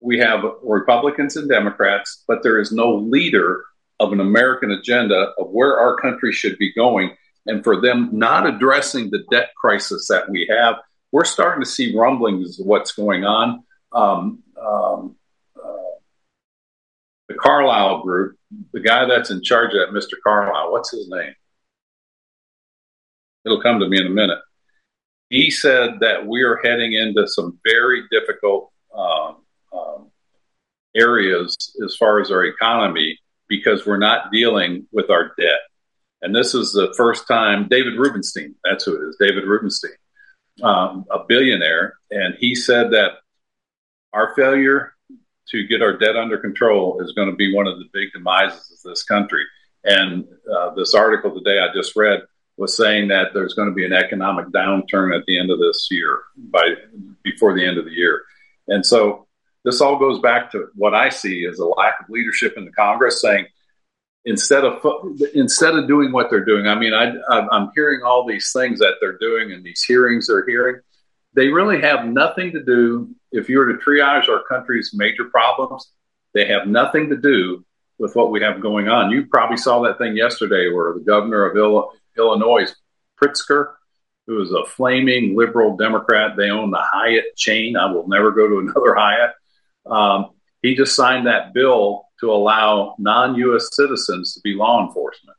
we 0.00 0.18
have 0.18 0.44
Republicans 0.62 1.36
and 1.36 1.48
Democrats, 1.48 2.24
but 2.26 2.42
there 2.42 2.58
is 2.58 2.72
no 2.72 2.94
leader 2.96 3.64
of 4.00 4.12
an 4.12 4.20
American 4.20 4.70
agenda 4.70 5.32
of 5.38 5.50
where 5.50 5.78
our 5.78 5.96
country 5.96 6.32
should 6.32 6.58
be 6.58 6.72
going. 6.72 7.16
and 7.46 7.64
for 7.64 7.80
them 7.80 8.10
not 8.12 8.46
addressing 8.46 9.08
the 9.10 9.24
debt 9.30 9.50
crisis 9.56 10.06
that 10.08 10.28
we 10.28 10.46
have, 10.50 10.76
we're 11.12 11.24
starting 11.24 11.64
to 11.64 11.70
see 11.70 11.96
rumblings 11.96 12.60
of 12.60 12.66
what's 12.66 12.92
going 12.92 13.24
on. 13.24 13.64
Um, 13.92 14.42
um, 14.60 15.16
uh, 15.56 15.96
the 17.28 17.34
Carlyle 17.34 18.02
Group, 18.02 18.36
the 18.72 18.80
guy 18.80 19.06
that's 19.06 19.30
in 19.30 19.42
charge 19.42 19.72
of 19.72 19.80
that, 19.80 19.98
Mr. 19.98 20.16
Carlyle, 20.22 20.70
what's 20.72 20.90
his 20.90 21.08
name? 21.08 21.34
It'll 23.46 23.62
come 23.62 23.80
to 23.80 23.88
me 23.88 23.98
in 23.98 24.06
a 24.06 24.10
minute. 24.10 24.40
He 25.30 25.50
said 25.50 26.00
that 26.00 26.26
we 26.26 26.42
are 26.42 26.60
heading 26.62 26.92
into 26.92 27.26
some 27.26 27.58
very 27.64 28.02
difficult 28.10 28.70
um, 28.94 29.36
um, 29.72 30.10
areas 30.94 31.56
as 31.84 31.96
far 31.96 32.20
as 32.20 32.30
our 32.30 32.44
economy 32.44 33.18
because 33.48 33.86
we're 33.86 33.98
not 33.98 34.30
dealing 34.32 34.86
with 34.92 35.10
our 35.10 35.32
debt. 35.38 35.60
And 36.20 36.34
this 36.34 36.54
is 36.54 36.72
the 36.72 36.92
first 36.96 37.28
time 37.28 37.68
David 37.68 37.94
Rubenstein, 37.98 38.54
that's 38.64 38.84
who 38.84 38.96
it 38.96 39.08
is, 39.08 39.16
David 39.20 39.44
Rubenstein, 39.44 39.92
um, 40.62 41.04
a 41.10 41.20
billionaire. 41.26 41.94
And 42.10 42.34
he 42.38 42.54
said 42.54 42.90
that 42.90 43.12
our 44.12 44.34
failure 44.34 44.94
to 45.50 45.66
get 45.66 45.82
our 45.82 45.96
debt 45.96 46.16
under 46.16 46.38
control 46.38 47.00
is 47.00 47.12
going 47.12 47.30
to 47.30 47.36
be 47.36 47.54
one 47.54 47.66
of 47.66 47.78
the 47.78 47.86
big 47.92 48.08
demises 48.12 48.72
of 48.84 48.90
this 48.90 49.04
country. 49.04 49.44
And 49.84 50.26
uh, 50.52 50.74
this 50.74 50.94
article 50.94 51.32
today 51.32 51.60
I 51.60 51.72
just 51.72 51.96
read 51.96 52.20
was 52.56 52.76
saying 52.76 53.08
that 53.08 53.28
there's 53.32 53.54
going 53.54 53.68
to 53.68 53.74
be 53.74 53.86
an 53.86 53.92
economic 53.92 54.46
downturn 54.46 55.16
at 55.16 55.24
the 55.26 55.38
end 55.38 55.50
of 55.50 55.60
this 55.60 55.86
year, 55.92 56.22
by 56.36 56.74
before 57.22 57.54
the 57.54 57.64
end 57.64 57.78
of 57.78 57.84
the 57.84 57.92
year. 57.92 58.22
And 58.66 58.84
so 58.84 59.27
this 59.64 59.80
all 59.80 59.98
goes 59.98 60.20
back 60.20 60.52
to 60.52 60.68
what 60.74 60.94
I 60.94 61.08
see 61.08 61.46
as 61.46 61.58
a 61.58 61.66
lack 61.66 62.00
of 62.00 62.08
leadership 62.08 62.54
in 62.56 62.64
the 62.64 62.72
Congress 62.72 63.20
saying, 63.20 63.46
instead 64.24 64.64
of 64.64 64.84
instead 65.34 65.74
of 65.74 65.88
doing 65.88 66.12
what 66.12 66.28
they're 66.30 66.44
doing. 66.44 66.66
I 66.66 66.74
mean, 66.74 66.92
I, 66.92 67.12
I'm 67.30 67.70
hearing 67.74 68.02
all 68.02 68.26
these 68.26 68.52
things 68.52 68.78
that 68.80 68.96
they're 69.00 69.18
doing 69.18 69.52
and 69.52 69.64
these 69.64 69.82
hearings 69.82 70.26
they're 70.26 70.46
hearing. 70.46 70.80
They 71.34 71.48
really 71.48 71.80
have 71.80 72.06
nothing 72.06 72.52
to 72.52 72.62
do. 72.62 73.14
If 73.32 73.48
you 73.48 73.58
were 73.58 73.72
to 73.72 73.78
triage 73.78 74.28
our 74.28 74.42
country's 74.48 74.90
major 74.94 75.24
problems, 75.24 75.90
they 76.34 76.46
have 76.46 76.66
nothing 76.66 77.10
to 77.10 77.16
do 77.16 77.64
with 77.98 78.14
what 78.16 78.30
we 78.30 78.40
have 78.42 78.60
going 78.60 78.88
on. 78.88 79.10
You 79.10 79.26
probably 79.26 79.56
saw 79.56 79.80
that 79.82 79.98
thing 79.98 80.16
yesterday 80.16 80.70
where 80.70 80.94
the 80.94 81.00
governor 81.00 81.44
of 81.44 81.56
Illinois, 82.16 82.72
Pritzker, 83.20 83.74
who 84.26 84.40
is 84.42 84.52
a 84.52 84.64
flaming 84.66 85.36
liberal 85.36 85.76
Democrat, 85.76 86.36
they 86.36 86.50
own 86.50 86.70
the 86.70 86.82
Hyatt 86.82 87.36
chain. 87.36 87.76
I 87.76 87.90
will 87.90 88.06
never 88.08 88.30
go 88.30 88.46
to 88.46 88.58
another 88.58 88.94
Hyatt. 88.94 89.32
Um, 89.90 90.30
he 90.62 90.74
just 90.74 90.94
signed 90.94 91.26
that 91.26 91.54
bill 91.54 92.04
to 92.20 92.30
allow 92.30 92.94
non 92.98 93.36
US 93.36 93.68
citizens 93.72 94.34
to 94.34 94.40
be 94.42 94.54
law 94.54 94.86
enforcement. 94.86 95.36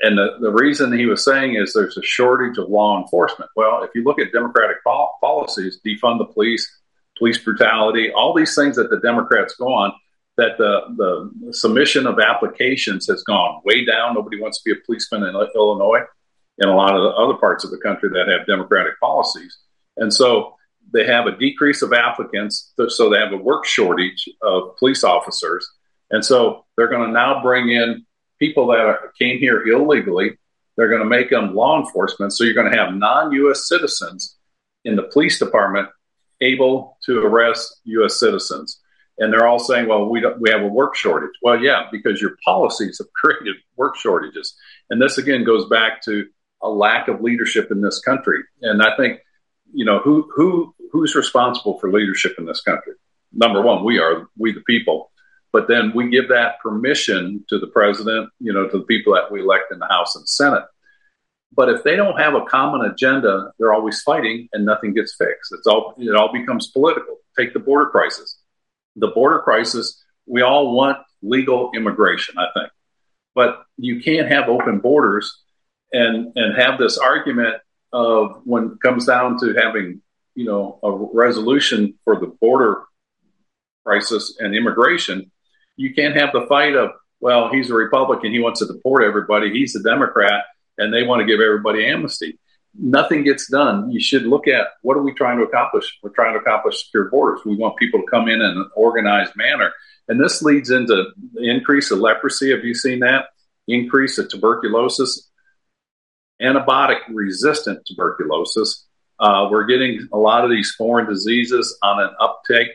And 0.00 0.16
the, 0.16 0.36
the 0.40 0.52
reason 0.52 0.96
he 0.96 1.06
was 1.06 1.24
saying 1.24 1.56
is 1.56 1.72
there's 1.72 1.96
a 1.96 2.02
shortage 2.02 2.56
of 2.58 2.68
law 2.68 3.00
enforcement. 3.00 3.50
Well, 3.56 3.82
if 3.82 3.90
you 3.94 4.04
look 4.04 4.20
at 4.20 4.32
Democratic 4.32 4.76
pol- 4.84 5.16
policies, 5.20 5.80
defund 5.84 6.18
the 6.18 6.26
police, 6.26 6.70
police 7.18 7.38
brutality, 7.38 8.12
all 8.12 8.32
these 8.32 8.54
things 8.54 8.76
that 8.76 8.90
the 8.90 9.00
Democrats 9.00 9.56
go 9.56 9.66
on, 9.66 9.92
that 10.36 10.56
the, 10.56 11.32
the 11.44 11.52
submission 11.52 12.06
of 12.06 12.20
applications 12.20 13.08
has 13.08 13.24
gone 13.24 13.60
way 13.64 13.84
down. 13.84 14.14
Nobody 14.14 14.40
wants 14.40 14.62
to 14.62 14.72
be 14.72 14.78
a 14.78 14.84
policeman 14.86 15.24
in 15.24 15.34
Illinois 15.34 16.02
and 16.58 16.70
a 16.70 16.74
lot 16.74 16.94
of 16.94 17.02
the 17.02 17.10
other 17.10 17.34
parts 17.34 17.64
of 17.64 17.72
the 17.72 17.78
country 17.78 18.08
that 18.10 18.28
have 18.28 18.46
Democratic 18.46 18.98
policies. 19.00 19.58
And 19.96 20.14
so 20.14 20.54
they 20.92 21.06
have 21.06 21.26
a 21.26 21.36
decrease 21.36 21.82
of 21.82 21.92
applicants, 21.92 22.72
so 22.88 23.10
they 23.10 23.18
have 23.18 23.32
a 23.32 23.36
work 23.36 23.64
shortage 23.64 24.28
of 24.42 24.76
police 24.78 25.04
officers. 25.04 25.68
And 26.10 26.24
so 26.24 26.64
they're 26.76 26.88
going 26.88 27.06
to 27.06 27.12
now 27.12 27.42
bring 27.42 27.68
in 27.68 28.06
people 28.38 28.68
that 28.68 28.80
are, 28.80 29.12
came 29.18 29.38
here 29.38 29.66
illegally. 29.66 30.38
They're 30.76 30.88
going 30.88 31.02
to 31.02 31.08
make 31.08 31.30
them 31.30 31.54
law 31.54 31.78
enforcement. 31.78 32.32
So 32.32 32.44
you're 32.44 32.54
going 32.54 32.70
to 32.70 32.78
have 32.78 32.94
non 32.94 33.32
US 33.32 33.68
citizens 33.68 34.36
in 34.84 34.96
the 34.96 35.02
police 35.02 35.38
department 35.38 35.88
able 36.40 36.96
to 37.04 37.18
arrest 37.18 37.80
US 37.84 38.18
citizens. 38.18 38.80
And 39.18 39.32
they're 39.32 39.48
all 39.48 39.58
saying, 39.58 39.88
well, 39.88 40.08
we, 40.08 40.24
we 40.38 40.50
have 40.50 40.62
a 40.62 40.68
work 40.68 40.94
shortage. 40.94 41.32
Well, 41.42 41.60
yeah, 41.60 41.88
because 41.90 42.20
your 42.20 42.36
policies 42.44 42.98
have 42.98 43.12
created 43.14 43.56
work 43.76 43.96
shortages. 43.96 44.54
And 44.90 45.02
this 45.02 45.18
again 45.18 45.44
goes 45.44 45.68
back 45.68 46.02
to 46.04 46.26
a 46.62 46.68
lack 46.68 47.08
of 47.08 47.20
leadership 47.20 47.70
in 47.70 47.80
this 47.80 48.00
country. 48.00 48.42
And 48.62 48.82
I 48.82 48.96
think, 48.96 49.20
you 49.72 49.84
know, 49.84 49.98
who, 50.00 50.30
who, 50.34 50.74
who's 50.92 51.14
responsible 51.14 51.78
for 51.78 51.90
leadership 51.90 52.34
in 52.38 52.46
this 52.46 52.60
country? 52.60 52.94
Number 53.32 53.60
one, 53.60 53.84
we 53.84 53.98
are, 53.98 54.28
we 54.36 54.52
the 54.52 54.62
people. 54.62 55.10
But 55.52 55.68
then 55.68 55.92
we 55.94 56.10
give 56.10 56.28
that 56.28 56.60
permission 56.60 57.44
to 57.48 57.58
the 57.58 57.68
president, 57.68 58.30
you 58.38 58.52
know, 58.52 58.68
to 58.68 58.78
the 58.78 58.84
people 58.84 59.14
that 59.14 59.30
we 59.30 59.40
elect 59.40 59.72
in 59.72 59.78
the 59.78 59.86
House 59.86 60.14
and 60.14 60.28
Senate. 60.28 60.64
But 61.54 61.70
if 61.70 61.82
they 61.82 61.96
don't 61.96 62.20
have 62.20 62.34
a 62.34 62.44
common 62.44 62.82
agenda, 62.82 63.52
they're 63.58 63.72
always 63.72 64.02
fighting 64.02 64.48
and 64.52 64.64
nothing 64.64 64.94
gets 64.94 65.14
fixed. 65.16 65.52
It's 65.52 65.66
all 65.66 65.94
it 65.98 66.14
all 66.14 66.32
becomes 66.32 66.68
political. 66.68 67.16
Take 67.38 67.54
the 67.54 67.60
border 67.60 67.86
crisis. 67.86 68.38
The 68.96 69.08
border 69.08 69.40
crisis, 69.40 70.04
we 70.26 70.42
all 70.42 70.74
want 70.74 70.98
legal 71.22 71.70
immigration, 71.74 72.36
I 72.38 72.46
think. 72.54 72.70
But 73.34 73.62
you 73.76 74.02
can't 74.02 74.28
have 74.28 74.48
open 74.48 74.80
borders 74.80 75.42
and 75.92 76.32
and 76.36 76.56
have 76.56 76.78
this 76.78 76.98
argument 76.98 77.56
of 77.92 78.42
when 78.44 78.64
it 78.72 78.80
comes 78.82 79.06
down 79.06 79.38
to 79.40 79.54
having 79.54 80.02
you 80.34 80.44
know 80.44 80.78
a 80.82 80.92
resolution 80.92 81.94
for 82.04 82.20
the 82.20 82.26
border 82.26 82.82
crisis 83.84 84.36
and 84.38 84.54
immigration, 84.54 85.30
you 85.76 85.94
can't 85.94 86.16
have 86.16 86.32
the 86.32 86.46
fight 86.48 86.74
of 86.74 86.90
well 87.20 87.50
he's 87.50 87.70
a 87.70 87.74
Republican 87.74 88.32
he 88.32 88.38
wants 88.38 88.60
to 88.60 88.66
deport 88.66 89.02
everybody 89.02 89.50
he's 89.50 89.74
a 89.74 89.82
Democrat 89.82 90.44
and 90.78 90.94
they 90.94 91.02
want 91.02 91.20
to 91.20 91.26
give 91.26 91.40
everybody 91.40 91.86
amnesty. 91.86 92.38
Nothing 92.74 93.24
gets 93.24 93.50
done. 93.50 93.90
You 93.90 94.00
should 94.00 94.22
look 94.22 94.46
at 94.46 94.68
what 94.82 94.96
are 94.96 95.02
we 95.02 95.12
trying 95.12 95.38
to 95.38 95.44
accomplish? 95.44 95.98
We're 96.02 96.10
trying 96.10 96.34
to 96.34 96.40
accomplish 96.40 96.84
secure 96.84 97.10
borders. 97.10 97.40
We 97.44 97.56
want 97.56 97.76
people 97.76 98.00
to 98.00 98.06
come 98.06 98.28
in 98.28 98.40
in 98.40 98.40
an 98.40 98.70
organized 98.76 99.34
manner. 99.36 99.72
And 100.06 100.20
this 100.20 100.42
leads 100.42 100.70
into 100.70 101.06
increase 101.36 101.90
of 101.90 101.98
leprosy. 101.98 102.50
Have 102.52 102.64
you 102.64 102.74
seen 102.74 103.00
that? 103.00 103.26
Increase 103.66 104.16
of 104.18 104.28
tuberculosis, 104.30 105.28
antibiotic 106.42 106.98
resistant 107.10 107.84
tuberculosis. 107.86 108.86
Uh, 109.20 109.48
we're 109.50 109.66
getting 109.66 110.08
a 110.12 110.18
lot 110.18 110.44
of 110.44 110.50
these 110.50 110.74
foreign 110.76 111.08
diseases 111.08 111.76
on 111.82 112.02
an 112.02 112.10
uptick. 112.20 112.68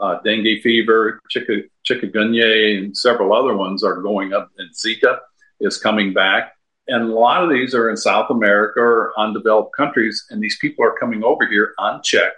Uh, 0.00 0.20
dengue 0.22 0.62
fever, 0.62 1.20
chick- 1.28 1.70
chikungunya, 1.88 2.78
and 2.78 2.96
several 2.96 3.32
other 3.32 3.56
ones 3.56 3.82
are 3.82 4.00
going 4.00 4.32
up, 4.32 4.48
and 4.56 4.70
Zika 4.72 5.18
is 5.60 5.76
coming 5.76 6.12
back. 6.12 6.52
And 6.86 7.10
a 7.10 7.14
lot 7.14 7.42
of 7.42 7.50
these 7.50 7.74
are 7.74 7.90
in 7.90 7.96
South 7.96 8.30
America 8.30 8.78
or 8.80 9.12
undeveloped 9.18 9.76
countries, 9.76 10.24
and 10.30 10.40
these 10.40 10.56
people 10.60 10.84
are 10.84 10.96
coming 10.98 11.24
over 11.24 11.48
here 11.48 11.74
unchecked, 11.78 12.36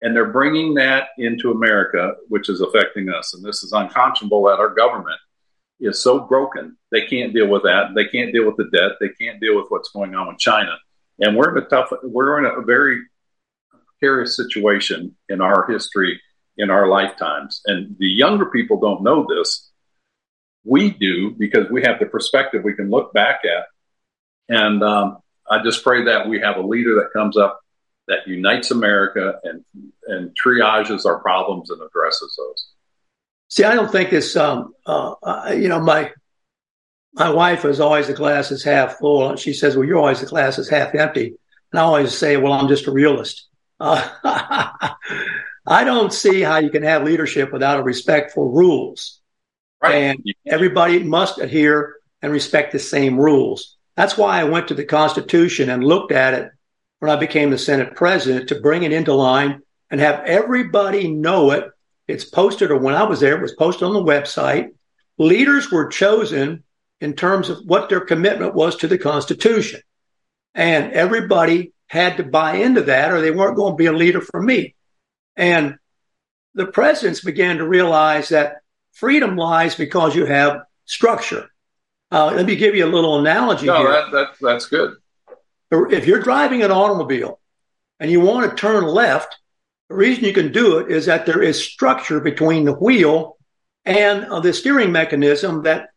and 0.00 0.16
they're 0.16 0.32
bringing 0.32 0.74
that 0.74 1.08
into 1.18 1.50
America, 1.50 2.14
which 2.28 2.48
is 2.48 2.62
affecting 2.62 3.10
us. 3.10 3.34
And 3.34 3.44
this 3.44 3.62
is 3.62 3.72
unconscionable 3.72 4.44
that 4.44 4.58
our 4.58 4.74
government 4.74 5.20
is 5.80 6.02
so 6.02 6.20
broken 6.20 6.78
they 6.90 7.06
can't 7.06 7.34
deal 7.34 7.48
with 7.48 7.64
that. 7.64 7.94
They 7.94 8.06
can't 8.06 8.32
deal 8.32 8.46
with 8.46 8.56
the 8.56 8.68
debt. 8.72 8.92
They 9.00 9.08
can't 9.08 9.40
deal 9.40 9.56
with 9.56 9.66
what's 9.68 9.90
going 9.90 10.14
on 10.14 10.28
with 10.28 10.38
China. 10.38 10.76
And 11.20 11.36
we're 11.36 11.56
in 11.56 11.62
a 11.62 11.66
tough, 11.66 11.92
we're 12.02 12.38
in 12.38 12.46
a 12.46 12.62
very 12.62 13.00
precarious 13.70 14.36
situation 14.36 15.16
in 15.28 15.40
our 15.40 15.66
history, 15.66 16.20
in 16.56 16.70
our 16.70 16.88
lifetimes. 16.88 17.60
And 17.66 17.96
the 17.98 18.06
younger 18.06 18.46
people 18.46 18.80
don't 18.80 19.02
know 19.02 19.26
this. 19.28 19.70
We 20.64 20.90
do 20.90 21.30
because 21.30 21.70
we 21.70 21.82
have 21.82 21.98
the 21.98 22.06
perspective 22.06 22.62
we 22.64 22.74
can 22.74 22.90
look 22.90 23.12
back 23.12 23.40
at. 23.44 23.66
And 24.48 24.82
um, 24.82 25.18
I 25.50 25.62
just 25.62 25.82
pray 25.84 26.04
that 26.04 26.28
we 26.28 26.40
have 26.40 26.56
a 26.56 26.66
leader 26.66 26.94
that 26.96 27.12
comes 27.12 27.36
up 27.36 27.60
that 28.06 28.26
unites 28.26 28.70
America 28.70 29.38
and 29.44 29.64
and 30.06 30.34
triages 30.34 31.04
our 31.04 31.20
problems 31.20 31.68
and 31.68 31.82
addresses 31.82 32.34
those. 32.38 32.68
See, 33.48 33.64
I 33.64 33.74
don't 33.74 33.90
think 33.90 34.10
this. 34.10 34.36
Um, 34.36 34.74
uh, 34.86 35.14
uh, 35.22 35.54
you 35.56 35.68
know, 35.68 35.80
my 35.80 36.12
my 37.14 37.30
wife 37.30 37.64
is 37.64 37.80
always 37.80 38.06
the 38.06 38.12
glass 38.12 38.50
is 38.50 38.62
half 38.62 38.98
full, 38.98 39.28
and 39.28 39.38
she 39.38 39.52
says, 39.52 39.76
"Well, 39.76 39.86
you're 39.86 39.98
always 39.98 40.20
the 40.20 40.26
glass 40.26 40.58
is 40.58 40.68
half 40.68 40.94
empty." 40.94 41.34
And 41.72 41.80
I 41.80 41.82
always 41.82 42.16
say, 42.16 42.36
"Well, 42.36 42.52
I'm 42.52 42.68
just 42.68 42.86
a 42.86 42.92
realist." 42.92 43.46
Uh, 43.80 44.08
I 45.66 45.84
don't 45.84 46.12
see 46.12 46.40
how 46.40 46.58
you 46.58 46.70
can 46.70 46.82
have 46.82 47.04
leadership 47.04 47.52
without 47.52 47.80
a 47.80 47.82
respect 47.82 48.32
for 48.32 48.50
rules, 48.50 49.20
right. 49.82 49.94
and 49.94 50.24
everybody 50.46 51.02
must 51.02 51.38
adhere 51.38 51.96
and 52.22 52.32
respect 52.32 52.72
the 52.72 52.78
same 52.78 53.18
rules. 53.18 53.76
That's 53.96 54.16
why 54.16 54.40
I 54.40 54.44
went 54.44 54.68
to 54.68 54.74
the 54.74 54.84
Constitution 54.84 55.70
and 55.70 55.82
looked 55.82 56.12
at 56.12 56.34
it 56.34 56.50
when 57.00 57.10
I 57.10 57.16
became 57.16 57.50
the 57.50 57.58
Senate 57.58 57.94
president 57.94 58.48
to 58.48 58.60
bring 58.60 58.82
it 58.82 58.92
into 58.92 59.12
line 59.12 59.62
and 59.90 60.00
have 60.00 60.24
everybody 60.24 61.10
know 61.12 61.50
it. 61.52 61.64
It's 62.08 62.24
posted, 62.24 62.70
or 62.70 62.78
when 62.78 62.94
I 62.94 63.04
was 63.04 63.20
there, 63.20 63.36
it 63.36 63.42
was 63.42 63.54
posted 63.54 63.84
on 63.84 63.92
the 63.92 64.02
website. 64.02 64.70
Leaders 65.18 65.70
were 65.70 65.88
chosen 65.88 66.64
in 67.00 67.12
terms 67.12 67.50
of 67.50 67.58
what 67.64 67.88
their 67.88 68.00
commitment 68.00 68.54
was 68.54 68.76
to 68.76 68.88
the 68.88 68.98
Constitution. 68.98 69.80
And 70.54 70.92
everybody 70.92 71.72
had 71.86 72.16
to 72.16 72.24
buy 72.24 72.56
into 72.56 72.82
that 72.82 73.12
or 73.12 73.20
they 73.20 73.30
weren't 73.30 73.56
going 73.56 73.74
to 73.74 73.76
be 73.76 73.86
a 73.86 73.92
leader 73.92 74.20
for 74.20 74.42
me. 74.42 74.74
And 75.36 75.76
the 76.54 76.66
presidents 76.66 77.20
began 77.20 77.58
to 77.58 77.68
realize 77.68 78.30
that 78.30 78.62
freedom 78.92 79.36
lies 79.36 79.74
because 79.74 80.16
you 80.16 80.26
have 80.26 80.62
structure. 80.86 81.50
Uh, 82.10 82.32
let 82.34 82.46
me 82.46 82.56
give 82.56 82.74
you 82.74 82.84
a 82.84 82.90
little 82.90 83.18
analogy 83.18 83.66
no, 83.66 83.78
here. 83.78 83.92
that, 83.92 84.10
that, 84.12 84.26
that's 84.40 84.66
good. 84.66 84.94
If 85.70 86.06
you're 86.06 86.22
driving 86.22 86.62
an 86.62 86.70
automobile 86.70 87.38
and 88.00 88.10
you 88.10 88.20
want 88.20 88.50
to 88.50 88.56
turn 88.56 88.84
left, 88.84 89.38
the 89.88 89.94
reason 89.94 90.24
you 90.24 90.32
can 90.32 90.52
do 90.52 90.78
it 90.78 90.90
is 90.90 91.06
that 91.06 91.24
there 91.24 91.42
is 91.42 91.62
structure 91.62 92.20
between 92.20 92.64
the 92.64 92.74
wheel 92.74 93.38
and 93.84 94.26
uh, 94.26 94.40
the 94.40 94.52
steering 94.52 94.92
mechanism 94.92 95.62
that 95.62 95.88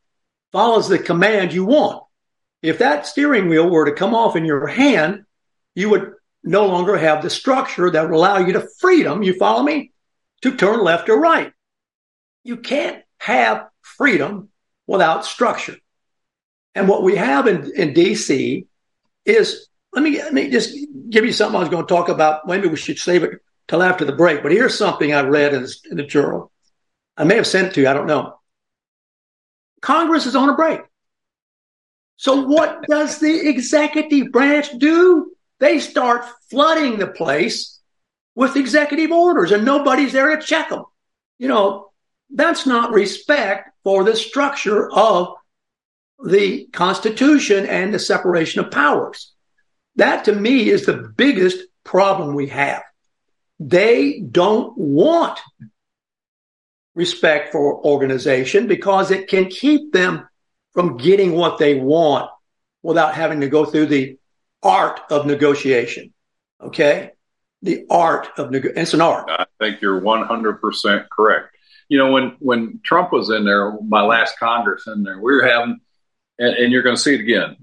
follows 0.51 0.88
the 0.88 0.99
command 0.99 1.54
you 1.54 1.65
want. 1.65 2.04
If 2.62 2.80
that 2.80 3.06
steering 3.06 3.49
wheel 3.49 3.69
were 3.69 3.86
to 3.86 3.91
come 3.91 4.13
off 4.13 4.36
in 4.36 4.45
your 4.45 4.67
hand, 4.67 5.25
you 5.75 5.89
would 5.89 6.13
no 6.43 6.67
longer 6.67 6.95
have 6.97 7.21
the 7.21 7.30
structure 7.30 7.89
that 7.91 8.04
would 8.04 8.15
allow 8.15 8.38
you 8.38 8.54
the 8.54 8.69
freedom, 8.80 9.23
you 9.23 9.34
follow 9.34 9.62
me, 9.62 9.91
to 10.41 10.56
turn 10.56 10.82
left 10.82 11.10
or 11.10 11.19
right. 11.19 11.51
You 12.43 12.58
can't 12.58 13.04
have 13.17 13.67
freedom 13.82 14.49
without 14.88 15.25
structure. 15.25 15.75
And 16.75 16.88
what 16.88 17.04
we 17.04 17.17
have 17.17 17.47
in, 17.47 17.71
in 17.75 17.93
DC 17.93 18.65
is, 19.25 19.67
let 19.91 20.01
me, 20.01 20.17
let 20.17 20.34
me 20.34 20.49
just 20.49 20.75
give 21.10 21.25
you 21.25 21.34
something 21.34 21.58
I 21.58 21.60
was 21.60 21.69
going 21.69 21.86
to 21.86 21.93
talk 21.93 22.08
about. 22.08 22.47
Maybe 22.47 22.69
we 22.69 22.77
should 22.77 22.97
save 22.97 23.23
it 23.23 23.41
till 23.71 23.81
after 23.81 24.03
the 24.03 24.12
break. 24.12 24.43
But 24.43 24.51
here's 24.51 24.77
something 24.77 25.13
I 25.13 25.21
read 25.21 25.53
in, 25.53 25.65
in 25.89 25.95
the 25.95 26.03
journal. 26.03 26.51
I 27.15 27.23
may 27.23 27.38
have 27.38 27.47
sent 27.47 27.69
it 27.69 27.73
to 27.75 27.81
you. 27.81 27.88
I 27.88 27.93
don't 27.93 28.05
know. 28.05 28.38
Congress 29.81 30.25
is 30.25 30.36
on 30.36 30.49
a 30.49 30.55
break. 30.55 30.81
So 32.17 32.45
what 32.47 32.84
does 32.89 33.19
the 33.19 33.47
executive 33.47 34.29
branch 34.34 34.77
do? 34.77 35.31
They 35.60 35.79
start 35.79 36.25
flooding 36.49 36.99
the 36.99 37.07
place 37.07 37.79
with 38.36 38.57
executive 38.57 39.12
orders 39.12 39.53
and 39.53 39.63
nobody's 39.63 40.12
there 40.12 40.36
to 40.36 40.45
check 40.45 40.67
them. 40.67 40.84
You 41.39 41.47
know, 41.47 41.91
that's 42.29 42.65
not 42.65 42.91
respect 42.91 43.69
for 43.86 44.03
the 44.03 44.17
structure 44.17 44.91
of 44.91 45.36
the 46.25 46.65
Constitution 46.73 47.65
and 47.67 47.93
the 47.93 47.99
separation 47.99 48.60
of 48.60 48.69
powers. 48.69 49.31
That 49.95 50.25
to 50.25 50.34
me 50.34 50.69
is 50.69 50.86
the 50.86 51.13
biggest 51.15 51.60
problem 51.86 52.36
we 52.36 52.47
have. 52.47 52.84
They 53.63 54.19
don't 54.19 54.76
want 54.76 55.39
respect 56.95 57.52
for 57.52 57.86
organization 57.86 58.65
because 58.65 59.12
it 59.12 59.28
can 59.28 59.50
keep 59.50 59.93
them 59.93 60.28
from 60.74 60.97
getting 60.97 61.34
what 61.34 61.60
they 61.60 61.76
want 61.76 62.32
without 62.82 63.13
having 63.13 63.41
to 63.41 63.50
go 63.50 63.65
through 63.65 63.86
the 63.86 64.17
art 64.63 65.02
of 65.12 65.28
negotiation. 65.28 66.12
Okay. 66.60 67.12
The 67.62 67.86
art 67.91 68.30
of 68.38 68.50
nego- 68.50 68.74
it's 68.76 68.95
an 68.95 69.02
art. 69.02 69.30
I 69.30 69.45
think 69.60 69.80
you're 69.80 70.02
100% 70.02 71.08
correct. 71.10 71.56
You 71.88 72.00
know, 72.00 72.12
when, 72.12 72.38
when 72.39 72.80
Trump 72.84 73.12
was 73.12 73.30
in 73.30 73.45
there, 73.45 73.80
my 73.82 74.02
last 74.02 74.39
Congress 74.39 74.88
in 74.88 75.04
there, 75.04 75.19
we 75.19 75.36
were 75.36 75.45
having, 75.45 75.82
and, 76.39 76.56
and 76.56 76.71
you're 76.71 76.82
going 76.82 76.95
to 76.95 77.02
see 77.02 77.13
it 77.13 77.19
again. 77.19 77.58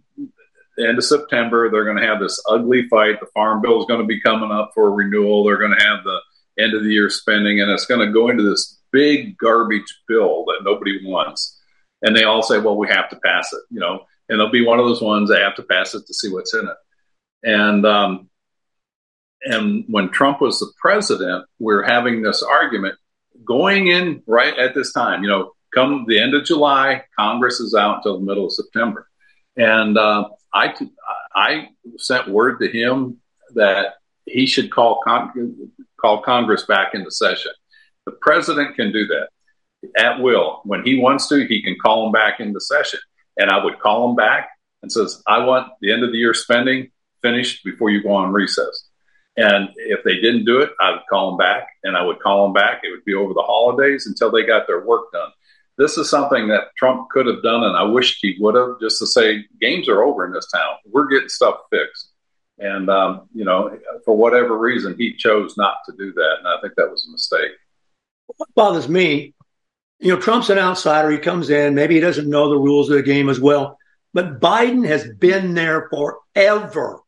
End 0.78 0.98
of 0.98 1.04
September, 1.04 1.70
they're 1.70 1.84
going 1.84 1.96
to 1.96 2.06
have 2.06 2.20
this 2.20 2.40
ugly 2.48 2.88
fight. 2.88 3.18
The 3.20 3.26
farm 3.34 3.60
bill 3.62 3.80
is 3.80 3.86
going 3.86 4.00
to 4.00 4.06
be 4.06 4.20
coming 4.20 4.52
up 4.52 4.70
for 4.74 4.92
renewal. 4.92 5.44
They're 5.44 5.58
going 5.58 5.76
to 5.76 5.84
have 5.84 6.04
the 6.04 6.20
end 6.62 6.74
of 6.74 6.84
the 6.84 6.90
year 6.90 7.10
spending, 7.10 7.60
and 7.60 7.70
it's 7.70 7.86
going 7.86 8.06
to 8.06 8.12
go 8.12 8.28
into 8.28 8.48
this 8.48 8.78
big 8.92 9.36
garbage 9.38 10.02
bill 10.06 10.44
that 10.46 10.64
nobody 10.64 11.00
wants. 11.04 11.60
And 12.02 12.16
they 12.16 12.24
all 12.24 12.42
say, 12.42 12.58
well, 12.58 12.76
we 12.76 12.88
have 12.88 13.10
to 13.10 13.18
pass 13.24 13.52
it, 13.52 13.60
you 13.70 13.80
know, 13.80 14.04
and 14.28 14.40
it'll 14.40 14.52
be 14.52 14.64
one 14.64 14.78
of 14.78 14.86
those 14.86 15.02
ones 15.02 15.30
they 15.30 15.40
have 15.40 15.56
to 15.56 15.62
pass 15.62 15.94
it 15.94 16.06
to 16.06 16.14
see 16.14 16.30
what's 16.32 16.54
in 16.54 16.66
it. 16.66 16.76
And, 17.42 17.84
um, 17.86 18.30
and 19.42 19.84
when 19.88 20.10
Trump 20.10 20.40
was 20.40 20.58
the 20.58 20.72
president, 20.80 21.44
we 21.58 21.74
are 21.74 21.82
having 21.82 22.22
this 22.22 22.42
argument 22.42 22.96
going 23.44 23.88
in 23.88 24.22
right 24.26 24.56
at 24.58 24.74
this 24.74 24.92
time, 24.92 25.22
you 25.22 25.28
know, 25.28 25.52
come 25.74 26.04
the 26.08 26.20
end 26.20 26.34
of 26.34 26.44
July, 26.44 27.04
Congress 27.18 27.60
is 27.60 27.74
out 27.74 27.96
until 27.96 28.18
the 28.18 28.24
middle 28.24 28.46
of 28.46 28.52
September. 28.52 29.08
And, 29.56 29.98
uh, 29.98 30.28
I, 30.52 30.74
I 31.34 31.68
sent 31.98 32.28
word 32.28 32.58
to 32.60 32.68
him 32.68 33.18
that 33.54 33.94
he 34.26 34.46
should 34.46 34.70
call 34.70 35.00
con- 35.04 35.70
call 36.00 36.22
Congress 36.22 36.64
back 36.64 36.94
into 36.94 37.10
session. 37.10 37.52
The 38.06 38.12
president 38.12 38.76
can 38.76 38.92
do 38.92 39.06
that 39.06 39.28
at 39.96 40.20
will. 40.20 40.60
When 40.64 40.84
he 40.84 40.98
wants 40.98 41.28
to, 41.28 41.46
he 41.46 41.62
can 41.62 41.76
call 41.80 42.04
them 42.04 42.12
back 42.12 42.40
into 42.40 42.60
session. 42.60 43.00
And 43.36 43.50
I 43.50 43.62
would 43.62 43.78
call 43.78 44.06
them 44.06 44.16
back 44.16 44.50
and 44.82 44.90
says, 44.90 45.22
I 45.26 45.44
want 45.44 45.72
the 45.80 45.92
end 45.92 46.04
of 46.04 46.12
the 46.12 46.18
year 46.18 46.34
spending 46.34 46.90
finished 47.22 47.64
before 47.64 47.90
you 47.90 48.02
go 48.02 48.12
on 48.12 48.32
recess. 48.32 48.88
And 49.36 49.68
if 49.76 50.02
they 50.04 50.16
didn't 50.16 50.46
do 50.46 50.60
it, 50.60 50.70
I 50.80 50.92
would 50.92 51.02
call 51.08 51.30
them 51.30 51.38
back 51.38 51.68
and 51.84 51.96
I 51.96 52.02
would 52.02 52.18
call 52.18 52.44
them 52.44 52.52
back. 52.52 52.80
It 52.82 52.90
would 52.90 53.04
be 53.04 53.14
over 53.14 53.34
the 53.34 53.42
holidays 53.42 54.06
until 54.06 54.30
they 54.30 54.44
got 54.44 54.66
their 54.66 54.84
work 54.84 55.12
done 55.12 55.30
this 55.78 55.96
is 55.96 56.10
something 56.10 56.48
that 56.48 56.74
Trump 56.76 57.08
could 57.10 57.26
have 57.26 57.42
done, 57.42 57.62
and 57.64 57.76
I 57.76 57.84
wished 57.84 58.18
he 58.20 58.36
would 58.40 58.56
have, 58.56 58.80
just 58.80 58.98
to 58.98 59.06
say 59.06 59.44
games 59.60 59.88
are 59.88 60.02
over 60.02 60.26
in 60.26 60.32
this 60.32 60.50
town. 60.50 60.74
We're 60.84 61.06
getting 61.06 61.28
stuff 61.28 61.56
fixed. 61.70 62.10
And, 62.58 62.90
um, 62.90 63.28
you 63.32 63.44
know, 63.44 63.78
for 64.04 64.16
whatever 64.16 64.58
reason, 64.58 64.96
he 64.98 65.14
chose 65.14 65.56
not 65.56 65.76
to 65.86 65.92
do 65.96 66.12
that. 66.12 66.34
And 66.40 66.48
I 66.48 66.60
think 66.60 66.74
that 66.76 66.90
was 66.90 67.06
a 67.06 67.12
mistake. 67.12 67.52
What 68.36 68.52
bothers 68.56 68.88
me, 68.88 69.34
you 70.00 70.12
know, 70.12 70.20
Trump's 70.20 70.50
an 70.50 70.58
outsider. 70.58 71.10
He 71.10 71.18
comes 71.18 71.50
in, 71.50 71.76
maybe 71.76 71.94
he 71.94 72.00
doesn't 72.00 72.28
know 72.28 72.50
the 72.50 72.58
rules 72.58 72.90
of 72.90 72.96
the 72.96 73.02
game 73.02 73.28
as 73.28 73.38
well, 73.40 73.78
but 74.12 74.40
Biden 74.40 74.84
has 74.86 75.08
been 75.18 75.54
there 75.54 75.88
forever. 75.88 77.00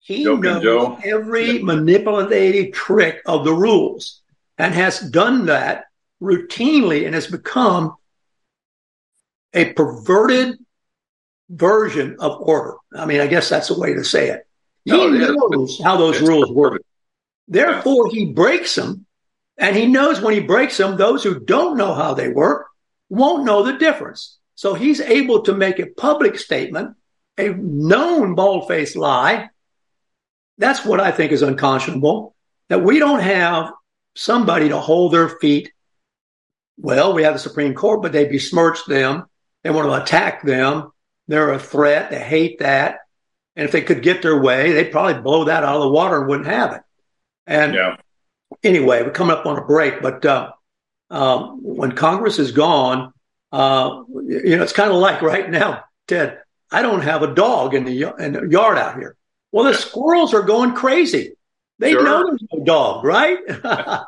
He 0.00 0.24
Joking 0.24 0.42
knows 0.42 0.62
Joe. 0.62 0.98
every 1.04 1.58
Yeah. 1.58 1.62
manipulative 1.62 2.72
trick 2.72 3.22
of 3.26 3.44
the 3.44 3.54
rules 3.54 4.20
and 4.58 4.74
has 4.74 4.98
done 4.98 5.46
that 5.46 5.84
routinely 6.20 7.06
and 7.06 7.14
has 7.14 7.28
become 7.28 7.94
a 9.52 9.72
perverted 9.72 10.58
version 11.48 12.16
of 12.20 12.40
order. 12.40 12.74
I 12.96 13.06
mean, 13.06 13.20
I 13.20 13.26
guess 13.26 13.48
that's 13.48 13.68
the 13.68 13.78
way 13.78 13.94
to 13.94 14.04
say 14.04 14.28
it. 14.30 14.46
He 14.84 14.92
No, 14.92 15.08
knows 15.08 15.80
how 15.82 15.96
those 15.96 16.20
rules 16.20 16.50
work. 16.50 16.82
Therefore, 17.48 18.08
he 18.10 18.26
breaks 18.26 18.74
them. 18.74 19.06
And 19.58 19.76
he 19.76 19.86
knows 19.86 20.20
when 20.20 20.32
he 20.32 20.40
breaks 20.40 20.76
them, 20.78 20.96
those 20.96 21.22
who 21.22 21.38
don't 21.38 21.76
know 21.76 21.92
how 21.92 22.14
they 22.14 22.28
work 22.28 22.68
won't 23.10 23.44
know 23.44 23.62
the 23.62 23.76
difference. 23.76 24.38
So 24.54 24.74
he's 24.74 25.00
able 25.00 25.42
to 25.42 25.54
make 25.54 25.78
a 25.78 25.86
public 25.86 26.38
statement, 26.38 26.96
a 27.36 27.48
known 27.48 28.34
bald 28.34 28.68
faced 28.68 28.96
lie. 28.96 29.50
That's 30.56 30.84
what 30.84 31.00
I 31.00 31.10
think 31.10 31.32
is 31.32 31.42
unconscionable 31.42 32.34
that 32.68 32.82
we 32.84 32.98
don't 32.98 33.20
have 33.20 33.72
somebody 34.14 34.68
to 34.68 34.78
hold 34.78 35.12
their 35.12 35.28
feet. 35.28 35.72
Well, 36.78 37.12
we 37.12 37.24
have 37.24 37.34
the 37.34 37.38
Supreme 37.38 37.74
Court, 37.74 38.00
but 38.00 38.12
they 38.12 38.26
besmirch 38.26 38.84
them. 38.86 39.26
They 39.62 39.70
want 39.70 39.88
to 39.88 40.02
attack 40.02 40.42
them. 40.42 40.92
They're 41.28 41.52
a 41.52 41.58
threat. 41.58 42.10
They 42.10 42.18
hate 42.20 42.58
that. 42.60 43.00
And 43.56 43.64
if 43.66 43.72
they 43.72 43.82
could 43.82 44.02
get 44.02 44.22
their 44.22 44.40
way, 44.40 44.72
they'd 44.72 44.90
probably 44.92 45.20
blow 45.20 45.44
that 45.44 45.64
out 45.64 45.76
of 45.76 45.82
the 45.82 45.88
water 45.90 46.18
and 46.20 46.28
wouldn't 46.28 46.48
have 46.48 46.72
it. 46.72 46.82
And 47.46 47.74
Yeah. 47.74 47.96
anyway, 48.64 49.02
we're 49.02 49.10
coming 49.10 49.36
up 49.36 49.44
on 49.46 49.58
a 49.58 49.64
break, 49.64 50.00
but 50.02 50.24
uh, 50.24 50.52
um, 51.10 51.58
when 51.62 51.92
Congress 51.92 52.38
is 52.38 52.52
gone, 52.52 53.12
uh, 53.52 54.02
you 54.08 54.56
know, 54.56 54.62
it's 54.62 54.72
kind 54.72 54.90
of 54.90 54.96
like 54.96 55.20
right 55.22 55.50
now, 55.50 55.84
Ted. 56.08 56.38
I 56.72 56.82
don't 56.82 57.00
have 57.02 57.22
a 57.24 57.34
dog 57.34 57.74
in 57.74 57.84
the, 57.84 58.04
y- 58.04 58.12
in 58.24 58.32
the 58.32 58.46
yard 58.46 58.78
out 58.78 58.96
here. 58.96 59.16
Well, 59.50 59.64
the 59.64 59.74
squirrels 59.74 60.32
are 60.32 60.42
going 60.42 60.72
crazy. 60.74 61.32
They 61.80 61.92
Sure. 61.92 62.04
know 62.04 62.26
there's 62.26 62.44
no 62.52 62.64
dog, 62.64 63.04
right? 63.04 63.38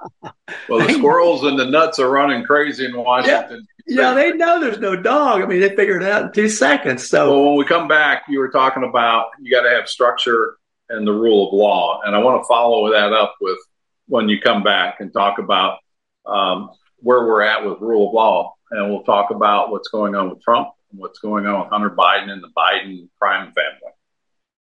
Well, 0.69 0.87
the 0.87 0.93
squirrels 0.99 1.43
and 1.45 1.59
the 1.59 1.65
nuts 1.65 1.99
are 1.99 2.09
running 2.09 2.45
crazy 2.45 2.85
in 2.85 2.97
Washington. 2.97 3.67
Yeah, 3.87 4.14
they 4.14 4.33
know 4.33 4.61
there's 4.61 4.79
no 4.79 4.97
dog. 4.97 5.42
I 5.42 5.47
mean, 5.47 5.61
they 5.61 5.75
figured 5.75 6.03
it 6.03 6.11
out 6.11 6.27
in 6.27 6.33
two 6.33 6.49
seconds. 6.49 7.09
So, 7.09 7.31
Well, 7.31 7.49
when 7.51 7.59
we 7.59 7.64
come 7.64 7.88
back, 7.88 8.25
you 8.29 8.38
were 8.38 8.51
talking 8.51 8.85
about 8.85 9.27
you 9.40 9.51
got 9.51 9.62
to 9.62 9.71
have 9.71 9.88
structure 9.88 10.57
and 10.88 11.07
the 11.07 11.12
rule 11.12 11.49
of 11.49 11.55
law, 11.55 12.01
and 12.05 12.14
I 12.14 12.18
want 12.18 12.42
to 12.42 12.47
follow 12.47 12.90
that 12.92 13.12
up 13.12 13.37
with 13.40 13.59
when 14.07 14.29
you 14.29 14.40
come 14.40 14.62
back 14.62 15.01
and 15.01 15.12
talk 15.12 15.38
about 15.38 15.79
um, 16.27 16.71
where 16.99 17.25
we're 17.25 17.42
at 17.42 17.64
with 17.64 17.81
rule 17.81 18.09
of 18.09 18.14
law, 18.14 18.55
and 18.71 18.90
we'll 18.90 19.05
talk 19.05 19.31
about 19.31 19.71
what's 19.71 19.88
going 19.88 20.14
on 20.14 20.31
with 20.31 20.42
Trump 20.42 20.68
and 20.90 21.01
what's 21.01 21.18
going 21.18 21.47
on 21.47 21.61
with 21.61 21.71
Hunter 21.71 21.90
Biden 21.90 22.31
and 22.31 22.42
the 22.42 22.51
Biden 22.57 23.09
crime 23.18 23.53
family. 23.53 23.92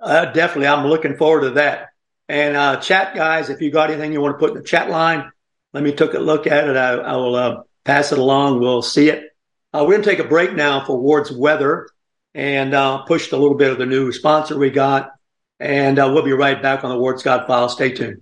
uh, 0.02 0.26
definitely, 0.32 0.68
I'm 0.68 0.88
looking 0.88 1.16
forward 1.16 1.42
to 1.42 1.50
that. 1.52 1.90
And 2.28 2.56
uh, 2.56 2.78
chat 2.78 3.16
guys, 3.16 3.50
if 3.50 3.60
you 3.62 3.72
got 3.72 3.90
anything 3.90 4.14
you 4.14 4.22
want 4.22 4.36
to 4.36 4.40
put 4.40 4.52
in 4.52 4.58
the 4.58 4.64
chat 4.64 4.90
line, 4.90 5.32
let 5.74 5.84
me 5.84 5.92
take 5.92 6.14
a 6.14 6.20
look 6.20 6.46
at 6.48 6.68
it. 6.68 6.78
I, 6.78 6.94
I 6.94 7.16
will 7.16 7.36
uh, 7.36 7.64
pass 7.84 8.12
it 8.12 8.18
along. 8.18 8.60
We'll 8.60 8.82
see 8.82 9.10
it. 9.10 9.24
Uh, 9.74 9.84
we're 9.84 9.94
going 9.94 10.04
to 10.04 10.10
take 10.10 10.20
a 10.20 10.28
break 10.28 10.54
now 10.54 10.84
for 10.84 10.98
Ward's 10.98 11.32
weather 11.32 11.90
and 12.34 12.74
uh, 12.74 13.04
push 13.04 13.32
a 13.32 13.38
little 13.38 13.58
bit 13.58 13.72
of 13.72 13.78
the 13.78 13.86
new 13.86 14.12
sponsor 14.12 14.58
we 14.58 14.70
got. 14.70 15.12
And 15.60 16.00
uh, 16.00 16.10
we'll 16.14 16.24
be 16.24 16.32
right 16.32 16.62
back 16.62 16.84
on 16.84 16.90
the 16.90 16.98
Ward 16.98 17.20
Scott 17.20 17.48
file. 17.48 17.70
Stay 17.70 17.92
tuned. 17.92 18.22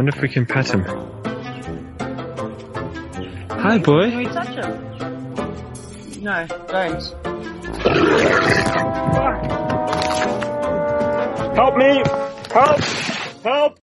Wonder 0.00 0.16
if 0.16 0.22
we 0.22 0.30
can 0.30 0.46
pet 0.46 0.66
him. 0.66 0.82
Hi, 3.50 3.76
boy. 3.76 4.08
Can 4.08 4.16
we 4.16 4.24
touch 4.24 4.48
him? 4.48 6.22
No, 6.22 6.46
don't. 6.46 7.02
Help 11.54 11.76
me! 11.76 12.02
Help! 12.50 12.80
Help! 13.44 13.78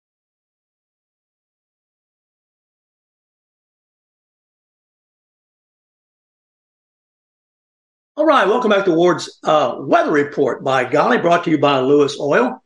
All 8.16 8.26
right, 8.26 8.48
welcome 8.48 8.72
back 8.72 8.86
to 8.86 8.92
Ward's 8.92 9.38
uh, 9.44 9.76
Weather 9.82 10.12
Report 10.12 10.64
by 10.64 10.86
Golly, 10.86 11.20
brought 11.20 11.44
to 11.44 11.52
you 11.52 11.60
by 11.60 11.78
Lewis 11.78 12.20
Oil. 12.20 12.64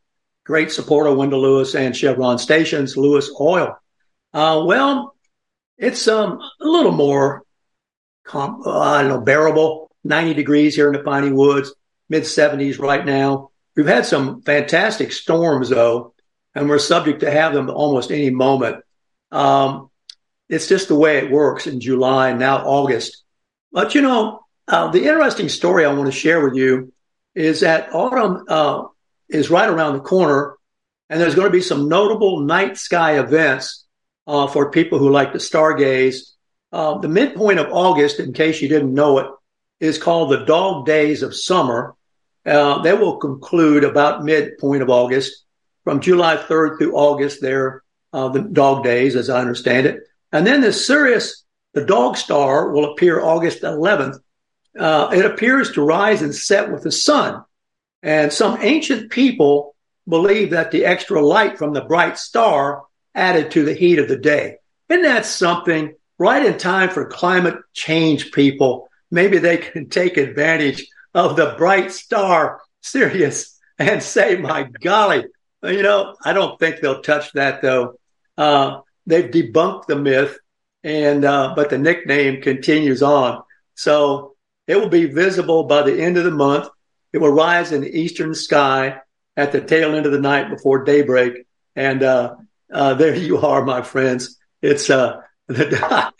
Great 0.51 0.69
supporter 0.69 1.11
of 1.11 1.17
Wendell 1.17 1.41
Lewis 1.41 1.75
and 1.75 1.95
Chevron 1.95 2.37
stations, 2.37 2.97
Lewis 2.97 3.31
Oil. 3.39 3.73
Uh, 4.33 4.61
well, 4.65 5.15
it's 5.77 6.09
um, 6.09 6.41
a 6.59 6.67
little 6.67 6.91
more, 6.91 7.45
comp- 8.25 8.67
uh, 8.67 8.77
I 8.77 9.01
don't 9.01 9.11
know, 9.11 9.21
bearable. 9.21 9.89
90 10.03 10.33
degrees 10.33 10.75
here 10.75 10.87
in 10.87 10.93
the 10.93 11.03
Piney 11.03 11.31
Woods, 11.31 11.73
mid 12.09 12.23
70s 12.23 12.79
right 12.79 13.05
now. 13.05 13.51
We've 13.77 13.85
had 13.85 14.05
some 14.05 14.41
fantastic 14.41 15.13
storms 15.13 15.69
though, 15.69 16.15
and 16.53 16.67
we're 16.67 16.79
subject 16.79 17.21
to 17.21 17.31
have 17.31 17.53
them 17.53 17.69
almost 17.69 18.11
any 18.11 18.29
moment. 18.29 18.83
Um, 19.31 19.89
it's 20.49 20.67
just 20.67 20.89
the 20.89 20.95
way 20.95 21.19
it 21.19 21.31
works 21.31 21.65
in 21.65 21.79
July 21.79 22.31
and 22.31 22.39
now 22.39 22.65
August. 22.65 23.23
But 23.71 23.95
you 23.95 24.01
know, 24.01 24.41
uh, 24.67 24.91
the 24.91 25.05
interesting 25.05 25.47
story 25.47 25.85
I 25.85 25.93
want 25.93 26.07
to 26.07 26.11
share 26.11 26.43
with 26.43 26.55
you 26.57 26.91
is 27.35 27.61
that 27.61 27.95
autumn 27.95 28.43
uh, 28.49 28.83
is 29.31 29.49
right 29.49 29.69
around 29.69 29.93
the 29.93 30.01
corner, 30.01 30.55
and 31.09 31.19
there's 31.19 31.35
going 31.35 31.47
to 31.47 31.51
be 31.51 31.61
some 31.61 31.89
notable 31.89 32.41
night 32.41 32.77
sky 32.77 33.19
events 33.19 33.85
uh, 34.27 34.47
for 34.47 34.71
people 34.71 34.99
who 34.99 35.09
like 35.09 35.31
to 35.31 35.37
stargaze. 35.37 36.31
Uh, 36.71 36.97
the 36.99 37.09
midpoint 37.09 37.59
of 37.59 37.71
August, 37.71 38.19
in 38.19 38.33
case 38.33 38.61
you 38.61 38.69
didn't 38.69 38.93
know 38.93 39.19
it, 39.19 39.27
is 39.79 39.97
called 39.97 40.31
the 40.31 40.45
Dog 40.45 40.85
Days 40.85 41.23
of 41.23 41.35
Summer. 41.35 41.95
Uh, 42.45 42.81
they 42.81 42.93
will 42.93 43.17
conclude 43.17 43.83
about 43.83 44.23
midpoint 44.23 44.81
of 44.81 44.89
August, 44.89 45.45
from 45.83 45.99
July 45.99 46.37
3rd 46.37 46.77
through 46.77 46.95
August. 46.95 47.41
There, 47.41 47.83
uh, 48.13 48.29
the 48.29 48.41
Dog 48.41 48.83
Days, 48.83 49.15
as 49.15 49.29
I 49.29 49.41
understand 49.41 49.87
it, 49.87 50.01
and 50.31 50.45
then 50.45 50.61
the 50.61 50.71
Sirius, 50.71 51.43
the 51.73 51.85
Dog 51.85 52.17
Star, 52.17 52.69
will 52.69 52.91
appear 52.91 53.21
August 53.21 53.61
11th 53.63 54.19
uh, 54.77 55.09
it 55.13 55.25
appears 55.25 55.71
to 55.73 55.85
rise 55.85 56.21
and 56.21 56.33
set 56.33 56.71
with 56.71 56.83
the 56.83 56.91
sun. 56.91 57.43
And 58.03 58.33
some 58.33 58.57
ancient 58.61 59.11
people 59.11 59.75
believe 60.07 60.51
that 60.51 60.71
the 60.71 60.85
extra 60.85 61.21
light 61.21 61.57
from 61.57 61.73
the 61.73 61.81
bright 61.81 62.17
star 62.17 62.83
added 63.13 63.51
to 63.51 63.63
the 63.63 63.73
heat 63.73 63.99
of 63.99 64.07
the 64.07 64.17
day. 64.17 64.57
And 64.89 65.05
that's 65.05 65.29
something 65.29 65.93
right 66.17 66.45
in 66.45 66.57
time 66.57 66.89
for 66.89 67.05
climate 67.05 67.55
change 67.73 68.31
people. 68.31 68.89
Maybe 69.09 69.37
they 69.37 69.57
can 69.57 69.89
take 69.89 70.17
advantage 70.17 70.87
of 71.13 71.35
the 71.35 71.55
bright 71.57 71.91
star 71.91 72.61
Sirius 72.81 73.57
and 73.79 74.01
say, 74.01 74.37
my 74.37 74.63
golly, 74.63 75.25
you 75.63 75.83
know, 75.83 76.15
I 76.23 76.33
don't 76.33 76.59
think 76.59 76.79
they'll 76.79 77.01
touch 77.01 77.31
that 77.33 77.61
though. 77.61 77.95
Uh, 78.37 78.81
they've 79.05 79.29
debunked 79.29 79.87
the 79.87 79.95
myth 79.95 80.37
and, 80.83 81.25
uh, 81.25 81.53
but 81.55 81.69
the 81.69 81.77
nickname 81.77 82.41
continues 82.41 83.03
on. 83.03 83.43
So 83.75 84.35
it 84.67 84.75
will 84.75 84.89
be 84.89 85.05
visible 85.05 85.63
by 85.65 85.83
the 85.83 86.01
end 86.01 86.17
of 86.17 86.23
the 86.23 86.31
month. 86.31 86.69
It 87.13 87.19
will 87.19 87.31
rise 87.31 87.71
in 87.71 87.81
the 87.81 87.93
eastern 87.93 88.33
sky 88.33 89.01
at 89.35 89.51
the 89.51 89.61
tail 89.61 89.95
end 89.95 90.05
of 90.05 90.11
the 90.11 90.19
night 90.19 90.49
before 90.49 90.83
daybreak. 90.83 91.45
And 91.75 92.03
uh, 92.03 92.35
uh, 92.71 92.93
there 92.95 93.15
you 93.15 93.39
are, 93.39 93.63
my 93.63 93.81
friends. 93.81 94.37
It's 94.61 94.89
uh, 94.89 95.21
the, 95.47 96.11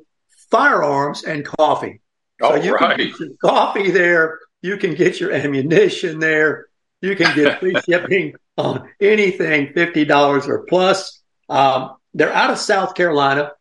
firearms, 0.51 1.25
and 1.25 1.45
coffee. 1.45 2.01
So 2.41 2.55
you 2.55 2.75
right. 2.75 2.97
can 2.97 3.07
get 3.09 3.21
your 3.21 3.31
coffee 3.43 3.91
there. 3.91 4.41
You 4.63 4.77
can 4.77 4.95
get 4.95 5.21
your 5.21 5.33
ammunition 5.33 6.19
there. 6.19 6.67
You 7.01 7.17
can 7.17 7.35
get 7.35 7.61
free 7.61 7.77
shipping 7.89 8.35
on 8.57 8.89
anything 9.01 9.69
$50 9.69 10.49
or 10.49 10.65
plus. 10.69 11.23
Um, 11.49 11.97
they're 12.15 12.33
out 12.33 12.51
of 12.51 12.59
South 12.59 12.95
Carolina. 12.95 13.53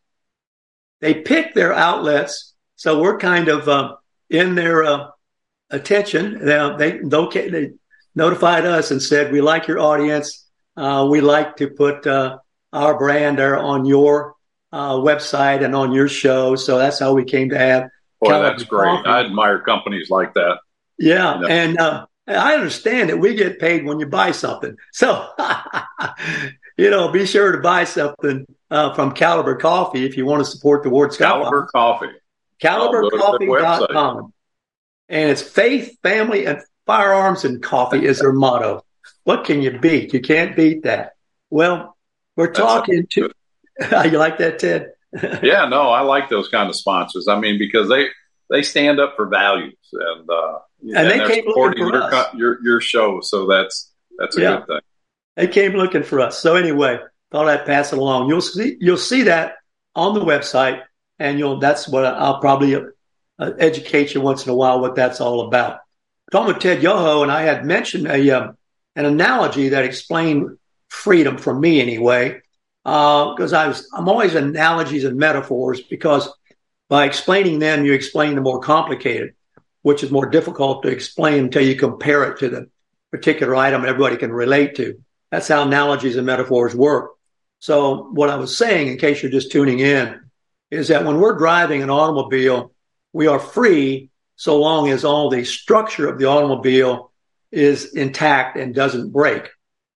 They 1.02 1.14
pick 1.14 1.54
their 1.54 1.74
outlets, 1.74 2.54
so 2.76 3.02
we're 3.02 3.18
kind 3.18 3.48
of 3.48 3.70
uh, 3.70 3.96
in 4.30 4.56
their 4.56 4.84
uh, 4.84 5.08
attention. 5.70 6.46
They, 6.46 6.76
they, 6.78 7.00
they 7.50 7.72
notified 8.16 8.66
us 8.66 8.92
and 8.92 9.02
said, 9.02 9.32
"We 9.32 9.40
like 9.40 9.68
your 9.68 9.80
audience. 9.80 10.46
Uh, 10.76 11.08
we 11.10 11.22
like 11.22 11.58
to 11.58 11.70
put 11.70 12.06
uh, 12.06 12.40
our 12.74 12.98
brand 12.98 13.40
are 13.40 13.58
on 13.58 13.86
your 13.86 14.36
uh, 14.72 14.94
website 14.94 15.64
and 15.64 15.76
on 15.76 15.92
your 15.92 16.08
show." 16.08 16.56
So 16.56 16.78
that's 16.78 17.00
how 17.00 17.14
we 17.14 17.24
came 17.24 17.50
to 17.50 17.58
have. 17.58 17.90
Boy, 18.22 18.40
that's 18.40 18.64
great. 18.64 18.90
Coffee. 18.90 19.08
I 19.08 19.22
admire 19.22 19.60
companies 19.60 20.10
like 20.10 20.34
that. 20.34 20.60
Yeah, 20.98 21.36
you 21.36 21.42
know? 21.42 21.48
and 21.48 21.80
uh, 21.80 22.06
I 22.28 22.54
understand 22.54 23.10
that 23.10 23.18
we 23.18 23.34
get 23.34 23.60
paid 23.60 23.86
when 23.86 24.00
you 24.00 24.06
buy 24.06 24.32
something. 24.32 24.76
So, 24.92 25.28
you 26.78 26.90
know, 26.90 27.10
be 27.12 27.26
sure 27.26 27.52
to 27.52 27.60
buy 27.60 27.86
something 27.86 28.46
uh, 28.70 28.94
from 28.94 29.14
Caliber 29.14 29.56
Coffee 29.56 30.06
if 30.06 30.16
you 30.16 30.26
want 30.26 30.46
to 30.46 30.50
support 30.50 30.84
the 30.84 30.90
Ward 30.90 31.14
Scott. 31.14 31.42
Caliber 31.42 31.68
Coffee. 31.72 32.12
CaliberCoffee.com. 32.62 34.34
And 35.08 35.32
it's 35.32 35.42
faith, 35.42 35.98
family, 36.04 36.46
and 36.46 36.62
firearms 36.86 37.46
and 37.46 37.64
coffee 37.64 38.06
is 38.06 38.20
their 38.20 38.34
motto. 38.34 38.86
What 39.24 39.46
can 39.46 39.62
you 39.62 39.80
beat? 39.80 40.14
You 40.14 40.22
can't 40.22 40.56
beat 40.56 40.84
that. 40.84 41.14
Well, 41.50 41.98
we're 42.40 42.52
talking 42.52 43.06
to. 43.12 43.30
you 43.82 44.18
like 44.18 44.38
that, 44.38 44.60
Ted? 44.60 44.94
yeah, 45.44 45.68
no, 45.68 45.90
I 45.90 46.02
like 46.02 46.30
those 46.30 46.48
kind 46.48 46.70
of 46.70 46.76
sponsors. 46.76 47.28
I 47.28 47.38
mean, 47.38 47.60
because 47.60 47.90
they 47.90 48.08
they 48.50 48.64
stand 48.64 49.00
up 49.00 49.16
for 49.18 49.28
values 49.28 49.76
and 49.92 50.30
uh, 50.30 50.60
and, 50.82 50.98
and 50.98 51.10
they 51.10 51.28
came 51.28 51.44
supporting 51.46 51.86
your, 51.86 52.02
us. 52.02 52.34
your 52.34 52.64
your 52.64 52.80
show. 52.82 53.20
So 53.22 53.46
that's 53.46 53.92
that's 54.18 54.38
a 54.38 54.42
yeah. 54.42 54.58
good 54.58 54.68
thing. 54.68 54.80
They 55.36 55.48
came 55.48 55.74
looking 55.74 56.04
for 56.04 56.22
us. 56.22 56.40
So 56.40 56.56
anyway, 56.56 57.00
thought 57.32 57.50
I'd 57.50 57.66
pass 57.66 57.92
it 57.92 58.00
along. 58.00 58.30
You'll 58.30 58.42
see 58.42 58.78
you'll 58.80 58.98
see 58.98 59.24
that 59.24 59.56
on 59.96 60.14
the 60.14 60.22
website, 60.22 60.84
and 61.18 61.40
you'll 61.40 61.60
that's 61.60 61.90
what 61.90 62.06
I'll 62.06 62.40
probably 62.40 62.76
uh, 62.76 63.52
educate 63.60 64.14
you 64.14 64.22
once 64.22 64.46
in 64.46 64.52
a 64.52 64.56
while 64.56 64.80
what 64.80 64.96
that's 64.96 65.20
all 65.20 65.48
about. 65.48 65.80
Talking 66.32 66.54
with 66.54 66.64
Ted 66.64 66.84
Yoho, 66.84 67.24
and 67.24 67.32
I 67.32 67.42
had 67.42 67.66
mentioned 67.66 68.08
a 68.08 68.30
um, 68.32 68.58
an 68.96 69.06
analogy 69.06 69.70
that 69.70 69.84
explained 69.84 70.59
freedom 70.90 71.38
for 71.38 71.58
me 71.58 71.82
anyway, 71.82 72.42
because 72.84 73.54
uh, 73.54 73.58
I 73.58 73.68
was 73.68 73.90
I'm 73.96 74.10
always 74.10 74.36
analogies 74.36 75.06
and 75.06 75.18
metaphors 75.18 75.82
because 75.82 76.30
by 76.90 77.06
explaining 77.06 77.60
them 77.60 77.86
you 77.86 77.94
explain 77.94 78.36
the 78.36 78.42
more 78.42 78.60
complicated 78.60 79.36
which 79.82 80.04
is 80.04 80.12
more 80.12 80.26
difficult 80.26 80.84
to 80.84 80.90
explain 80.90 81.46
until 81.46 81.66
you 81.66 81.76
compare 81.76 82.24
it 82.24 82.40
to 82.40 82.50
the 82.50 82.70
particular 83.12 83.56
item 83.56 83.86
everybody 83.86 84.18
can 84.18 84.32
relate 84.32 84.76
to. 84.76 85.02
That's 85.32 85.48
how 85.48 85.64
analogies 85.64 86.16
and 86.16 86.26
metaphors 86.26 86.76
work. 86.76 87.12
So 87.60 88.10
what 88.12 88.30
I 88.30 88.36
was 88.36 88.58
saying, 88.58 88.88
in 88.88 88.98
case 88.98 89.22
you're 89.22 89.32
just 89.32 89.52
tuning 89.52 89.80
in, 89.80 90.20
is 90.72 90.90
that 90.90 91.06
when 91.06 91.20
we're 91.20 91.38
driving 91.38 91.82
an 91.82 91.90
automobile, 91.90 92.72
we 93.14 93.28
are 93.28 93.40
free 93.40 94.10
so 94.36 94.60
long 94.60 94.90
as 94.90 95.04
all 95.04 95.30
the 95.30 95.44
structure 95.44 96.08
of 96.08 96.20
the 96.20 96.26
automobile 96.26 97.12
is 97.52 97.94
intact 97.94 98.58
and 98.58 98.76
doesn't 98.76 99.12
break. 99.12 99.50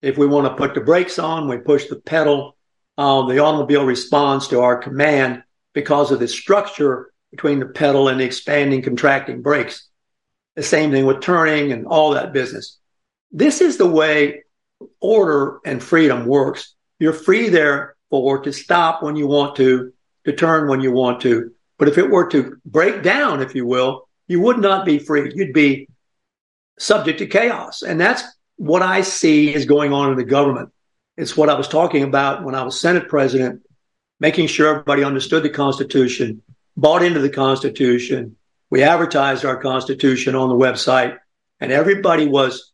If 0.04 0.18
we 0.18 0.28
want 0.28 0.48
to 0.48 0.56
put 0.56 0.76
the 0.76 0.82
brakes 0.82 1.18
on, 1.18 1.48
we 1.48 1.58
push 1.58 1.88
the 1.88 1.96
pedal. 1.96 2.58
Um, 2.98 3.30
the 3.30 3.40
automobile 3.40 3.86
responds 3.86 4.50
to 4.50 4.60
our 4.60 4.78
command 4.78 5.44
because 5.74 6.12
of 6.12 6.20
the 6.20 6.28
structure 6.28 7.14
between 7.32 7.60
the 7.60 7.68
pedal 7.68 8.10
and 8.10 8.20
the 8.20 8.26
expanding, 8.26 8.82
contracting 8.82 9.42
brakes. 9.42 9.88
The 10.58 10.62
same 10.62 10.92
thing 10.92 11.06
with 11.06 11.22
turning 11.22 11.72
and 11.72 11.88
all 11.88 12.12
that 12.12 12.34
business. 12.34 12.78
This 13.32 13.62
is 13.62 13.78
the 13.78 13.90
way 13.90 14.44
order 15.00 15.60
and 15.66 15.82
freedom 15.82 16.26
works. 16.26 16.76
You're 17.00 17.14
free 17.14 17.48
therefore 17.48 18.44
to 18.44 18.52
stop 18.52 19.02
when 19.02 19.16
you 19.16 19.26
want 19.26 19.56
to, 19.56 19.94
to 20.26 20.34
turn 20.34 20.68
when 20.68 20.82
you 20.82 20.92
want 20.92 21.22
to. 21.22 21.52
But 21.80 21.88
if 21.88 21.98
it 21.98 22.12
were 22.12 22.28
to 22.30 22.58
break 22.66 23.04
down, 23.04 23.42
if 23.42 23.56
you 23.56 23.66
will, 23.66 24.10
you 24.28 24.42
would 24.42 24.60
not 24.60 24.86
be 24.86 25.00
free. 25.00 25.32
You'd 25.34 25.54
be 25.54 25.88
subject 26.78 27.20
to 27.20 27.26
chaos. 27.26 27.82
And 27.82 28.00
that's 28.00 28.24
what 28.58 28.82
I 28.82 29.02
see 29.02 29.54
is 29.54 29.66
going 29.66 29.94
on 29.94 30.12
in 30.12 30.18
the 30.18 30.24
government. 30.24 30.72
It's 31.18 31.38
what 31.38 31.50
I 31.50 31.56
was 31.56 31.68
talking 31.68 32.04
about 32.04 32.44
when 32.44 32.56
I 32.56 32.64
was 32.64 32.80
Senate 32.80 33.08
president, 33.08 33.62
making 34.20 34.48
sure 34.48 34.70
everybody 34.70 35.04
understood 35.04 35.44
the 35.44 35.50
Constitution, 35.50 36.42
bought 36.76 37.04
into 37.04 37.20
the 37.20 37.30
Constitution. 37.30 38.36
We 38.70 38.84
advertised 38.84 39.46
our 39.46 39.58
Constitution 39.58 40.36
on 40.36 40.50
the 40.50 40.56
website, 40.56 41.18
and 41.60 41.72
everybody 41.72 42.28
was 42.28 42.72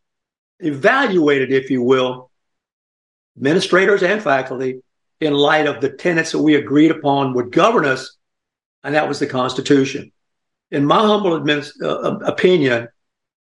evaluated, 0.58 1.52
if 1.52 1.70
you 1.70 1.82
will, 1.82 2.30
administrators 3.36 4.02
and 4.02 4.22
faculty, 4.22 4.80
in 5.20 5.34
light 5.34 5.66
of 5.66 5.80
the 5.80 5.90
tenets 5.90 6.32
that 6.32 6.40
we 6.40 6.54
agreed 6.54 6.90
upon 6.90 7.34
would 7.34 7.52
govern 7.52 7.84
us, 7.84 8.16
and 8.82 8.94
that 8.94 9.08
was 9.08 9.18
the 9.18 9.26
Constitution. 9.26 10.12
In 10.70 10.86
my 10.86 11.00
humble 11.00 11.34
uh, 11.34 11.86
uh, 11.86 12.18
opinion, 12.24 12.88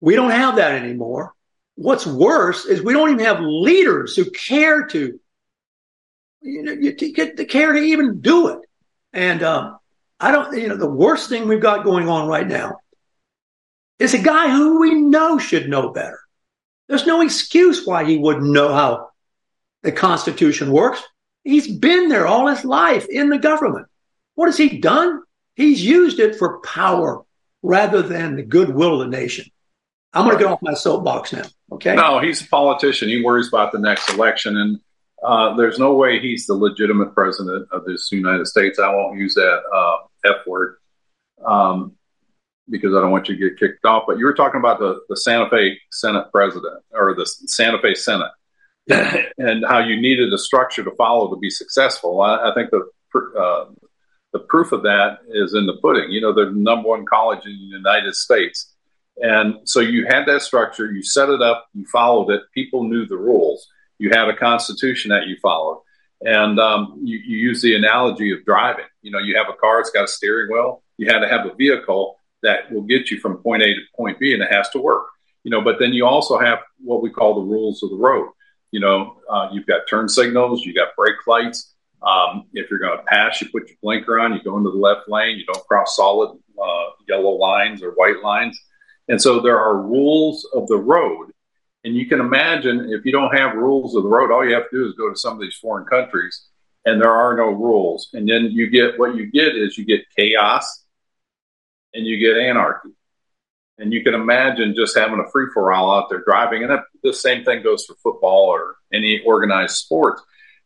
we 0.00 0.16
don't 0.16 0.30
have 0.30 0.56
that 0.56 0.72
anymore. 0.72 1.32
What's 1.80 2.06
worse 2.06 2.66
is 2.66 2.82
we 2.82 2.92
don't 2.92 3.08
even 3.08 3.24
have 3.24 3.40
leaders 3.40 4.14
who 4.14 4.30
care 4.30 4.84
to, 4.88 5.18
you 6.42 6.62
know, 6.62 6.72
you, 6.72 6.92
get 6.92 7.38
the 7.38 7.46
care 7.46 7.72
to 7.72 7.78
even 7.78 8.20
do 8.20 8.48
it. 8.48 8.58
And 9.14 9.42
um, 9.42 9.78
I 10.20 10.30
don't, 10.30 10.54
you 10.58 10.68
know, 10.68 10.76
the 10.76 10.90
worst 10.90 11.30
thing 11.30 11.48
we've 11.48 11.62
got 11.62 11.86
going 11.86 12.06
on 12.06 12.28
right 12.28 12.46
now 12.46 12.80
is 13.98 14.12
a 14.12 14.18
guy 14.18 14.50
who 14.50 14.78
we 14.78 14.92
know 14.92 15.38
should 15.38 15.70
know 15.70 15.88
better. 15.88 16.20
There's 16.86 17.06
no 17.06 17.22
excuse 17.22 17.86
why 17.86 18.04
he 18.04 18.18
wouldn't 18.18 18.52
know 18.52 18.74
how 18.74 19.08
the 19.82 19.90
Constitution 19.90 20.72
works. 20.72 21.02
He's 21.44 21.66
been 21.66 22.10
there 22.10 22.26
all 22.26 22.48
his 22.48 22.62
life 22.62 23.06
in 23.08 23.30
the 23.30 23.38
government. 23.38 23.86
What 24.34 24.48
has 24.48 24.58
he 24.58 24.80
done? 24.80 25.22
He's 25.54 25.82
used 25.82 26.18
it 26.18 26.36
for 26.36 26.60
power 26.60 27.22
rather 27.62 28.02
than 28.02 28.36
the 28.36 28.42
goodwill 28.42 29.00
of 29.00 29.10
the 29.10 29.16
nation. 29.16 29.46
I'm 30.12 30.26
going 30.26 30.36
to 30.36 30.44
get 30.44 30.52
off 30.52 30.60
my 30.60 30.74
soapbox 30.74 31.32
now. 31.32 31.44
Okay. 31.72 31.94
No, 31.94 32.18
he's 32.20 32.42
a 32.42 32.46
politician. 32.48 33.08
He 33.08 33.22
worries 33.22 33.48
about 33.48 33.72
the 33.72 33.78
next 33.78 34.10
election. 34.10 34.56
And 34.56 34.80
uh, 35.22 35.54
there's 35.56 35.78
no 35.78 35.94
way 35.94 36.18
he's 36.18 36.46
the 36.46 36.54
legitimate 36.54 37.14
president 37.14 37.68
of 37.72 37.84
this 37.84 38.10
United 38.10 38.46
States. 38.46 38.78
I 38.78 38.92
won't 38.94 39.18
use 39.18 39.34
that 39.34 39.62
uh, 39.72 39.96
F 40.24 40.46
word 40.46 40.76
um, 41.44 41.96
because 42.68 42.94
I 42.94 43.00
don't 43.00 43.10
want 43.10 43.28
you 43.28 43.36
to 43.36 43.50
get 43.50 43.58
kicked 43.58 43.84
off. 43.84 44.04
But 44.06 44.18
you 44.18 44.24
were 44.24 44.34
talking 44.34 44.60
about 44.60 44.78
the, 44.78 45.00
the 45.08 45.16
Santa 45.16 45.48
Fe 45.48 45.78
Senate 45.92 46.26
president 46.32 46.82
or 46.92 47.14
the 47.14 47.26
Santa 47.26 47.78
Fe 47.80 47.94
Senate 47.94 48.32
and 49.38 49.64
how 49.66 49.78
you 49.78 50.00
needed 50.00 50.32
a 50.32 50.38
structure 50.38 50.82
to 50.82 50.90
follow 50.92 51.32
to 51.32 51.38
be 51.38 51.50
successful. 51.50 52.20
I, 52.20 52.50
I 52.50 52.54
think 52.54 52.70
the 52.70 52.88
uh, 53.38 53.66
the 54.32 54.38
proof 54.38 54.72
of 54.72 54.82
that 54.82 55.18
is 55.28 55.54
in 55.54 55.66
the 55.66 55.76
pudding. 55.82 56.10
You 56.10 56.20
know, 56.20 56.32
they're 56.32 56.46
the 56.46 56.52
number 56.52 56.88
one 56.88 57.04
college 57.04 57.44
in 57.44 57.52
the 57.52 57.76
United 57.76 58.14
States. 58.14 58.74
And 59.20 59.68
so 59.68 59.80
you 59.80 60.06
had 60.06 60.26
that 60.26 60.42
structure, 60.42 60.90
you 60.90 61.02
set 61.02 61.28
it 61.28 61.42
up, 61.42 61.66
you 61.74 61.84
followed 61.86 62.30
it, 62.30 62.42
people 62.54 62.84
knew 62.84 63.06
the 63.06 63.16
rules 63.16 63.68
you 64.00 64.08
had 64.08 64.28
a 64.28 64.34
constitution 64.34 65.10
that 65.10 65.28
you 65.28 65.36
followed. 65.40 65.82
And 66.22 66.58
um, 66.58 67.00
you, 67.04 67.18
you 67.18 67.36
use 67.36 67.62
the 67.62 67.76
analogy 67.76 68.32
of 68.32 68.44
driving. 68.46 68.86
You 69.02 69.10
know, 69.10 69.18
you 69.18 69.36
have 69.36 69.48
a 69.48 69.56
car, 69.56 69.78
it's 69.78 69.90
got 69.90 70.04
a 70.04 70.08
steering 70.08 70.50
wheel. 70.50 70.82
You 70.96 71.06
had 71.06 71.20
to 71.20 71.28
have 71.28 71.46
a 71.46 71.54
vehicle 71.54 72.16
that 72.42 72.72
will 72.72 72.82
get 72.82 73.10
you 73.10 73.20
from 73.20 73.36
point 73.36 73.62
A 73.62 73.66
to 73.66 73.80
point 73.94 74.18
B, 74.18 74.32
and 74.32 74.42
it 74.42 74.50
has 74.50 74.70
to 74.70 74.78
work. 74.78 75.06
You 75.44 75.50
know, 75.50 75.60
but 75.60 75.78
then 75.78 75.92
you 75.92 76.06
also 76.06 76.38
have 76.38 76.60
what 76.82 77.02
we 77.02 77.10
call 77.10 77.34
the 77.34 77.46
rules 77.46 77.82
of 77.82 77.90
the 77.90 77.96
road. 77.96 78.30
You 78.70 78.80
know, 78.80 79.18
uh, 79.30 79.48
you've 79.52 79.66
got 79.66 79.82
turn 79.88 80.08
signals, 80.08 80.64
you 80.64 80.74
got 80.74 80.96
brake 80.96 81.26
lights. 81.26 81.74
Um, 82.02 82.46
if 82.54 82.70
you're 82.70 82.78
going 82.78 82.96
to 82.96 83.04
pass, 83.04 83.40
you 83.42 83.48
put 83.50 83.68
your 83.68 83.76
blinker 83.82 84.18
on, 84.18 84.32
you 84.32 84.42
go 84.42 84.56
into 84.56 84.70
the 84.70 84.78
left 84.78 85.08
lane, 85.08 85.36
you 85.36 85.44
don't 85.44 85.66
cross 85.66 85.96
solid 85.96 86.38
uh, 86.62 86.84
yellow 87.06 87.32
lines 87.32 87.82
or 87.82 87.90
white 87.92 88.22
lines. 88.22 88.58
And 89.10 89.20
so 89.20 89.40
there 89.40 89.60
are 89.60 89.82
rules 89.82 90.48
of 90.54 90.66
the 90.68 90.78
road 90.78 91.32
and 91.84 91.94
you 91.94 92.06
can 92.06 92.20
imagine 92.20 92.90
if 92.90 93.04
you 93.04 93.12
don't 93.12 93.34
have 93.34 93.56
rules 93.56 93.94
of 93.94 94.02
the 94.02 94.08
road, 94.08 94.30
all 94.30 94.46
you 94.46 94.54
have 94.54 94.68
to 94.70 94.76
do 94.76 94.88
is 94.88 94.94
go 94.94 95.08
to 95.08 95.16
some 95.16 95.34
of 95.34 95.40
these 95.40 95.56
foreign 95.56 95.86
countries 95.86 96.46
and 96.84 97.00
there 97.00 97.12
are 97.12 97.36
no 97.36 97.50
rules. 97.50 98.10
And 98.12 98.28
then 98.28 98.50
you 98.50 98.68
get 98.68 98.98
what 98.98 99.14
you 99.16 99.30
get 99.30 99.56
is 99.56 99.78
you 99.78 99.84
get 99.84 100.02
chaos 100.16 100.84
and 101.94 102.06
you 102.06 102.18
get 102.18 102.40
anarchy. 102.40 102.90
And 103.78 103.94
you 103.94 104.04
can 104.04 104.12
imagine 104.12 104.74
just 104.76 104.96
having 104.96 105.24
a 105.26 105.30
free 105.30 105.46
for 105.54 105.72
all 105.72 105.98
out 105.98 106.10
there 106.10 106.22
driving. 106.22 106.62
And 106.62 106.70
that, 106.70 106.84
the 107.02 107.14
same 107.14 107.44
thing 107.44 107.62
goes 107.62 107.86
for 107.86 107.94
football 108.02 108.50
or 108.50 108.76
any 108.92 109.22
organized 109.24 109.76
sports. 109.76 110.22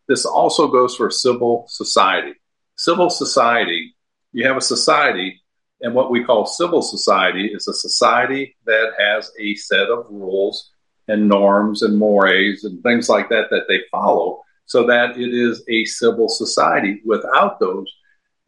This 0.09 0.27
also 0.27 0.67
goes 0.67 0.97
for 0.97 1.11
civil 1.11 1.67
society. 1.69 2.33
Civil 2.77 3.09
society, 3.09 3.95
you 4.33 4.49
have 4.49 4.57
a 4.57 4.61
society, 4.61 5.44
and 5.85 5.95
what 5.95 6.11
we 6.11 6.25
call 6.25 6.47
civil 6.47 6.83
society 6.83 7.47
is 7.47 7.69
a 7.69 7.75
society 7.75 8.57
that 8.67 8.93
has 8.99 9.31
a 9.39 9.55
set 9.55 9.89
of 9.89 10.07
rules 10.11 10.73
and 11.07 11.29
norms 11.29 11.83
and 11.83 11.97
mores 11.97 12.65
and 12.65 12.83
things 12.83 13.09
like 13.09 13.29
that 13.29 13.51
that 13.51 13.67
they 13.69 13.81
follow 13.91 14.43
so 14.67 14.87
that 14.87 15.17
it 15.17 15.33
is 15.33 15.63
a 15.69 15.85
civil 15.85 16.29
society 16.29 17.01
without 17.05 17.61
those 17.61 17.87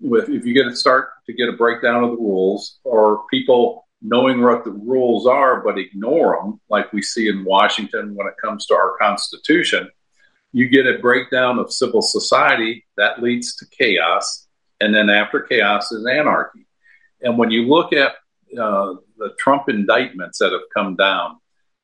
with 0.01 0.29
if 0.29 0.45
you 0.45 0.53
get 0.53 0.65
to 0.65 0.75
start 0.75 1.11
to 1.27 1.33
get 1.33 1.49
a 1.49 1.53
breakdown 1.53 2.03
of 2.03 2.11
the 2.11 2.17
rules 2.17 2.79
or 2.85 3.25
people 3.31 3.87
knowing 4.03 4.43
what 4.43 4.65
the 4.65 4.71
rules 4.71 5.27
are 5.27 5.61
but 5.61 5.79
ignore 5.79 6.39
them 6.41 6.61
like 6.69 6.93
we 6.93 7.01
see 7.01 7.29
in 7.29 7.45
washington 7.45 8.15
when 8.15 8.27
it 8.27 8.35
comes 8.43 8.67
to 8.67 8.75
our 8.75 8.97
constitution 8.99 9.89
you 10.57 10.69
get 10.69 10.87
a 10.87 10.99
breakdown 10.99 11.59
of 11.59 11.71
civil 11.71 12.01
society 12.01 12.87
that 12.97 13.23
leads 13.23 13.57
to 13.57 13.67
chaos. 13.67 14.47
And 14.81 14.95
then 14.95 15.11
after 15.11 15.41
chaos 15.41 15.93
is 15.93 16.07
anarchy. 16.07 16.66
And 17.23 17.39
when 17.39 17.51
you 17.51 17.69
look 17.69 17.93
at 17.93 18.13
uh, 18.59 18.95
the 19.17 19.35
Trump 19.39 19.69
indictments 19.69 20.39
that 20.39 20.53
have 20.53 20.69
come 20.75 20.97
down 20.97 21.39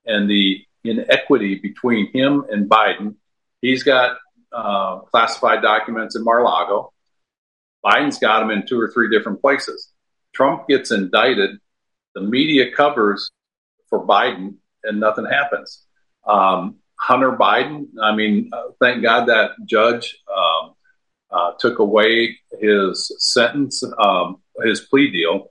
and 0.07 0.29
the 0.29 0.65
inequity 0.85 1.57
between 1.57 2.13
him 2.13 2.45
and 2.51 2.69
Biden, 2.69 3.17
he's 3.61 3.83
got 3.83 4.19
uh, 4.53 4.99
classified 5.01 5.63
documents 5.63 6.17
in 6.17 6.25
Mar-Lago. 6.25 6.93
Biden's 7.85 8.19
got 8.19 8.41
them 8.41 8.51
in 8.51 8.67
two 8.67 8.81
or 8.81 8.91
three 8.91 9.11
different 9.11 9.41
places. 9.41 9.89
Trump 10.35 10.69
gets 10.69 10.91
indicted. 10.91 11.59
The 12.15 12.21
media 12.21 12.71
covers 12.71 13.31
for 13.89 14.07
Biden 14.07 14.57
and 14.85 15.01
nothing 15.01 15.25
happens. 15.25 15.85
Um, 16.27 16.77
Hunter 16.99 17.33
Biden, 17.33 17.87
I 18.01 18.15
mean, 18.15 18.51
uh, 18.53 18.71
thank 18.81 19.03
God 19.03 19.27
that 19.27 19.53
judge 19.65 20.19
um, 20.33 20.75
uh, 21.31 21.53
took 21.59 21.79
away 21.79 22.39
his 22.61 23.11
sentence, 23.19 23.83
um, 23.99 24.42
his 24.63 24.81
plea 24.81 25.11
deal, 25.11 25.51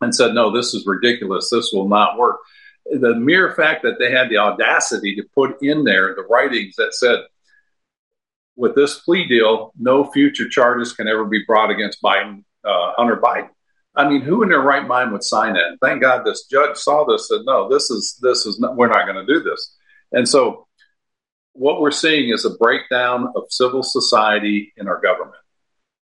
and 0.00 0.14
said, 0.14 0.34
no, 0.34 0.54
this 0.54 0.74
is 0.74 0.86
ridiculous. 0.86 1.48
This 1.50 1.70
will 1.72 1.88
not 1.88 2.18
work. 2.18 2.38
The 2.86 3.14
mere 3.14 3.54
fact 3.54 3.82
that 3.82 3.98
they 3.98 4.10
had 4.10 4.28
the 4.28 4.38
audacity 4.38 5.16
to 5.16 5.22
put 5.34 5.62
in 5.62 5.84
there 5.84 6.14
the 6.14 6.26
writings 6.28 6.76
that 6.76 6.94
said, 6.94 7.20
with 8.56 8.74
this 8.74 9.00
plea 9.00 9.26
deal, 9.26 9.72
no 9.78 10.04
future 10.04 10.48
charges 10.48 10.92
can 10.92 11.08
ever 11.08 11.24
be 11.24 11.42
brought 11.46 11.70
against 11.70 12.02
Biden, 12.02 12.44
uh, 12.64 12.92
Hunter 12.96 13.16
Biden. 13.16 13.48
I 13.96 14.08
mean, 14.08 14.22
who 14.22 14.42
in 14.42 14.48
their 14.48 14.60
right 14.60 14.86
mind 14.86 15.12
would 15.12 15.22
sign 15.22 15.54
that? 15.54 15.78
Thank 15.80 16.02
God 16.02 16.24
this 16.24 16.46
judge 16.46 16.76
saw 16.76 17.04
this. 17.04 17.30
And 17.30 17.38
said, 17.38 17.46
no, 17.46 17.68
this 17.68 17.90
is 17.90 18.18
this 18.20 18.44
is 18.44 18.58
not, 18.58 18.76
we're 18.76 18.88
not 18.88 19.06
going 19.06 19.24
to 19.24 19.34
do 19.34 19.42
this. 19.42 19.74
And 20.12 20.28
so, 20.28 20.66
what 21.52 21.80
we're 21.80 21.92
seeing 21.92 22.30
is 22.30 22.44
a 22.44 22.50
breakdown 22.50 23.32
of 23.36 23.44
civil 23.48 23.84
society 23.84 24.72
in 24.76 24.88
our 24.88 25.00
government. 25.00 25.36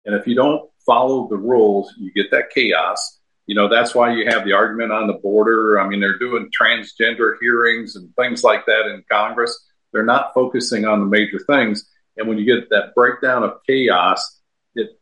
And 0.05 0.17
if 0.17 0.27
you 0.27 0.35
don't 0.35 0.69
follow 0.89 1.29
the 1.29 1.37
rules, 1.37 1.93
you 1.99 2.11
get 2.13 2.31
that 2.31 2.51
chaos. 2.51 3.21
You 3.47 3.55
know, 3.55 3.69
that's 3.69 3.95
why 3.95 4.15
you 4.15 4.27
have 4.29 4.45
the 4.45 4.55
argument 4.55 4.91
on 4.91 5.07
the 5.07 5.21
border. 5.23 5.79
I 5.79 5.87
mean, 5.87 6.01
they're 6.01 6.19
doing 6.19 6.51
transgender 6.51 7.35
hearings 7.41 7.95
and 7.95 8.15
things 8.17 8.43
like 8.43 8.67
that 8.67 8.87
in 8.87 9.05
Congress. 9.11 9.67
They're 9.93 10.05
not 10.05 10.35
focusing 10.35 10.87
on 10.87 11.01
the 11.01 11.07
major 11.07 11.39
things. 11.39 11.89
And 12.17 12.27
when 12.27 12.39
you 12.39 12.45
get 12.45 12.71
that 12.71 12.95
breakdown 12.95 13.45
of 13.45 13.61
chaos, 13.67 14.41
it 14.75 14.99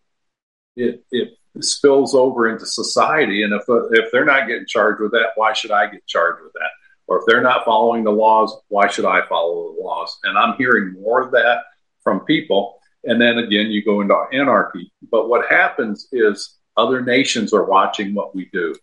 it 0.76 1.04
it 1.10 1.38
spills 1.60 2.14
over 2.14 2.48
into 2.48 2.66
society. 2.66 3.42
And 3.42 3.52
if 3.54 3.62
if 3.68 4.12
they're 4.12 4.24
not 4.24 4.48
getting 4.48 4.66
charged 4.66 5.00
with 5.00 5.12
that, 5.12 5.30
why 5.36 5.52
should 5.52 5.70
I 5.70 5.86
get 5.86 6.06
charged 6.06 6.42
with 6.42 6.52
that? 6.52 6.70
Or 7.08 7.18
if 7.18 7.24
they're 7.26 7.42
not 7.42 7.64
following 7.64 8.04
the 8.04 8.10
laws, 8.10 8.54
why 8.68 8.88
should 8.88 9.04
I 9.04 9.24
follow 9.26 9.74
the 9.74 9.82
laws? 9.82 10.18
And 10.24 10.36
I'm 10.36 10.56
hearing 10.58 10.94
more 11.00 11.22
of 11.22 11.30
that 11.32 11.62
from 12.02 12.20
people. 12.20 12.75
And 13.06 13.20
then 13.20 13.38
again, 13.38 13.70
you 13.70 13.84
go 13.84 14.00
into 14.00 14.16
anarchy. 14.32 14.92
But 15.10 15.28
what 15.28 15.46
happens 15.48 16.08
is 16.12 16.56
other 16.76 17.00
nations 17.00 17.52
are 17.52 17.64
watching 17.64 18.14
what 18.14 18.34
we 18.34 18.50
do. 18.52 18.74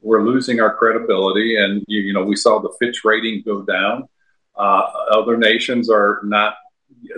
We're 0.00 0.22
losing 0.22 0.60
our 0.60 0.74
credibility, 0.74 1.56
and 1.56 1.82
you, 1.86 2.02
you 2.02 2.12
know 2.12 2.24
we 2.24 2.36
saw 2.36 2.60
the 2.60 2.74
Fitch 2.78 3.04
rating 3.04 3.42
go 3.44 3.62
down. 3.62 4.08
Uh, 4.56 4.82
other 5.10 5.36
nations 5.36 5.90
are 5.90 6.20
not; 6.24 6.54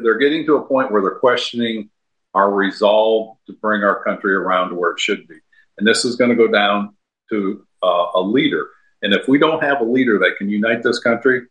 they're 0.03 0.19
getting 0.19 0.47
to 0.47 0.57
a 0.57 0.67
point 0.67 0.91
where 0.91 1.03
they're 1.03 1.19
questioning 1.19 1.91
our 2.35 2.53
resolve 2.53 3.37
to 3.47 3.53
bring 3.55 3.83
our 3.83 4.05
country 4.05 4.35
around 4.35 4.69
to 4.69 4.75
where 4.77 4.93
it 4.93 5.01
should 5.01 5.27
be. 5.27 5.37
And 5.79 5.87
this 5.87 6.05
is 6.05 6.17
going 6.17 6.31
to 6.31 6.37
go 6.37 6.49
down 6.49 6.95
to 7.31 7.67
uh, 7.83 8.07
a 8.15 8.21
leader. 8.21 8.69
And 9.03 9.13
if 9.13 9.27
we 9.27 9.39
don't 9.39 9.63
have 9.63 9.81
a 9.81 9.85
leader 9.85 10.19
that 10.19 10.37
can 10.39 10.49
unite 10.49 10.83
this 10.83 10.99
country, 10.99 11.43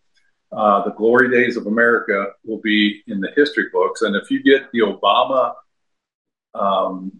uh, 0.51 0.83
the 0.83 0.91
glory 0.91 1.29
days 1.29 1.57
of 1.57 1.67
America 1.67 2.27
will 2.43 2.61
be 2.61 3.01
in 3.07 3.19
the 3.19 3.31
history 3.35 3.65
books. 3.73 4.01
And 4.01 4.15
if 4.15 4.29
you 4.31 4.41
get 4.43 4.71
the 4.71 4.79
Obama 4.79 5.53
um, 6.53 7.11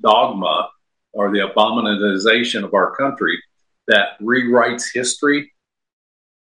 dogma 0.00 0.70
or 1.12 1.30
the 1.30 1.40
abominization 1.40 2.64
of 2.64 2.74
our 2.74 2.94
country 2.96 3.40
that 3.88 4.18
rewrites 4.20 4.84
history, 4.92 5.52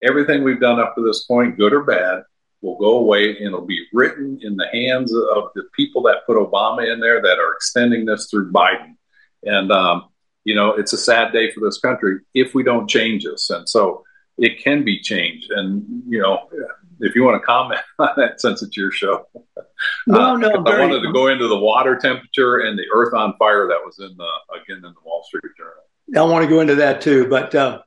everything 0.03 0.45
we've 0.45 0.61
done 0.61 0.81
up 0.81 0.95
to 0.95 1.05
this 1.05 1.25
point, 1.25 1.57
good 1.57 1.73
or 1.73 1.85
bad, 1.85 2.23
will 2.63 2.79
go 2.79 2.99
away 2.99 3.37
and 3.37 3.47
it'll 3.47 3.67
be 3.67 3.87
written 3.93 4.39
in 4.43 4.57
the 4.57 4.67
hands 4.73 5.13
of 5.13 5.51
the 5.55 5.65
people 5.75 6.03
that 6.03 6.27
put 6.27 6.37
Obama 6.37 6.91
in 6.93 7.01
there 7.01 7.21
that 7.21 7.39
are 7.39 7.55
extending 7.55 8.05
this 8.05 8.29
through 8.31 8.53
Biden. 8.53 8.97
And, 9.45 9.71
um, 9.71 10.09
you 10.45 10.55
know, 10.55 10.71
it's 10.73 10.93
a 10.93 10.99
sad 10.99 11.33
day 11.33 11.51
for 11.53 11.61
this 11.61 11.79
country 11.79 12.21
if 12.35 12.55
we 12.55 12.63
don't 12.63 12.89
change 12.89 13.25
this. 13.25 13.51
And 13.51 13.69
so 13.69 14.05
it 14.39 14.63
can 14.63 14.85
be 14.85 15.01
changed. 15.01 15.51
And, 15.51 16.03
you 16.09 16.21
know, 16.21 16.49
if 17.01 17.15
you 17.15 17.25
want 17.25 17.41
to 17.41 17.47
comment 17.47 17.81
on 17.99 18.11
that 18.17 18.41
since 18.41 18.63
it's 18.63 18.77
your 18.77 18.91
show. 18.91 19.27
No, 20.07 20.21
uh, 20.21 20.37
no, 20.37 20.51
I 20.51 20.81
wanted 20.81 21.03
to 21.03 21.13
go 21.13 21.29
into 21.29 21.49
the 21.49 21.59
water 21.59 21.97
temperature 21.97 22.59
and 22.59 22.79
the 22.79 22.85
earth 22.95 23.15
on 23.15 23.37
fire 23.39 23.69
that 23.69 23.81
was 23.85 23.99
in 23.99 24.17
the, 24.17 24.29
again, 24.55 24.79
in 24.79 24.83
the 24.83 25.05
Wall 25.05 25.25
Street 25.25 25.43
Journal. 25.57 25.73
I 26.15 26.23
want 26.31 26.45
to 26.45 26.49
go 26.49 26.61
into 26.61 26.77
that 26.77 27.01
too. 27.01 27.29
But 27.29 27.55
uh, 27.55 27.83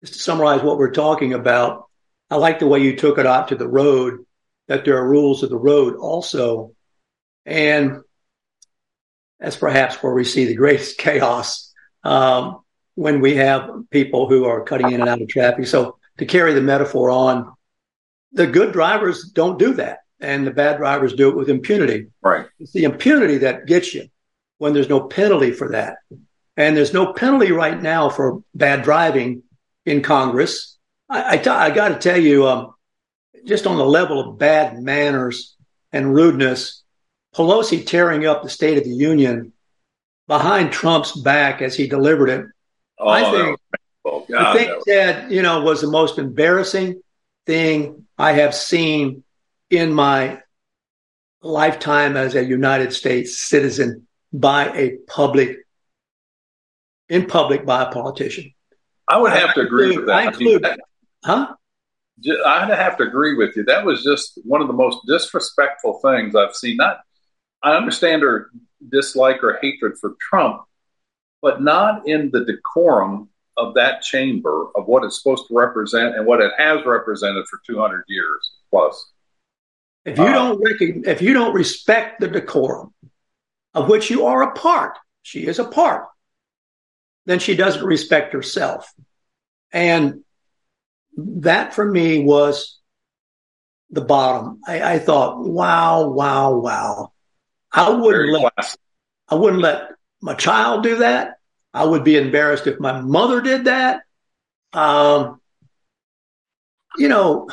just 0.00 0.14
to 0.14 0.18
summarize 0.18 0.62
what 0.62 0.78
we're 0.78 0.92
talking 0.92 1.34
about, 1.34 1.88
I 2.30 2.36
like 2.36 2.58
the 2.58 2.66
way 2.66 2.80
you 2.80 2.96
took 2.96 3.18
it 3.18 3.26
out 3.26 3.48
to 3.48 3.56
the 3.56 3.68
road, 3.68 4.24
that 4.68 4.84
there 4.84 4.98
are 4.98 5.08
rules 5.08 5.42
of 5.42 5.50
the 5.50 5.58
road 5.58 5.96
also. 5.96 6.74
And 7.44 8.00
that's 9.38 9.56
perhaps 9.56 10.02
where 10.02 10.12
we 10.12 10.24
see 10.24 10.44
the 10.44 10.54
greatest 10.54 10.98
chaos 10.98 11.72
um, 12.04 12.60
when 13.00 13.22
we 13.22 13.34
have 13.34 13.70
people 13.88 14.28
who 14.28 14.44
are 14.44 14.62
cutting 14.62 14.92
in 14.92 15.00
and 15.00 15.08
out 15.08 15.22
of 15.22 15.28
traffic. 15.28 15.66
So 15.66 15.96
to 16.18 16.26
carry 16.26 16.52
the 16.52 16.60
metaphor 16.60 17.08
on, 17.08 17.50
the 18.32 18.46
good 18.46 18.74
drivers 18.74 19.30
don't 19.30 19.58
do 19.58 19.72
that, 19.74 20.00
and 20.20 20.46
the 20.46 20.50
bad 20.50 20.76
drivers 20.76 21.14
do 21.14 21.30
it 21.30 21.34
with 21.34 21.48
impunity. 21.48 22.08
Right. 22.20 22.46
It's 22.58 22.72
the 22.72 22.84
impunity 22.84 23.38
that 23.38 23.64
gets 23.64 23.94
you 23.94 24.08
when 24.58 24.74
there's 24.74 24.90
no 24.90 25.00
penalty 25.00 25.50
for 25.50 25.70
that. 25.70 25.96
And 26.58 26.76
there's 26.76 26.92
no 26.92 27.14
penalty 27.14 27.52
right 27.52 27.80
now 27.80 28.10
for 28.10 28.42
bad 28.54 28.82
driving 28.82 29.44
in 29.86 30.02
Congress. 30.02 30.76
I, 31.08 31.36
I, 31.36 31.36
t- 31.38 31.48
I 31.48 31.70
got 31.70 31.88
to 31.88 31.98
tell 31.98 32.20
you, 32.20 32.46
um, 32.46 32.74
just 33.46 33.66
on 33.66 33.78
the 33.78 33.86
level 33.86 34.20
of 34.20 34.38
bad 34.38 34.78
manners 34.78 35.56
and 35.90 36.14
rudeness, 36.14 36.82
Pelosi 37.34 37.86
tearing 37.86 38.26
up 38.26 38.42
the 38.42 38.50
State 38.50 38.76
of 38.76 38.84
the 38.84 38.90
Union 38.90 39.54
behind 40.28 40.70
Trump's 40.70 41.18
back 41.18 41.62
as 41.62 41.74
he 41.74 41.86
delivered 41.86 42.28
it. 42.28 42.44
Oh, 43.02 43.08
I 43.08 43.30
think, 43.30 43.58
oh, 44.04 44.26
God, 44.30 44.42
I 44.42 44.54
think 44.56 44.84
that, 44.84 45.30
you 45.30 45.40
know, 45.40 45.62
was 45.62 45.80
the 45.80 45.90
most 45.90 46.18
embarrassing 46.18 47.00
thing 47.46 48.06
I 48.18 48.32
have 48.32 48.54
seen 48.54 49.24
in 49.70 49.94
my 49.94 50.40
lifetime 51.42 52.18
as 52.18 52.34
a 52.34 52.44
United 52.44 52.92
States 52.92 53.40
citizen 53.40 54.06
by 54.32 54.70
a 54.76 54.98
public, 55.08 55.56
in 57.08 57.24
public 57.24 57.64
by 57.64 57.84
a 57.84 57.90
politician. 57.90 58.52
I 59.08 59.16
would 59.16 59.32
have 59.32 59.50
I 59.50 59.54
to 59.54 59.60
agree 59.62 59.96
with 59.96 60.06
that. 60.06 60.14
I 60.14 60.26
include, 60.26 60.66
huh? 61.24 61.54
I'd 62.44 62.68
have 62.68 62.98
to 62.98 63.04
agree 63.04 63.34
with 63.34 63.56
you. 63.56 63.64
That 63.64 63.86
was 63.86 64.04
just 64.04 64.38
one 64.44 64.60
of 64.60 64.66
the 64.66 64.74
most 64.74 64.98
disrespectful 65.06 66.00
things 66.00 66.36
I've 66.36 66.54
seen. 66.54 66.76
Not, 66.76 67.00
I 67.62 67.76
understand 67.76 68.20
her 68.22 68.50
dislike 68.86 69.42
or 69.42 69.58
hatred 69.62 69.96
for 69.98 70.16
Trump, 70.20 70.62
but 71.42 71.62
not 71.62 72.06
in 72.06 72.30
the 72.30 72.44
decorum 72.44 73.28
of 73.56 73.74
that 73.74 74.02
chamber 74.02 74.68
of 74.74 74.86
what 74.86 75.04
it's 75.04 75.22
supposed 75.22 75.46
to 75.48 75.54
represent 75.54 76.16
and 76.16 76.26
what 76.26 76.40
it 76.40 76.52
has 76.58 76.84
represented 76.84 77.46
for 77.46 77.60
200 77.66 78.04
years 78.08 78.52
plus. 78.70 79.10
If 80.04 80.18
you 80.18 80.24
uh, 80.24 80.32
don't 80.32 80.62
recognize, 80.64 81.06
if 81.06 81.22
you 81.22 81.34
don't 81.34 81.54
respect 81.54 82.20
the 82.20 82.28
decorum 82.28 82.94
of 83.74 83.88
which 83.88 84.10
you 84.10 84.26
are 84.26 84.42
a 84.42 84.52
part, 84.52 84.98
she 85.22 85.46
is 85.46 85.58
a 85.58 85.64
part, 85.64 86.06
then 87.26 87.38
she 87.38 87.54
doesn't 87.54 87.84
respect 87.84 88.32
herself. 88.32 88.92
And 89.72 90.24
that 91.16 91.74
for 91.74 91.84
me 91.84 92.24
was 92.24 92.78
the 93.90 94.00
bottom. 94.00 94.60
I, 94.66 94.94
I 94.94 94.98
thought, 94.98 95.44
wow, 95.44 96.08
wow, 96.08 96.54
wow. 96.54 97.12
I 97.72 97.90
wouldn't 97.90 98.32
let 98.32 98.76
I 99.28 99.34
wouldn't 99.36 99.62
let 99.62 99.90
my 100.20 100.34
child 100.34 100.82
do 100.82 100.96
that. 100.96 101.36
I 101.72 101.84
would 101.84 102.04
be 102.04 102.16
embarrassed 102.16 102.66
if 102.66 102.80
my 102.80 103.00
mother 103.00 103.40
did 103.40 103.64
that. 103.64 104.02
Um, 104.72 105.40
you 106.96 107.08
know, 107.08 107.48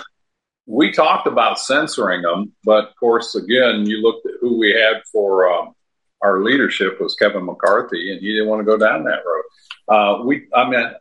we 0.66 0.92
talked 0.92 1.28
about 1.28 1.60
censoring 1.60 2.24
them, 2.24 2.54
but 2.64 2.90
of 2.90 2.96
course, 2.96 3.36
again, 3.36 3.86
you 3.86 4.02
looked 4.02 4.26
at 4.26 4.34
who 4.42 4.58
we 4.58 4.72
had 4.72 5.02
for 5.12 5.50
um, 5.50 5.74
our 6.22 6.44
leadership 6.44 7.00
was 7.00 7.16
Kevin 7.16 7.46
McCarthy, 7.46 8.12
and 8.12 8.22
he 8.22 8.34
didn't 8.34 8.50
want 8.50 8.60
to 8.60 8.66
go 8.66 8.78
down 8.78 9.04
that 9.06 9.24
road. 9.26 9.44
Uh, 9.88 10.24
we, 10.26 10.48
I 10.54 10.70
mean, 10.70 10.92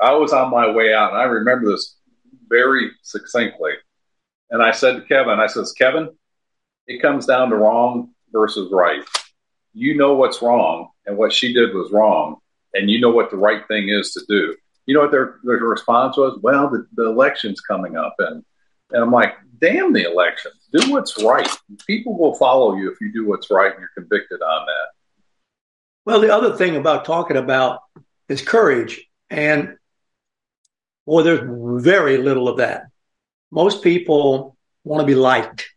I 0.00 0.14
was 0.14 0.32
on 0.32 0.50
my 0.50 0.70
way 0.70 0.94
out, 0.94 1.12
and 1.12 1.20
I 1.20 1.24
remember 1.24 1.70
this 1.70 1.96
very 2.48 2.90
succinctly. 3.02 3.72
And 4.50 4.62
I 4.62 4.70
said 4.70 4.96
to 4.96 5.00
Kevin, 5.02 5.40
I 5.40 5.46
says, 5.46 5.72
Kevin, 5.72 6.10
it 6.86 7.00
comes 7.00 7.26
down 7.26 7.50
to 7.50 7.56
wrong 7.56 8.10
versus 8.30 8.70
right. 8.70 9.02
You 9.72 9.96
know 9.96 10.14
what's 10.14 10.42
wrong, 10.42 10.90
and 11.06 11.16
what 11.16 11.32
she 11.32 11.52
did 11.52 11.74
was 11.74 11.90
wrong, 11.92 12.36
and 12.74 12.90
you 12.90 13.00
know 13.00 13.10
what 13.10 13.30
the 13.30 13.36
right 13.36 13.66
thing 13.68 13.88
is 13.88 14.12
to 14.12 14.20
do. 14.28 14.56
You 14.86 14.94
know 14.94 15.00
what 15.00 15.10
their, 15.10 15.38
their 15.44 15.58
response 15.58 16.16
was? 16.16 16.38
Well, 16.42 16.68
the, 16.70 16.86
the 16.94 17.06
election's 17.06 17.60
coming 17.60 17.96
up, 17.96 18.16
and 18.18 18.44
And 18.92 19.02
I'm 19.02 19.10
like, 19.10 19.34
damn 19.58 19.92
the 19.92 20.04
election. 20.10 20.50
Do 20.72 20.90
what's 20.90 21.22
right. 21.22 21.48
People 21.86 22.18
will 22.18 22.34
follow 22.34 22.76
you 22.76 22.90
if 22.90 23.00
you 23.00 23.12
do 23.12 23.26
what's 23.26 23.50
right 23.50 23.70
and 23.70 23.80
you're 23.80 23.90
convicted 23.94 24.42
on 24.42 24.66
that. 24.66 24.88
Well, 26.04 26.20
the 26.20 26.34
other 26.34 26.56
thing 26.56 26.76
about 26.76 27.04
talking 27.04 27.36
about 27.36 27.80
is 28.28 28.42
courage. 28.42 29.08
And 29.30 29.76
boy, 31.06 31.22
there's 31.22 31.82
very 31.82 32.18
little 32.18 32.48
of 32.48 32.58
that. 32.58 32.86
Most 33.50 33.82
people 33.82 34.56
want 34.84 35.00
to 35.00 35.06
be 35.06 35.14
liked 35.14 35.68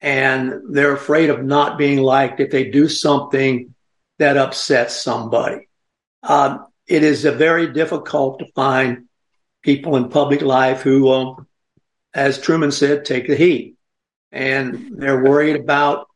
and 0.00 0.62
they're 0.70 0.94
afraid 0.94 1.28
of 1.28 1.44
not 1.44 1.76
being 1.76 1.98
liked 1.98 2.40
if 2.40 2.50
they 2.50 2.70
do 2.70 2.88
something 2.88 3.74
that 4.20 4.36
upsets 4.36 5.02
somebody. 5.02 5.68
Um, 6.22 6.66
it 6.86 7.02
is 7.02 7.24
very 7.24 7.72
difficult 7.72 8.38
to 8.38 8.52
find 8.54 9.06
people 9.62 9.96
in 9.96 10.10
public 10.10 10.42
life 10.42 10.82
who, 10.82 11.10
um, 11.10 11.46
as 12.12 12.38
Truman 12.38 12.70
said, 12.70 13.04
take 13.06 13.26
the 13.26 13.34
heat. 13.34 13.76
And 14.30 14.92
they're 14.98 15.24
worried 15.24 15.56
about 15.56 16.06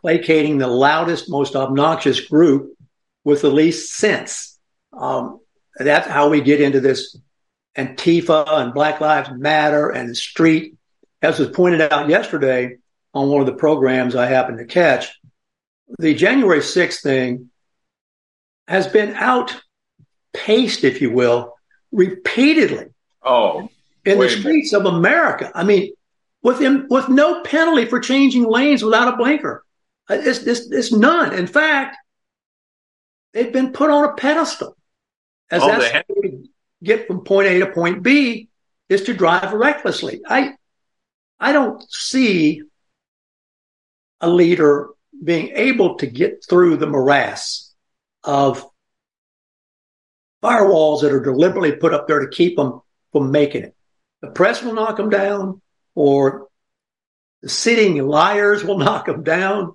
placating 0.00 0.58
the 0.58 0.66
loudest, 0.66 1.30
most 1.30 1.54
obnoxious 1.54 2.18
group 2.20 2.76
with 3.22 3.42
the 3.42 3.50
least 3.50 3.94
sense. 3.94 4.58
Um, 4.92 5.38
that's 5.78 6.08
how 6.08 6.28
we 6.28 6.40
get 6.40 6.60
into 6.60 6.80
this 6.80 7.16
Antifa 7.76 8.44
and 8.60 8.74
Black 8.74 9.00
Lives 9.00 9.30
Matter 9.30 9.88
and 9.88 10.16
street. 10.16 10.74
As 11.22 11.38
was 11.38 11.50
pointed 11.50 11.80
out 11.80 12.08
yesterday 12.08 12.78
on 13.14 13.28
one 13.28 13.40
of 13.40 13.46
the 13.46 13.52
programs 13.52 14.16
I 14.16 14.26
happened 14.26 14.58
to 14.58 14.64
catch, 14.64 15.17
the 15.98 16.14
January 16.14 16.60
6th 16.60 17.02
thing 17.02 17.50
has 18.66 18.86
been 18.86 19.14
outpaced, 19.14 20.84
if 20.84 21.00
you 21.00 21.10
will, 21.10 21.54
repeatedly. 21.92 22.86
Oh, 23.22 23.68
in 24.04 24.18
the 24.18 24.28
streets 24.28 24.72
of 24.72 24.86
America. 24.86 25.50
I 25.54 25.64
mean, 25.64 25.92
with 26.42 26.60
him, 26.60 26.86
with 26.88 27.08
no 27.08 27.42
penalty 27.42 27.84
for 27.84 28.00
changing 28.00 28.44
lanes 28.44 28.82
without 28.82 29.12
a 29.12 29.16
blinker. 29.16 29.64
Uh, 30.08 30.14
it's, 30.20 30.38
it's, 30.40 30.70
it's 30.70 30.92
none. 30.92 31.34
In 31.34 31.46
fact, 31.46 31.96
they've 33.34 33.52
been 33.52 33.72
put 33.72 33.90
on 33.90 34.04
a 34.04 34.14
pedestal 34.14 34.76
as 35.50 35.62
Oh, 35.62 35.68
that's 35.68 36.06
to 36.08 36.44
get 36.82 37.06
from 37.06 37.24
point 37.24 37.48
A 37.48 37.58
to 37.60 37.66
point 37.72 38.02
B 38.02 38.48
is 38.88 39.02
to 39.04 39.14
drive 39.14 39.52
recklessly. 39.52 40.22
I 40.26 40.54
I 41.40 41.52
don't 41.52 41.82
see 41.92 42.62
a 44.20 44.28
leader 44.28 44.88
being 45.22 45.50
able 45.54 45.96
to 45.96 46.06
get 46.06 46.44
through 46.48 46.76
the 46.76 46.86
morass 46.86 47.74
of 48.24 48.64
firewalls 50.42 51.02
that 51.02 51.12
are 51.12 51.22
deliberately 51.22 51.72
put 51.72 51.94
up 51.94 52.06
there 52.06 52.20
to 52.20 52.28
keep 52.28 52.56
them 52.56 52.80
from 53.12 53.30
making 53.30 53.62
it. 53.64 53.76
The 54.20 54.28
press 54.28 54.62
will 54.62 54.74
knock 54.74 54.96
them 54.96 55.10
down, 55.10 55.60
or 55.94 56.48
the 57.42 57.48
sitting 57.48 58.06
liars 58.06 58.64
will 58.64 58.78
knock 58.78 59.06
them 59.06 59.22
down. 59.22 59.74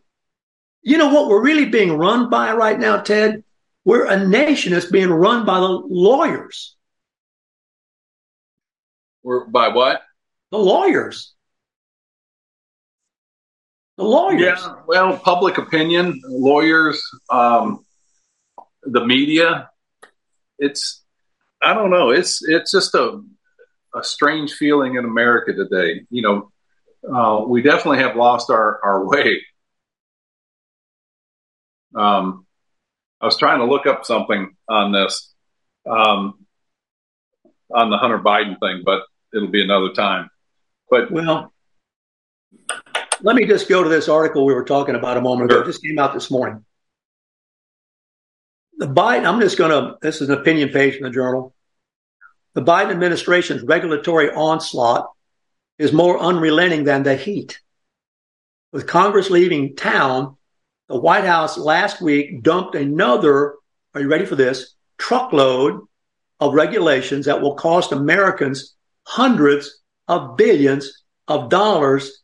You 0.81 0.97
know 0.97 1.13
what 1.13 1.27
we're 1.27 1.43
really 1.43 1.65
being 1.65 1.97
run 1.97 2.29
by 2.29 2.53
right 2.53 2.79
now, 2.79 2.97
Ted? 2.97 3.43
We're 3.85 4.05
a 4.05 4.25
nation 4.25 4.73
that's 4.73 4.85
being 4.85 5.09
run 5.09 5.45
by 5.45 5.59
the 5.59 5.67
lawyers. 5.67 6.75
Or 9.23 9.47
by 9.47 9.69
what? 9.69 10.01
The 10.51 10.57
lawyers. 10.57 11.32
The 13.97 14.03
lawyers. 14.03 14.59
Yeah, 14.61 14.75
well, 14.87 15.17
public 15.17 15.57
opinion, 15.57 16.19
lawyers, 16.27 17.01
um, 17.29 17.85
the 18.81 19.05
media. 19.05 19.69
It's, 20.57 21.03
I 21.61 21.73
don't 21.73 21.91
know. 21.91 22.09
It's 22.09 22.41
it's 22.43 22.71
just 22.71 22.95
a 22.95 23.21
a 23.95 24.03
strange 24.03 24.53
feeling 24.53 24.95
in 24.95 25.05
America 25.05 25.53
today. 25.53 26.01
You 26.09 26.21
know, 26.21 26.51
uh, 27.15 27.45
we 27.45 27.61
definitely 27.61 27.99
have 27.99 28.15
lost 28.15 28.49
our 28.49 28.79
our 28.83 29.05
way. 29.05 29.41
Um, 31.95 32.45
I 33.21 33.25
was 33.25 33.37
trying 33.37 33.59
to 33.59 33.65
look 33.65 33.85
up 33.85 34.05
something 34.05 34.55
on 34.67 34.91
this, 34.91 35.33
um, 35.89 36.45
on 37.73 37.89
the 37.89 37.97
Hunter 37.97 38.19
Biden 38.19 38.59
thing, 38.59 38.81
but 38.83 39.03
it'll 39.33 39.47
be 39.49 39.63
another 39.63 39.93
time. 39.93 40.29
But 40.89 41.11
well, 41.11 41.53
let 43.24 43.36
me 43.36 43.45
just 43.45 43.69
go 43.69 43.82
to 43.82 43.89
this 43.89 44.09
article 44.09 44.45
we 44.45 44.53
were 44.53 44.65
talking 44.65 44.95
about 44.95 45.17
a 45.17 45.21
moment 45.21 45.49
ago. 45.49 45.61
It 45.61 45.65
just 45.65 45.82
came 45.82 45.97
out 45.97 46.13
this 46.13 46.30
morning. 46.30 46.63
The 48.78 48.88
Biden, 48.88 49.26
I'm 49.26 49.39
just 49.39 49.57
going 49.57 49.71
to, 49.71 49.97
this 50.01 50.19
is 50.19 50.30
an 50.30 50.38
opinion 50.39 50.69
page 50.69 50.97
from 50.97 51.05
the 51.05 51.09
journal. 51.09 51.55
The 52.53 52.61
Biden 52.61 52.91
administration's 52.91 53.63
regulatory 53.63 54.30
onslaught 54.30 55.09
is 55.80 55.93
more 55.93 56.19
unrelenting 56.19 56.84
than 56.84 57.03
the 57.03 57.15
heat. 57.15 57.59
With 58.74 58.88
Congress 58.88 59.30
leaving 59.30 59.76
town, 59.76 60.36
the 60.89 60.99
White 60.99 61.24
House 61.24 61.57
last 61.57 62.01
week 62.01 62.43
dumped 62.43 62.76
another, 62.76 63.55
are 63.93 64.01
you 64.01 64.09
ready 64.09 64.26
for 64.26 64.36
this? 64.36 64.76
Truckload 64.97 65.80
of 66.39 66.53
regulations 66.53 67.26
that 67.26 67.41
will 67.41 67.55
cost 67.55 67.93
Americans 67.93 68.76
hundreds 69.05 69.82
of 70.09 70.36
billions 70.36 71.03
of 71.28 71.49
dollars. 71.49 72.22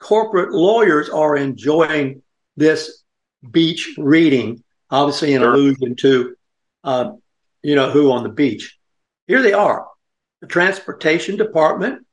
Corporate 0.00 0.52
lawyers 0.52 1.08
are 1.08 1.36
enjoying 1.36 2.22
this 2.56 3.02
beach 3.48 3.94
reading, 3.96 4.64
obviously 4.90 5.34
an 5.34 5.42
allusion 5.42 5.94
to, 5.96 6.34
uh, 6.82 7.12
you 7.62 7.74
know, 7.74 7.90
who 7.90 8.10
on 8.10 8.22
the 8.22 8.28
beach. 8.28 8.78
Here 9.26 9.42
they 9.42 9.52
are. 9.52 9.86
The 10.40 10.46
Transportation 10.46 11.36
Department 11.36 12.06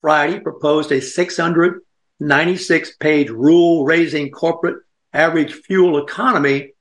Friday 0.00 0.40
proposed 0.40 0.90
a 0.92 1.00
696 1.00 2.96
page 2.96 3.28
rule 3.28 3.84
raising 3.84 4.30
corporate 4.30 4.82
average 5.12 5.52
fuel 5.52 6.02
economy 6.02 6.72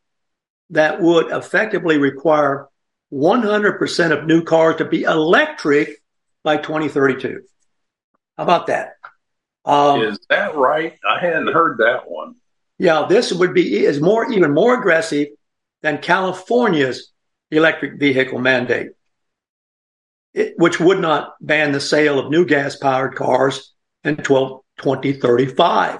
that 0.69 1.01
would 1.01 1.31
effectively 1.31 1.97
require 1.97 2.67
100% 3.11 4.11
of 4.11 4.25
new 4.25 4.43
cars 4.43 4.77
to 4.77 4.85
be 4.85 5.03
electric 5.03 6.01
by 6.43 6.57
2032. 6.57 7.41
How 8.37 8.43
about 8.43 8.67
that? 8.67 8.93
Um, 9.65 10.01
is 10.01 10.19
that 10.29 10.55
right? 10.55 10.97
I 11.07 11.19
hadn't 11.19 11.53
heard 11.53 11.77
that 11.79 12.09
one. 12.09 12.35
yeah, 12.79 13.05
this 13.07 13.31
would 13.31 13.53
be 13.53 13.85
is 13.85 14.01
more 14.01 14.31
even 14.31 14.53
more 14.53 14.79
aggressive 14.79 15.27
than 15.81 15.99
California's 15.99 17.11
electric 17.51 17.99
vehicle 17.99 18.39
mandate, 18.39 18.91
it, 20.33 20.53
which 20.57 20.79
would 20.79 20.99
not 20.99 21.33
ban 21.41 21.71
the 21.71 21.79
sale 21.79 22.17
of 22.19 22.31
new 22.31 22.45
gas 22.45 22.75
powered 22.75 23.15
cars 23.15 23.73
until 24.03 24.65
2035. 24.79 25.99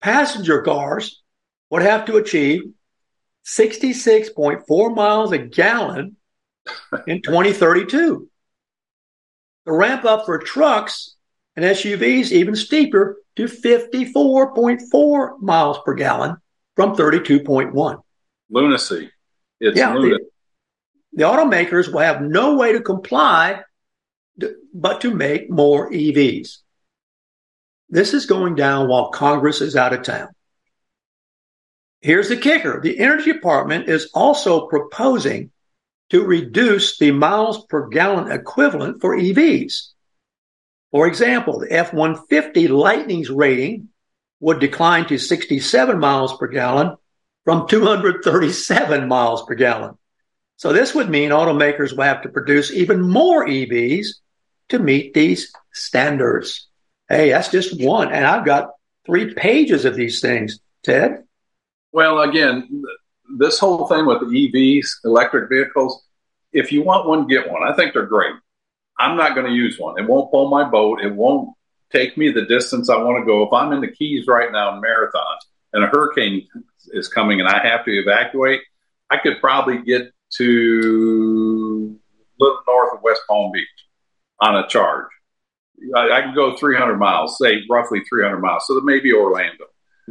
Passenger 0.00 0.62
cars 0.62 1.22
would 1.70 1.82
have 1.82 2.06
to 2.06 2.16
achieve 2.16 2.62
66.4 3.46 4.94
miles 4.94 5.32
a 5.32 5.38
gallon 5.38 6.16
in 7.06 7.20
2032. 7.22 8.28
The 9.66 9.72
ramp 9.72 10.04
up 10.04 10.26
for 10.26 10.38
trucks 10.38 11.13
and 11.56 11.64
SUVs 11.64 12.32
even 12.32 12.56
steeper 12.56 13.18
to 13.36 13.44
54.4 13.44 15.40
miles 15.40 15.78
per 15.84 15.94
gallon 15.94 16.36
from 16.76 16.96
32.1. 16.96 18.02
Lunacy. 18.50 19.10
It's 19.60 19.78
Yeah, 19.78 19.94
lunacy. 19.94 20.24
The 21.12 21.24
automakers 21.24 21.92
will 21.92 22.00
have 22.00 22.22
no 22.22 22.56
way 22.56 22.72
to 22.72 22.80
comply 22.80 23.62
but 24.74 25.00
to 25.02 25.14
make 25.14 25.48
more 25.48 25.90
EVs. 25.90 26.58
This 27.88 28.14
is 28.14 28.26
going 28.26 28.56
down 28.56 28.88
while 28.88 29.10
Congress 29.10 29.60
is 29.60 29.76
out 29.76 29.92
of 29.92 30.02
town. 30.02 30.28
Here's 32.00 32.28
the 32.28 32.36
kicker. 32.36 32.80
The 32.82 32.98
Energy 32.98 33.32
Department 33.32 33.88
is 33.88 34.10
also 34.12 34.66
proposing 34.66 35.50
to 36.10 36.24
reduce 36.24 36.98
the 36.98 37.12
miles 37.12 37.64
per 37.66 37.88
gallon 37.88 38.30
equivalent 38.30 39.00
for 39.00 39.16
EVs. 39.16 39.93
For 40.94 41.08
example, 41.08 41.58
the 41.58 41.72
F-150 41.72 42.68
Lightning's 42.68 43.28
rating 43.28 43.88
would 44.38 44.60
decline 44.60 45.06
to 45.06 45.18
67 45.18 45.98
miles 45.98 46.36
per 46.36 46.46
gallon 46.46 46.94
from 47.44 47.66
237 47.66 49.08
miles 49.08 49.44
per 49.44 49.56
gallon. 49.56 49.98
So 50.56 50.72
this 50.72 50.94
would 50.94 51.10
mean 51.10 51.30
automakers 51.30 51.96
will 51.96 52.04
have 52.04 52.22
to 52.22 52.28
produce 52.28 52.70
even 52.70 53.00
more 53.00 53.44
EVs 53.44 54.06
to 54.68 54.78
meet 54.78 55.14
these 55.14 55.52
standards. 55.72 56.68
Hey, 57.08 57.30
that's 57.30 57.48
just 57.48 57.82
one. 57.82 58.12
And 58.12 58.24
I've 58.24 58.46
got 58.46 58.70
three 59.04 59.34
pages 59.34 59.84
of 59.84 59.96
these 59.96 60.20
things, 60.20 60.60
Ted. 60.84 61.24
Well, 61.90 62.20
again, 62.20 62.84
this 63.36 63.58
whole 63.58 63.88
thing 63.88 64.06
with 64.06 64.20
the 64.20 64.26
EVs, 64.26 64.86
electric 65.04 65.50
vehicles, 65.50 66.04
if 66.52 66.70
you 66.70 66.84
want 66.84 67.08
one, 67.08 67.26
get 67.26 67.50
one. 67.50 67.68
I 67.68 67.74
think 67.74 67.94
they're 67.94 68.06
great. 68.06 68.34
I'm 68.98 69.16
not 69.16 69.34
going 69.34 69.46
to 69.46 69.52
use 69.52 69.78
one. 69.78 69.98
It 69.98 70.08
won't 70.08 70.30
pull 70.30 70.48
my 70.48 70.64
boat. 70.64 71.00
It 71.02 71.14
won't 71.14 71.54
take 71.92 72.16
me 72.16 72.30
the 72.30 72.44
distance 72.44 72.90
I 72.90 72.96
want 72.96 73.22
to 73.22 73.26
go. 73.26 73.42
If 73.44 73.52
I'm 73.52 73.72
in 73.72 73.80
the 73.80 73.90
Keys 73.90 74.26
right 74.26 74.50
now 74.50 74.74
in 74.74 74.82
marathons 74.82 75.40
and 75.72 75.84
a 75.84 75.88
hurricane 75.88 76.46
is 76.88 77.08
coming 77.08 77.40
and 77.40 77.48
I 77.48 77.66
have 77.66 77.84
to 77.84 77.90
evacuate, 77.90 78.60
I 79.10 79.18
could 79.18 79.40
probably 79.40 79.82
get 79.82 80.12
to 80.36 81.98
a 82.40 82.42
little 82.42 82.58
north 82.66 82.94
of 82.94 83.02
West 83.02 83.22
Palm 83.28 83.52
Beach 83.52 83.66
on 84.40 84.56
a 84.56 84.66
charge. 84.66 85.06
I, 85.96 86.10
I 86.10 86.22
could 86.22 86.34
go 86.34 86.56
300 86.56 86.96
miles, 86.96 87.38
say 87.38 87.62
roughly 87.68 88.00
300 88.08 88.38
miles. 88.38 88.64
So 88.66 88.74
that 88.74 88.84
may 88.84 89.00
be 89.00 89.12
Orlando. 89.12 89.66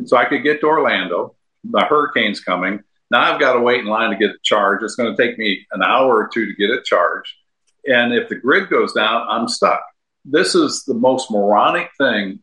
So 0.06 0.18
I 0.18 0.26
could 0.26 0.44
get 0.44 0.60
to 0.62 0.68
Orlando. 0.68 1.36
The 1.64 1.82
hurricane's 1.82 2.40
coming. 2.40 2.84
Now 3.12 3.34
I've 3.34 3.40
got 3.40 3.54
to 3.54 3.60
wait 3.60 3.82
in 3.82 3.86
line 3.86 4.12
to 4.12 4.18
get 4.18 4.32
a 4.32 4.40
charge. 4.44 4.84
It's 4.84 4.96
going 4.96 5.16
to 5.16 5.22
take 5.22 5.38
me 5.38 5.66
an 5.72 5.84
hour 5.84 6.16
or 6.16 6.30
two 6.34 6.46
to 6.46 6.54
get 6.56 6.70
it 6.70 6.84
charged. 6.84 7.32
And 7.86 8.14
if 8.14 8.30
the 8.30 8.36
grid 8.36 8.70
goes 8.70 8.94
down, 8.94 9.28
I'm 9.30 9.48
stuck. 9.48 9.84
This 10.26 10.56
is 10.56 10.84
the 10.86 10.94
most 10.94 11.30
moronic 11.30 11.90
thing 11.98 12.40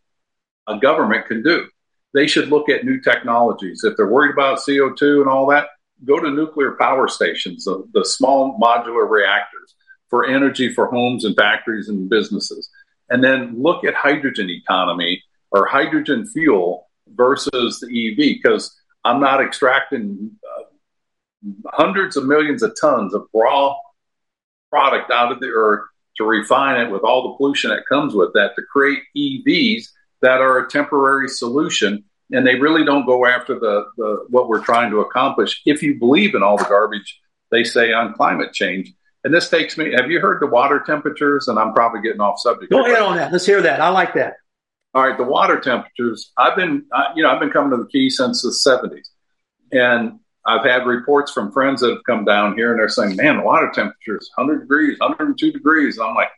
a 0.67 0.79
government 0.79 1.27
can 1.27 1.43
do. 1.43 1.67
They 2.13 2.27
should 2.27 2.49
look 2.49 2.69
at 2.69 2.85
new 2.85 3.01
technologies. 3.01 3.83
If 3.85 3.97
they're 3.97 4.11
worried 4.11 4.33
about 4.33 4.59
CO2 4.59 5.21
and 5.21 5.29
all 5.29 5.47
that, 5.47 5.69
go 6.05 6.19
to 6.19 6.31
nuclear 6.31 6.73
power 6.73 7.09
stations, 7.09 7.65
the, 7.65 7.87
the 7.93 8.05
small 8.05 8.59
modular 8.59 9.09
reactors 9.09 9.75
for 10.09 10.27
energy 10.27 10.73
for 10.73 10.87
homes 10.87 11.25
and 11.25 11.37
factories 11.37 11.89
and 11.89 12.11
businesses. 12.11 12.69
And 13.09 13.23
then 13.23 13.61
look 13.61 13.85
at 13.85 13.95
hydrogen 13.95 14.51
economy 14.51 15.23
or 15.51 15.67
hydrogen 15.67 16.27
fuel 16.27 16.89
versus 17.15 17.81
the 17.81 18.11
EV 18.11 18.17
because 18.17 18.77
I'm 19.05 19.21
not 19.21 19.43
extracting 19.43 20.33
uh, 20.45 20.63
hundreds 21.73 22.17
of 22.17 22.27
millions 22.27 22.63
of 22.63 22.75
tons 22.81 23.15
of 23.15 23.27
raw 23.33 23.75
product 24.71 25.11
out 25.11 25.33
of 25.33 25.41
the 25.41 25.49
earth 25.49 25.87
to 26.17 26.25
refine 26.25 26.81
it 26.81 26.91
with 26.91 27.03
all 27.03 27.31
the 27.31 27.37
pollution 27.37 27.71
that 27.71 27.87
comes 27.89 28.15
with 28.15 28.33
that 28.35 28.55
to 28.57 28.63
create 28.71 29.01
EVs 29.17 29.89
that 30.23 30.41
are 30.41 30.59
a 30.59 30.69
temporary 30.69 31.29
solution 31.29 32.05
and 32.33 32.47
they 32.47 32.55
really 32.55 32.85
don't 32.85 33.07
go 33.07 33.27
after 33.27 33.59
the, 33.59 33.87
the 33.97 34.27
what 34.29 34.49
we're 34.49 34.65
trying 34.65 34.91
to 34.91 35.01
accomplish. 35.01 35.63
If 35.67 35.83
you 35.83 35.99
believe 35.99 36.35
in 36.35 36.43
all 36.43 36.57
the 36.57 36.65
garbage 36.65 37.21
they 37.51 37.65
say 37.65 37.93
on 37.93 38.15
climate 38.15 38.53
change 38.53 38.93
and 39.25 39.35
this 39.35 39.49
takes 39.49 39.77
me 39.77 39.93
have 39.93 40.11
you 40.11 40.21
heard 40.21 40.41
the 40.41 40.47
water 40.47 40.83
temperatures? 40.85 41.49
And 41.49 41.59
i'm 41.59 41.73
probably 41.73 42.03
getting 42.03 42.21
off 42.21 42.39
subject 42.39 42.71
go 42.71 42.85
ahead 42.85 43.03
on 43.03 43.17
that. 43.17 43.33
Let's 43.33 43.47
hear 43.47 43.63
that. 43.63 43.81
I 43.81 43.89
like 43.89 44.15
that. 44.15 44.35
All 44.95 45.07
right 45.07 45.17
the 45.17 45.25
water 45.25 45.59
temperatures 45.61 46.33
i've 46.37 46.57
been 46.57 46.85
you 47.15 47.23
know 47.23 47.31
i've 47.31 47.41
been 47.41 47.51
coming 47.51 47.71
to 47.71 47.77
the 47.77 47.89
key 47.89 48.11
since 48.11 48.43
the 48.43 48.51
70s 48.51 49.07
and 49.73 50.19
i've 50.47 50.65
had 50.65 50.87
reports 50.87 51.33
from 51.33 51.53
friends 51.53 51.81
that 51.81 51.91
have 51.91 52.05
come 52.05 52.25
down 52.25 52.55
here 52.57 52.71
and 52.71 52.81
they're 52.81 52.89
saying 52.89 53.17
man 53.17 53.37
the 53.37 53.43
water 53.43 53.71
temperature 53.75 54.19
is 54.19 54.31
100 54.37 54.61
degrees 54.61 54.99
102 54.99 55.53
degrees 55.53 55.99
i'm 55.99 56.15
like 56.15 56.29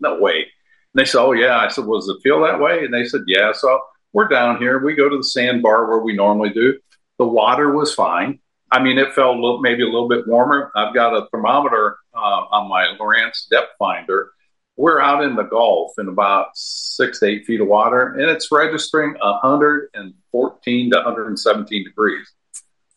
no 0.00 0.18
way 0.18 0.38
and 0.38 0.46
they 0.94 1.04
said 1.04 1.20
oh 1.20 1.32
yeah 1.32 1.58
i 1.58 1.68
said 1.68 1.84
well, 1.86 2.00
does 2.00 2.08
it 2.08 2.22
feel 2.22 2.40
that 2.40 2.60
way 2.60 2.84
and 2.84 2.92
they 2.92 3.04
said 3.04 3.22
yeah 3.26 3.52
so 3.52 3.80
we're 4.12 4.28
down 4.28 4.58
here. 4.58 4.78
We 4.78 4.94
go 4.94 5.08
to 5.08 5.16
the 5.16 5.24
sandbar 5.24 5.88
where 5.88 6.00
we 6.00 6.14
normally 6.14 6.50
do. 6.50 6.78
The 7.18 7.26
water 7.26 7.72
was 7.72 7.94
fine. 7.94 8.40
I 8.72 8.82
mean, 8.82 8.98
it 8.98 9.12
felt 9.14 9.36
a 9.36 9.40
little, 9.40 9.60
maybe 9.60 9.82
a 9.82 9.86
little 9.86 10.08
bit 10.08 10.26
warmer. 10.26 10.70
I've 10.74 10.94
got 10.94 11.14
a 11.14 11.26
thermometer 11.30 11.96
uh, 12.14 12.18
on 12.18 12.68
my 12.68 12.94
Lowrance 12.98 13.48
depth 13.50 13.72
finder. 13.78 14.30
We're 14.76 15.00
out 15.00 15.22
in 15.22 15.34
the 15.36 15.42
Gulf 15.42 15.92
in 15.98 16.08
about 16.08 16.48
six 16.54 17.20
to 17.20 17.26
eight 17.26 17.44
feet 17.44 17.60
of 17.60 17.68
water, 17.68 18.14
and 18.14 18.30
it's 18.30 18.50
registering 18.50 19.14
114 19.20 20.90
to 20.90 20.96
117 20.96 21.84
degrees. 21.84 22.32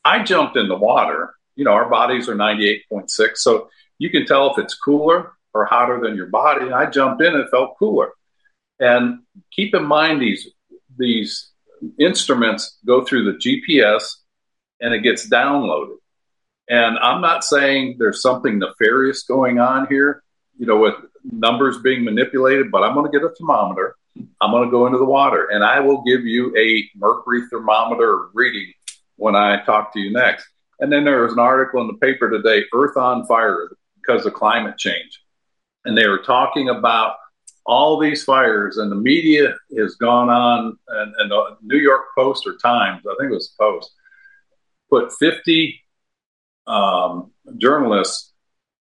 I 0.06 0.24
jumped 0.24 0.58
in 0.58 0.68
the 0.68 0.78
water. 0.78 1.34
You 1.56 1.66
know, 1.66 1.72
our 1.72 1.90
bodies 1.90 2.28
are 2.28 2.36
98.6, 2.36 3.38
so 3.38 3.70
you 4.00 4.10
can 4.10 4.26
tell 4.26 4.52
if 4.52 4.58
it's 4.58 4.76
cooler 4.76 5.34
or 5.54 5.66
hotter 5.66 6.00
than 6.02 6.16
your 6.16 6.28
body. 6.28 6.72
I 6.72 6.90
jumped 6.90 7.22
in, 7.22 7.34
and 7.34 7.44
it 7.44 7.50
felt 7.52 7.78
cooler. 7.78 8.12
And 8.80 9.20
keep 9.52 9.76
in 9.76 9.86
mind 9.86 10.22
these 10.22 10.50
these 10.98 11.52
instruments 12.00 12.78
go 12.86 13.04
through 13.04 13.26
the 13.26 13.38
GPS 13.38 14.04
and 14.80 14.94
it 14.94 15.02
gets 15.02 15.30
downloaded. 15.30 15.96
And 16.70 16.98
I'm 17.00 17.22
not 17.22 17.44
saying 17.44 17.98
there's 18.00 18.22
something 18.22 18.60
nefarious 18.60 19.24
going 19.24 19.60
on 19.60 19.88
here, 19.88 20.24
you 20.58 20.66
know, 20.66 20.78
with 20.78 20.96
numbers 21.24 21.80
being 21.80 22.04
manipulated, 22.04 22.72
but 22.72 22.84
I'm 22.84 22.94
going 22.94 23.12
to 23.12 23.18
get 23.18 23.26
a 23.26 23.34
thermometer. 23.34 23.96
I'm 24.42 24.52
going 24.52 24.66
to 24.66 24.72
go 24.72 24.86
into 24.86 24.98
the 24.98 25.06
water 25.06 25.48
and 25.52 25.64
I 25.64 25.80
will 25.80 26.04
give 26.04 26.26
you 26.26 26.56
a 26.58 26.88
mercury 26.96 27.42
thermometer 27.50 28.30
reading 28.34 28.72
when 29.24 29.38
I 29.38 29.64
talk 29.64 29.94
to 29.94 30.02
you 30.02 30.12
next. 30.12 30.46
And 30.82 30.92
then 30.92 31.06
there 31.06 31.24
was 31.24 31.32
an 31.32 31.40
article 31.40 31.80
in 31.80 31.88
the 31.88 31.94
paper 31.94 32.30
today, 32.30 32.66
Earth 32.74 32.98
on 32.98 33.26
Fire 33.26 33.70
because 33.96 34.26
of 34.26 34.34
climate 34.34 34.78
change. 34.78 35.22
And 35.86 35.98
they 35.98 36.08
were 36.08 36.24
talking 36.24 36.68
about 36.68 37.16
all 37.66 37.98
these 37.98 38.26
fires, 38.26 38.76
and 38.76 38.92
the 38.92 38.98
media 38.98 39.56
has 39.78 39.96
gone 39.96 40.30
on, 40.30 40.78
and, 40.90 41.14
and 41.18 41.32
the 41.32 41.58
New 41.62 41.78
York 41.78 42.08
Post 42.18 42.46
or 42.46 42.58
Times, 42.58 43.04
I 43.10 43.16
think 43.18 43.32
it 43.32 43.34
was 43.34 43.56
Post, 43.58 43.92
put 44.90 45.14
50 45.18 45.82
um, 46.68 47.32
journalists 47.58 48.34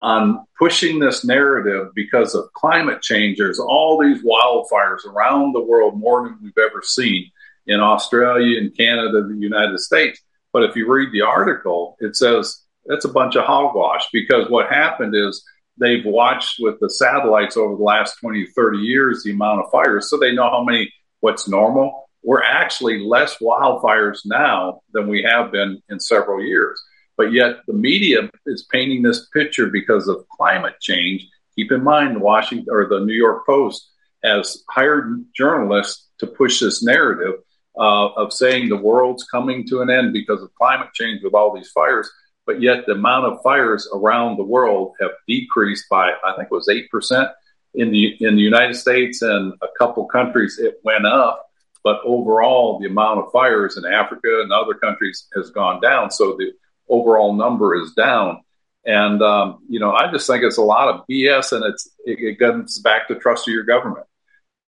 on 0.02 0.46
pushing 0.58 1.00
this 1.00 1.26
narrative 1.26 1.90
because 1.94 2.36
of 2.36 2.54
climate 2.54 3.02
change. 3.02 3.38
There's 3.38 3.60
all 3.60 4.00
these 4.00 4.24
wildfires 4.24 5.06
around 5.06 5.52
the 5.52 5.62
world, 5.62 6.00
more 6.00 6.24
than 6.24 6.40
we've 6.42 6.58
ever 6.58 6.82
seen 6.82 7.30
in 7.68 7.80
Australia 7.80 8.60
and 8.60 8.76
Canada, 8.76 9.24
the 9.24 9.38
United 9.38 9.80
States. 9.80 10.20
But 10.54 10.64
if 10.64 10.76
you 10.76 10.92
read 10.92 11.12
the 11.12 11.22
article, 11.22 11.96
it 12.00 12.16
says 12.16 12.62
it's 12.86 13.06
a 13.06 13.10
bunch 13.10 13.36
of 13.36 13.46
hogwash 13.46 14.08
because 14.12 14.50
what 14.50 14.70
happened 14.72 15.16
is 15.16 15.44
they've 15.78 16.06
watched 16.06 16.58
with 16.60 16.80
the 16.80 16.90
satellites 16.90 17.58
over 17.58 17.76
the 17.76 17.84
last 17.84 18.16
20 18.20 18.48
30 18.48 18.80
years 18.80 19.24
the 19.24 19.32
amount 19.32 19.62
of 19.62 19.72
fires 19.72 20.10
so 20.10 20.18
they 20.18 20.34
know 20.34 20.50
how 20.50 20.64
many 20.64 20.92
what's 21.20 21.48
normal. 21.48 22.10
We're 22.24 22.44
actually 22.44 23.00
less 23.00 23.38
wildfires 23.38 24.20
now 24.26 24.82
than 24.94 25.08
we 25.08 25.24
have 25.24 25.52
been 25.52 25.82
in 25.90 26.00
several 26.00 26.44
years. 26.44 26.80
But 27.18 27.32
yet 27.32 27.58
the 27.68 27.74
media 27.74 28.30
is 28.46 28.68
painting 28.72 29.02
this 29.04 29.28
picture 29.30 29.68
because 29.68 30.08
of 30.08 30.28
climate 30.30 30.76
change. 30.80 31.28
Keep 31.56 31.72
in 31.72 31.84
mind 31.84 32.16
the 32.16 32.20
washington 32.20 32.68
or 32.70 32.88
the 32.88 33.02
new 33.02 33.14
york 33.14 33.46
post 33.46 33.90
has 34.24 34.64
hired 34.70 35.26
journalists 35.36 36.08
to 36.20 36.28
push 36.28 36.60
this 36.60 36.84
narrative 36.84 37.36
uh, 37.78 38.08
of 38.14 38.34
saying 38.34 38.70
the 38.70 38.78
world's 38.78 39.24
coming 39.26 39.66
to 39.68 39.82
an 39.82 39.90
end 39.90 40.14
because 40.14 40.42
of 40.42 40.54
climate 40.56 40.90
change 40.94 41.22
with 41.24 41.34
all 41.34 41.56
these 41.56 41.72
fires 41.72 42.12
but 42.46 42.62
yet 42.62 42.86
the 42.86 42.94
amount 42.94 43.26
of 43.26 43.42
fires 43.42 43.88
around 43.94 44.38
the 44.38 44.44
world 44.44 44.94
have 45.00 45.12
decreased 45.28 45.86
by 45.90 46.12
I 46.26 46.36
think 46.36 46.48
it 46.52 46.56
was 46.56 46.70
eight 46.70 46.90
percent 46.90 47.30
in 47.74 47.92
the 47.92 48.18
in 48.20 48.36
the 48.36 48.42
United 48.42 48.76
States 48.76 49.22
and 49.22 49.54
a 49.62 49.68
couple 49.78 50.06
countries 50.06 50.60
it 50.60 50.80
went 50.84 51.06
up, 51.06 51.50
but 51.84 52.02
overall 52.04 52.80
the 52.80 52.88
amount 52.88 53.20
of 53.20 53.32
fires 53.32 53.78
in 53.78 53.86
Africa 53.86 54.42
and 54.42 54.52
other 54.52 54.74
countries 54.74 55.28
has 55.36 55.50
gone 55.52 55.82
down. 55.82 56.12
So 56.12 56.36
the 56.38 56.52
overall 56.90 57.34
number 57.34 57.76
is 57.76 57.94
down. 57.94 58.42
And 58.86 59.22
um, 59.22 59.60
you 59.70 59.80
know, 59.80 59.92
I 59.92 60.12
just 60.12 60.28
think 60.28 60.44
it's 60.44 60.58
a 60.58 60.64
lot 60.64 60.90
of 60.90 61.06
BS, 61.10 61.52
and 61.52 61.64
it's 61.64 61.88
it, 62.04 62.20
it 62.20 62.40
comes 62.40 62.80
back 62.80 63.08
to 63.08 63.16
trust 63.16 63.48
of 63.48 63.54
your 63.54 63.64
government. 63.64 64.08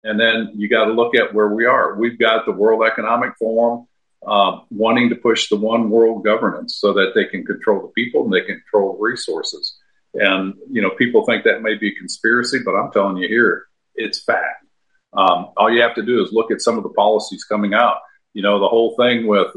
And 0.04 0.20
then 0.20 0.52
you 0.56 0.68
got 0.68 0.86
to 0.86 0.92
look 0.92 1.16
at 1.16 1.34
where 1.34 1.50
we 1.50 1.66
are. 1.66 1.96
We've 1.96 2.20
got 2.20 2.46
the 2.46 2.52
World 2.52 2.84
Economic 2.86 3.38
Forum 3.38 3.88
uh, 4.26 4.60
wanting 4.70 5.10
to 5.10 5.16
push 5.16 5.50
the 5.50 5.56
one 5.56 5.90
world 5.90 6.24
governance 6.24 6.78
so 6.78 6.94
that 6.94 7.12
they 7.16 7.26
can 7.26 7.46
control 7.46 7.82
the 7.82 7.88
people 7.90 8.24
and 8.24 8.34
they 8.34 8.42
can 8.42 8.62
control 8.62 8.98
resources. 9.00 9.78
And, 10.14 10.56
you 10.70 10.82
know, 10.82 10.92
people 10.92 11.26
think 11.26 11.44
that 11.46 11.62
may 11.62 11.76
be 11.76 11.90
a 11.90 11.96
conspiracy, 11.96 12.60
but 12.64 12.76
I'm 12.76 12.92
telling 12.92 13.18
you 13.18 13.28
here, 13.28 13.66
it's 13.96 14.24
fact. 14.24 14.66
Um, 15.14 15.52
all 15.58 15.72
you 15.72 15.82
have 15.82 15.96
to 15.96 16.04
do 16.04 16.24
is 16.24 16.32
look 16.32 16.52
at 16.52 16.62
some 16.62 16.78
of 16.78 16.84
the 16.84 16.90
policies 16.90 17.44
coming 17.44 17.74
out. 17.74 17.98
You 18.34 18.42
know, 18.42 18.60
the 18.60 18.68
whole 18.68 18.96
thing 18.96 19.28
with 19.28 19.48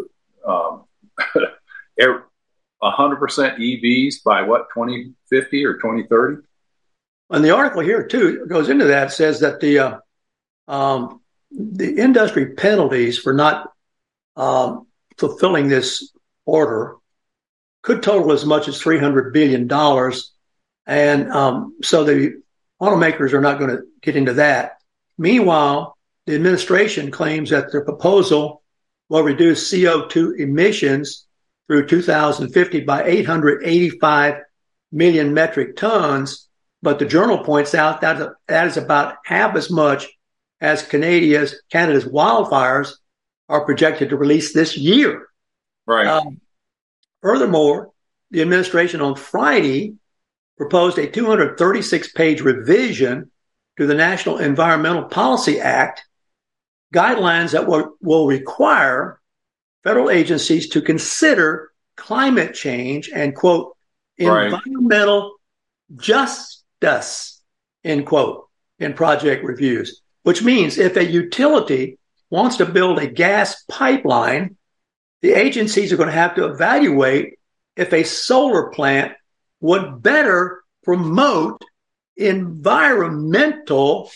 um, 0.47 0.85
100% 1.99 2.31
EVs 2.83 4.15
by 4.25 4.43
what, 4.43 4.69
2050 4.75 5.65
or 5.65 5.75
2030? 5.75 6.43
And 7.31 7.45
the 7.45 7.55
article 7.55 7.83
here, 7.83 8.07
too, 8.07 8.47
goes 8.47 8.69
into 8.69 8.85
that, 8.87 9.13
says 9.13 9.41
that 9.41 9.61
the, 9.61 9.79
uh, 9.79 9.99
um, 10.69 11.21
the 11.51 11.97
industry 11.97 12.55
penalties 12.55 13.19
for 13.19 13.33
not 13.33 13.73
um, 14.37 14.87
fulfilling 15.17 15.69
this 15.69 16.13
order 16.45 16.97
could 17.83 18.03
total 18.03 18.33
as 18.33 18.45
much 18.45 18.69
as 18.69 18.83
$300 18.83 19.33
billion. 19.33 19.71
And 20.87 21.33
um, 21.33 21.77
so 21.83 22.05
the 22.05 22.43
automakers 22.81 23.33
are 23.33 23.41
not 23.41 23.59
going 23.59 23.71
to 23.71 23.83
get 24.03 24.17
into 24.17 24.35
that. 24.35 24.79
Meanwhile, 25.19 25.97
the 26.27 26.35
administration 26.35 27.11
claims 27.11 27.51
that 27.51 27.71
their 27.71 27.85
proposal 27.85 28.63
will 29.09 29.23
reduce 29.23 29.73
CO2 29.73 30.39
emissions 30.39 31.27
through 31.69 31.87
2050 31.87 32.81
by 32.81 33.05
885 33.05 34.35
million 34.93 35.33
metric 35.33 35.77
tons. 35.77 36.49
But 36.83 36.99
the 36.99 37.07
journal 37.07 37.39
points 37.39 37.75
out 37.75 38.01
that 38.01 38.33
that 38.49 38.67
is 38.67 38.77
about 38.77 39.17
half 39.25 39.57
as 39.57 39.71
much 39.71 40.07
as 40.61 40.83
Canada's, 40.83 41.63
Canada's 41.71 42.05
wildfires 42.05 42.93
are 43.49 43.65
projected 43.65 44.11
to 44.11 44.17
release 44.17 44.53
this 44.53 44.77
year. 44.77 45.29
Right. 45.87 46.07
Um, 46.07 46.41
furthermore, 47.23 47.91
the 48.31 48.43
administration 48.43 49.01
on 49.01 49.15
Friday 49.15 49.95
proposed 50.57 50.99
a 50.99 51.09
236 51.09 52.13
page 52.13 52.41
revision 52.41 53.31
to 53.77 53.87
the 53.87 53.95
National 53.95 54.39
Environmental 54.39 55.05
Policy 55.05 55.61
Act, 55.61 56.03
guidelines 56.95 57.53
that 57.53 57.67
will, 57.67 57.95
will 58.01 58.27
require 58.27 59.21
federal 59.85 60.11
agencies 60.11 60.71
to 60.71 60.81
consider 60.81 61.71
climate 61.97 62.55
change 62.55 63.11
and 63.15 63.35
quote, 63.35 63.77
right. 64.21 64.53
environmental 64.53 65.37
justice, 65.95 67.43
end 67.85 68.07
quote, 68.07 68.49
in 68.79 68.95
project 68.95 69.45
reviews. 69.45 70.03
Which 70.27 70.43
means 70.43 70.77
if 70.77 70.97
a 70.97 71.05
utility 71.05 72.01
wants 72.31 72.57
to 72.57 72.67
build 72.67 72.99
a 72.99 73.07
gas 73.07 73.63
pipeline, 73.69 74.57
the 75.23 75.33
agencies 75.33 75.93
are 75.93 75.97
going 75.97 76.09
to 76.09 76.13
have 76.13 76.35
to 76.35 76.47
evaluate 76.47 77.35
if 77.77 77.93
a 77.93 78.03
solar 78.03 78.71
plant 78.71 79.13
would 79.61 80.03
better 80.03 80.65
promote 80.83 81.63
environmental 82.17 84.11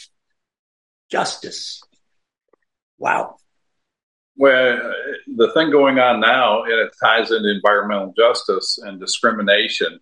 justice. 1.13 1.81
Wow. 2.99 3.37
Well, 4.37 4.93
the 5.29 5.53
thing 5.53 5.71
going 5.71 6.01
on 6.01 6.19
now, 6.19 6.65
and 6.65 6.73
it 6.73 6.91
ties 7.01 7.31
into 7.31 7.55
environmental 7.55 8.13
justice 8.19 8.81
and 8.83 8.99
discrimination. 8.99 10.01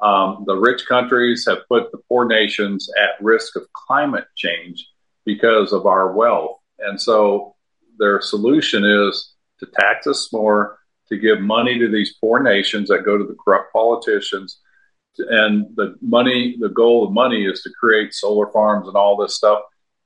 Um, 0.00 0.44
the 0.46 0.56
rich 0.56 0.86
countries 0.86 1.44
have 1.46 1.68
put 1.68 1.92
the 1.92 1.98
poor 2.08 2.24
nations 2.24 2.88
at 2.98 3.22
risk 3.22 3.56
of 3.56 3.70
climate 3.74 4.24
change 4.36 4.86
because 5.32 5.72
of 5.72 5.86
our 5.86 6.12
wealth. 6.12 6.56
And 6.78 7.00
so 7.00 7.54
their 7.98 8.20
solution 8.20 8.84
is 8.84 9.34
to 9.60 9.66
tax 9.66 10.06
us 10.06 10.32
more, 10.32 10.78
to 11.08 11.16
give 11.16 11.40
money 11.40 11.78
to 11.78 11.88
these 11.88 12.16
poor 12.20 12.38
nations 12.42 12.88
that 12.88 13.04
go 13.04 13.18
to 13.18 13.24
the 13.24 13.36
corrupt 13.42 13.72
politicians. 13.72 14.58
And 15.18 15.52
the 15.76 15.96
money, 16.00 16.56
the 16.58 16.74
goal 16.82 16.98
of 17.04 17.12
money 17.12 17.44
is 17.44 17.62
to 17.62 17.70
create 17.78 18.14
solar 18.14 18.50
farms 18.52 18.88
and 18.88 18.96
all 18.96 19.16
this 19.16 19.36
stuff. 19.36 19.60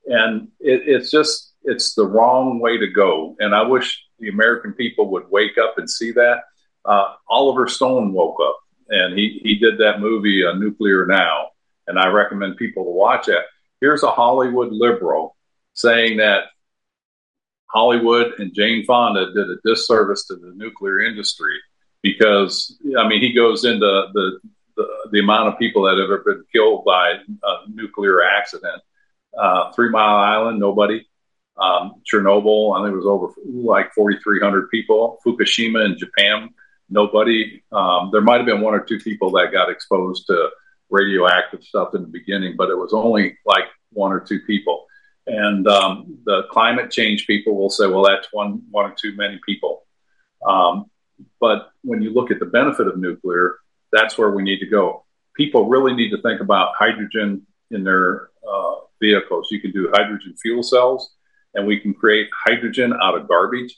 And 0.07 0.49
it, 0.61 0.83
it's 0.87 1.11
just, 1.11 1.53
it's 1.63 1.95
the 1.95 2.07
wrong 2.07 2.59
way 2.59 2.77
to 2.79 2.89
go. 2.89 3.37
And 3.39 3.55
I 3.55 3.63
wish 3.63 3.89
the 4.19 4.29
American 4.29 4.73
people 4.73 5.11
would 5.13 5.31
wake 5.31 5.57
up 5.65 5.75
and 5.79 5.89
see 5.89 6.13
that. 6.13 6.39
Uh, 6.85 7.15
Oliver 7.29 7.69
Stone 7.69 8.13
woke 8.13 8.39
up 8.47 8.59
and 8.89 9.19
he, 9.19 9.41
he 9.43 9.55
did 9.55 9.79
that 9.79 10.01
movie, 10.01 10.45
uh, 10.45 10.55
Nuclear 10.55 11.07
Now. 11.07 11.49
And 11.87 11.99
I 11.99 12.09
recommend 12.09 12.57
people 12.57 12.85
to 12.85 12.91
watch 12.91 13.27
that. 13.27 13.45
Here's 13.85 14.03
a 14.03 14.11
Hollywood 14.11 14.73
liberal 14.73 15.37
saying 15.75 16.17
that 16.17 16.45
Hollywood 17.67 18.33
and 18.39 18.55
Jane 18.55 18.83
Fonda 18.87 19.27
did 19.35 19.51
a 19.51 19.57
disservice 19.63 20.25
to 20.29 20.37
the 20.37 20.55
nuclear 20.57 21.01
industry 21.01 21.59
because, 22.01 22.79
I 22.99 23.07
mean, 23.07 23.21
he 23.21 23.35
goes 23.35 23.67
into 23.67 24.09
the, 24.15 24.41
the, 24.75 24.87
the 25.13 25.21
amount 25.21 25.49
of 25.49 25.59
people 25.59 25.83
that 25.83 25.99
have 25.99 26.05
ever 26.05 26.23
been 26.25 26.45
killed 26.51 26.87
by 26.87 27.11
a 27.11 27.69
nuclear 27.69 28.25
accident. 28.25 28.81
Uh, 29.39 29.71
Three 29.73 29.91
Mile 29.91 30.17
Island, 30.17 30.59
nobody. 30.59 31.07
Um, 31.59 32.01
Chernobyl, 32.11 32.75
I 32.75 32.85
think 32.85 32.95
it 32.95 32.97
was 32.97 33.05
over 33.05 33.35
like 33.47 33.93
4,300 33.93 34.71
people. 34.71 35.19
Fukushima 35.27 35.85
in 35.85 35.99
Japan, 35.99 36.55
nobody. 36.89 37.63
Um, 37.71 38.09
there 38.13 38.23
might 38.23 38.39
have 38.39 38.47
been 38.47 38.63
one 38.63 38.73
or 38.73 38.81
two 38.81 38.99
people 38.99 39.31
that 39.33 39.53
got 39.53 39.69
exposed 39.69 40.25
to 40.29 40.49
radioactive 40.91 41.63
stuff 41.63 41.95
in 41.95 42.03
the 42.03 42.09
beginning, 42.09 42.57
but 42.57 42.71
it 42.71 42.77
was 42.77 42.93
only 42.93 43.39
like 43.45 43.65
one 43.93 44.13
or 44.13 44.21
two 44.21 44.41
people. 44.41 44.87
And 45.27 45.67
um, 45.67 46.19
the 46.25 46.43
climate 46.51 46.91
change 46.91 47.27
people 47.27 47.57
will 47.57 47.71
say, 47.71 47.87
well, 47.87 48.05
that's 48.05 48.29
one, 48.33 48.63
one 48.71 48.91
or 48.91 48.95
too 48.95 49.15
many 49.17 49.41
people. 49.47 49.87
Um, 50.47 50.87
but 51.41 51.71
when 51.83 52.03
you 52.03 52.13
look 52.13 52.31
at 52.31 52.39
the 52.39 52.47
benefit 52.47 52.87
of 52.87 52.99
nuclear, 52.99 53.57
that's 53.93 54.19
where 54.19 54.31
we 54.31 54.43
need 54.43 54.59
to 54.61 54.67
go. 54.67 55.05
People 55.35 55.69
really 55.69 55.95
need 55.95 56.11
to 56.11 56.21
think 56.21 56.41
about 56.41 56.75
hydrogen 56.79 57.47
in 57.71 57.85
their 57.85 58.29
uh, 58.49 58.75
vehicles. 59.01 59.49
You 59.51 59.61
can 59.61 59.71
do 59.71 59.91
hydrogen 59.93 60.35
fuel 60.41 60.63
cells, 60.63 61.15
and 61.55 61.67
we 61.67 61.79
can 61.79 61.95
create 61.95 62.29
hydrogen 62.47 62.93
out 63.01 63.17
of 63.17 63.29
garbage. 63.29 63.75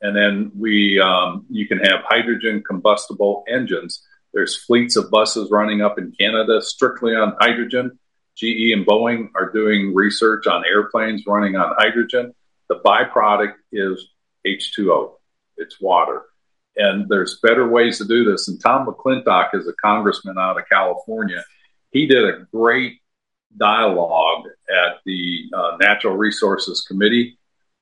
And 0.00 0.16
then 0.16 0.50
we, 0.56 1.00
um, 1.00 1.46
you 1.50 1.66
can 1.66 1.78
have 1.78 2.00
hydrogen 2.04 2.62
combustible 2.66 3.44
engines. 3.48 4.02
There's 4.32 4.62
fleets 4.62 4.96
of 4.96 5.10
buses 5.10 5.50
running 5.50 5.80
up 5.80 5.98
in 5.98 6.12
Canada 6.18 6.60
strictly 6.62 7.14
on 7.14 7.36
hydrogen 7.40 7.98
GE 8.38 8.72
and 8.72 8.86
Boeing 8.86 9.30
are 9.34 9.50
doing 9.50 9.94
research 9.94 10.46
on 10.46 10.64
airplanes 10.64 11.24
running 11.26 11.56
on 11.56 11.74
hydrogen. 11.76 12.32
The 12.68 12.76
byproduct 12.76 13.54
is 13.72 14.10
H2O, 14.46 15.14
it's 15.56 15.80
water. 15.80 16.22
And 16.76 17.08
there's 17.08 17.40
better 17.42 17.66
ways 17.66 17.98
to 17.98 18.04
do 18.04 18.24
this. 18.24 18.46
And 18.46 18.60
Tom 18.60 18.86
McClintock 18.86 19.48
is 19.54 19.66
a 19.66 19.72
congressman 19.82 20.38
out 20.38 20.56
of 20.56 20.68
California. 20.70 21.44
He 21.90 22.06
did 22.06 22.24
a 22.24 22.46
great 22.52 23.00
dialogue 23.56 24.44
at 24.70 24.98
the 25.04 25.50
uh, 25.52 25.76
Natural 25.80 26.16
Resources 26.16 26.84
Committee 26.86 27.36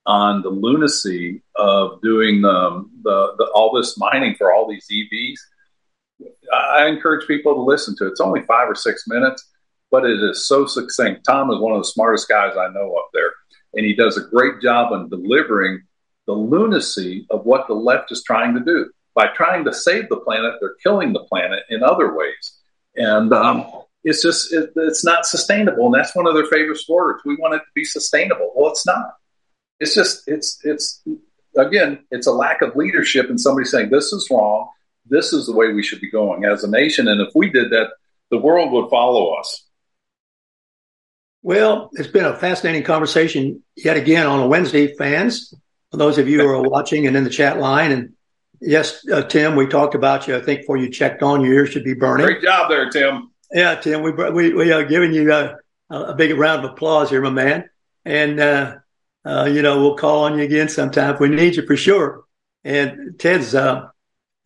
on 0.07 0.41
the 0.41 0.49
lunacy 0.49 1.43
of 1.57 2.01
doing 2.01 2.41
the, 2.41 2.89
the, 3.03 3.35
the, 3.37 3.45
all 3.55 3.77
this 3.77 3.99
mining 3.99 4.35
for 4.37 4.55
all 4.55 4.67
these 4.67 4.89
EVs. 4.91 5.39
I 6.53 6.87
encourage 6.87 7.27
people 7.27 7.55
to 7.55 7.61
listen 7.61 7.95
to 7.99 8.07
it. 8.07 8.11
It's 8.11 8.21
only 8.21 8.43
five 8.43 8.69
or 8.69 8.75
six 8.75 9.05
minutes 9.07 9.47
but 9.91 10.05
it 10.05 10.23
is 10.23 10.47
so 10.47 10.67
succinct. 10.67 11.25
Tom 11.25 11.51
is 11.51 11.59
one 11.59 11.73
of 11.73 11.79
the 11.79 11.89
smartest 11.89 12.29
guys 12.29 12.57
I 12.57 12.69
know 12.69 12.95
up 12.95 13.09
there, 13.13 13.31
and 13.75 13.85
he 13.85 13.95
does 13.95 14.17
a 14.17 14.29
great 14.29 14.61
job 14.61 14.93
on 14.93 15.09
delivering 15.09 15.83
the 16.27 16.33
lunacy 16.33 17.27
of 17.31 17.45
what 17.45 17.69
the 17.69 17.75
left 17.75 18.11
is 18.11 18.23
trying 18.23 18.55
to 18.55 18.61
do. 18.61 18.91
By 19.15 19.29
trying 19.29 19.65
to 19.65 19.73
save 19.73 20.09
the 20.09 20.19
planet, 20.19 20.55
they're 20.61 20.75
killing 20.83 21.13
the 21.13 21.25
planet 21.25 21.63
in 21.71 21.83
other 21.83 22.15
ways. 22.15 22.59
And 22.97 23.33
um, 23.33 23.67
it's 24.05 24.23
just, 24.23 24.53
it, 24.53 24.73
it's 24.77 25.05
not 25.05 25.25
sustainable. 25.25 25.87
And 25.87 25.95
that's 25.95 26.15
one 26.15 26.27
of 26.27 26.35
their 26.35 26.47
favorite 26.47 26.79
words. 26.89 27.23
We 27.25 27.37
want 27.37 27.55
it 27.55 27.59
to 27.61 27.71
be 27.75 27.85
sustainable. 27.85 28.53
Well, 28.55 28.71
it's 28.71 28.85
not. 28.85 29.15
It's 29.81 29.95
just, 29.95 30.25
it's, 30.27 30.59
it's, 30.65 31.03
again, 31.57 32.05
it's 32.11 32.27
a 32.27 32.33
lack 32.33 32.61
of 32.61 32.77
leadership 32.77 33.31
and 33.31 33.41
somebody 33.41 33.67
saying, 33.67 33.89
this 33.89 34.13
is 34.13 34.29
wrong. 34.31 34.69
This 35.09 35.33
is 35.33 35.47
the 35.47 35.55
way 35.55 35.73
we 35.73 35.83
should 35.83 36.01
be 36.01 36.11
going 36.11 36.45
as 36.45 36.65
a 36.65 36.71
nation. 36.71 37.09
And 37.09 37.21
if 37.21 37.35
we 37.35 37.51
did 37.51 37.71
that, 37.71 37.91
the 38.31 38.39
world 38.39 38.73
would 38.73 38.91
follow 38.91 39.35
us. 39.35 39.65
Well, 41.43 41.91
it's 41.93 42.09
been 42.09 42.25
a 42.25 42.37
fascinating 42.37 42.83
conversation 42.83 43.63
yet 43.77 43.97
again 43.97 44.27
on 44.27 44.41
a 44.41 44.47
Wednesday, 44.49 44.97
fans. 44.97 45.55
For 45.93 45.97
those 45.97 46.19
of 46.19 46.29
you 46.29 46.41
who 46.41 46.49
are 46.49 46.63
watching 46.69 47.07
and 47.07 47.17
in 47.17 47.25
the 47.25 47.31
chat 47.31 47.59
line, 47.59 47.93
and 47.93 48.15
yes, 48.61 49.07
uh, 49.09 49.23
Tim, 49.23 49.55
we 49.55 49.67
talked 49.67 49.95
about 49.95 50.27
you. 50.27 50.37
I 50.37 50.41
think 50.41 50.63
before 50.63 50.77
you 50.77 50.91
checked 50.91 51.23
on, 51.23 51.43
your 51.43 51.55
ears 51.55 51.71
should 51.71 51.85
be 51.85 51.95
burning. 51.95 52.27
Great 52.27 52.43
job 52.43 52.69
there, 52.69 52.91
Tim. 52.91 53.31
Yeah, 53.53 53.77
Tim, 53.77 54.03
we 54.03 54.11
we 54.11 54.55
we 54.55 54.73
are 54.73 54.85
giving 54.85 55.13
you 55.13 55.33
a, 55.33 55.57
a 55.89 56.15
big 56.15 56.37
round 56.37 56.65
of 56.65 56.73
applause 56.73 57.11
here, 57.11 57.23
my 57.23 57.31
man. 57.31 57.71
And 58.05 58.41
uh, 58.41 58.77
uh, 59.27 59.45
you 59.45 59.61
know, 59.61 59.81
we'll 59.81 59.97
call 59.97 60.25
on 60.25 60.39
you 60.39 60.45
again 60.45 60.69
sometime 60.69 61.15
if 61.15 61.21
we 61.21 61.29
need 61.29 61.57
you 61.57 61.67
for 61.67 61.77
sure. 61.77 62.25
And 62.63 63.19
Ted's, 63.19 63.55
uh, 63.55 63.89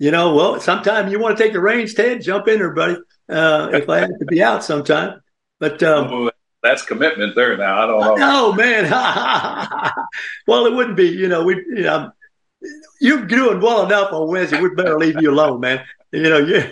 you 0.00 0.10
know, 0.10 0.34
well, 0.34 0.58
sometime 0.58 1.08
you 1.08 1.20
want 1.20 1.36
to 1.36 1.42
take 1.44 1.52
the 1.52 1.60
reins, 1.60 1.92
Ted, 1.92 2.22
jump 2.22 2.48
in 2.48 2.58
there, 2.58 2.72
buddy. 2.72 2.96
Uh, 3.28 3.70
if 3.74 3.88
I 3.88 4.00
have 4.00 4.18
to 4.18 4.24
be 4.24 4.42
out 4.42 4.64
sometime, 4.64 5.20
but 5.60 5.80
um, 5.82 6.30
that's 6.62 6.82
commitment 6.82 7.36
there 7.36 7.56
now. 7.56 7.82
I 7.82 7.86
don't 7.86 8.00
know. 8.00 8.16
Oh 8.18 8.52
man. 8.54 8.90
well, 10.46 10.64
it 10.64 10.72
wouldn't 10.74 10.96
be, 10.96 11.08
you 11.08 11.28
know, 11.28 11.44
we, 11.44 11.56
you 11.56 11.82
know, 11.82 12.10
you're 13.00 13.26
doing 13.26 13.60
well 13.60 13.84
enough 13.84 14.12
on 14.12 14.28
Wednesday. 14.28 14.60
We'd 14.60 14.74
better 14.74 14.98
leave 14.98 15.20
you 15.20 15.30
alone, 15.30 15.60
man. 15.60 15.84
You 16.12 16.22
know, 16.22 16.38
you 16.38 16.62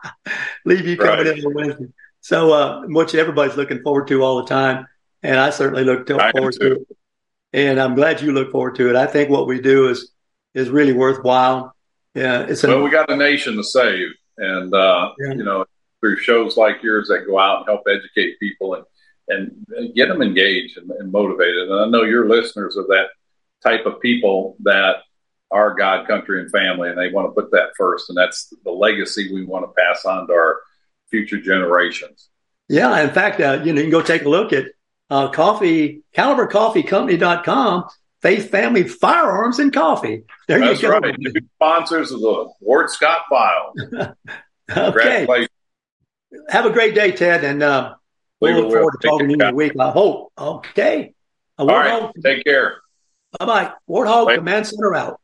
leave 0.64 0.86
you 0.86 0.96
coming 0.96 1.26
right. 1.26 1.38
in 1.38 1.46
on 1.46 1.54
Wednesday. 1.54 1.86
So, 2.20 2.52
uh, 2.52 2.82
which 2.86 3.14
everybody's 3.14 3.56
looking 3.56 3.82
forward 3.82 4.06
to 4.08 4.22
all 4.22 4.36
the 4.36 4.48
time. 4.48 4.86
And 5.22 5.40
I 5.40 5.50
certainly 5.50 5.84
look 5.84 6.08
forward 6.08 6.54
to 6.60 6.72
it. 6.72 6.96
And 7.52 7.80
I'm 7.80 7.94
glad 7.94 8.20
you 8.20 8.32
look 8.32 8.52
forward 8.52 8.76
to 8.76 8.90
it. 8.90 8.96
I 8.96 9.06
think 9.06 9.30
what 9.30 9.46
we 9.46 9.60
do 9.60 9.88
is, 9.88 10.12
is 10.54 10.68
really 10.68 10.92
worthwhile. 10.92 11.75
Yeah. 12.16 12.46
It's 12.48 12.62
well, 12.62 12.82
we 12.82 12.90
got 12.90 13.10
a 13.10 13.16
nation 13.16 13.56
to 13.56 13.64
save. 13.64 14.08
And, 14.38 14.74
uh, 14.74 15.12
yeah. 15.18 15.34
you 15.34 15.44
know, 15.44 15.64
through 16.00 16.18
shows 16.18 16.56
like 16.56 16.82
yours 16.82 17.08
that 17.08 17.26
go 17.26 17.38
out 17.38 17.58
and 17.58 17.66
help 17.66 17.82
educate 17.88 18.40
people 18.40 18.74
and, 18.74 18.84
and 19.70 19.94
get 19.94 20.08
them 20.08 20.22
engaged 20.22 20.78
and, 20.78 20.90
and 20.90 21.12
motivated. 21.12 21.70
And 21.70 21.80
I 21.80 21.86
know 21.86 22.04
your 22.04 22.28
listeners 22.28 22.76
are 22.76 22.86
that 22.88 23.08
type 23.62 23.86
of 23.86 24.00
people 24.00 24.56
that 24.60 24.96
are 25.50 25.74
God, 25.74 26.06
country, 26.06 26.40
and 26.40 26.50
family, 26.50 26.88
and 26.88 26.98
they 26.98 27.10
want 27.10 27.28
to 27.28 27.40
put 27.40 27.50
that 27.52 27.70
first. 27.76 28.08
And 28.08 28.16
that's 28.16 28.52
the 28.64 28.70
legacy 28.70 29.32
we 29.32 29.44
want 29.44 29.64
to 29.64 29.72
pass 29.80 30.04
on 30.04 30.26
to 30.26 30.32
our 30.32 30.60
future 31.10 31.40
generations. 31.40 32.28
Yeah. 32.68 32.98
In 33.00 33.10
fact, 33.10 33.40
uh, 33.40 33.60
you 33.64 33.72
know, 33.72 33.80
you 33.80 33.84
can 33.84 33.90
go 33.90 34.02
take 34.02 34.24
a 34.24 34.28
look 34.28 34.52
at 34.52 34.66
uh, 35.10 35.28
coffee, 35.28 36.02
calibercoffeecompany.com, 36.16 37.84
faith, 38.22 38.50
family, 38.50 38.84
firearms, 38.84 39.58
and 39.58 39.72
coffee. 39.72 40.24
There 40.48 40.60
that's 40.60 40.82
you 40.82 40.88
go. 40.88 40.98
right. 40.98 41.16
Sponsors 41.56 42.12
of 42.12 42.20
the 42.20 42.52
Ward 42.60 42.90
Scott 42.90 43.22
File. 43.28 43.74
okay. 44.76 45.46
Have 46.48 46.66
a 46.66 46.70
great 46.70 46.94
day, 46.94 47.12
Ted. 47.12 47.44
And, 47.44 47.62
uh, 47.62 47.94
we 48.40 48.52
look 48.52 48.70
forward 48.70 48.92
to 49.00 49.08
talking 49.08 49.28
to 49.28 49.34
you 49.34 49.40
in 49.40 49.52
a 49.52 49.54
week. 49.54 49.72
I 49.78 49.90
hope. 49.90 50.32
Okay. 50.36 51.14
All 51.58 51.66
right. 51.66 52.10
Take 52.22 52.44
care. 52.44 52.76
Bye 53.38 53.46
bye. 53.46 53.72
Warthog 53.88 54.34
Command 54.34 54.66
Center 54.66 54.94
out. 54.94 55.20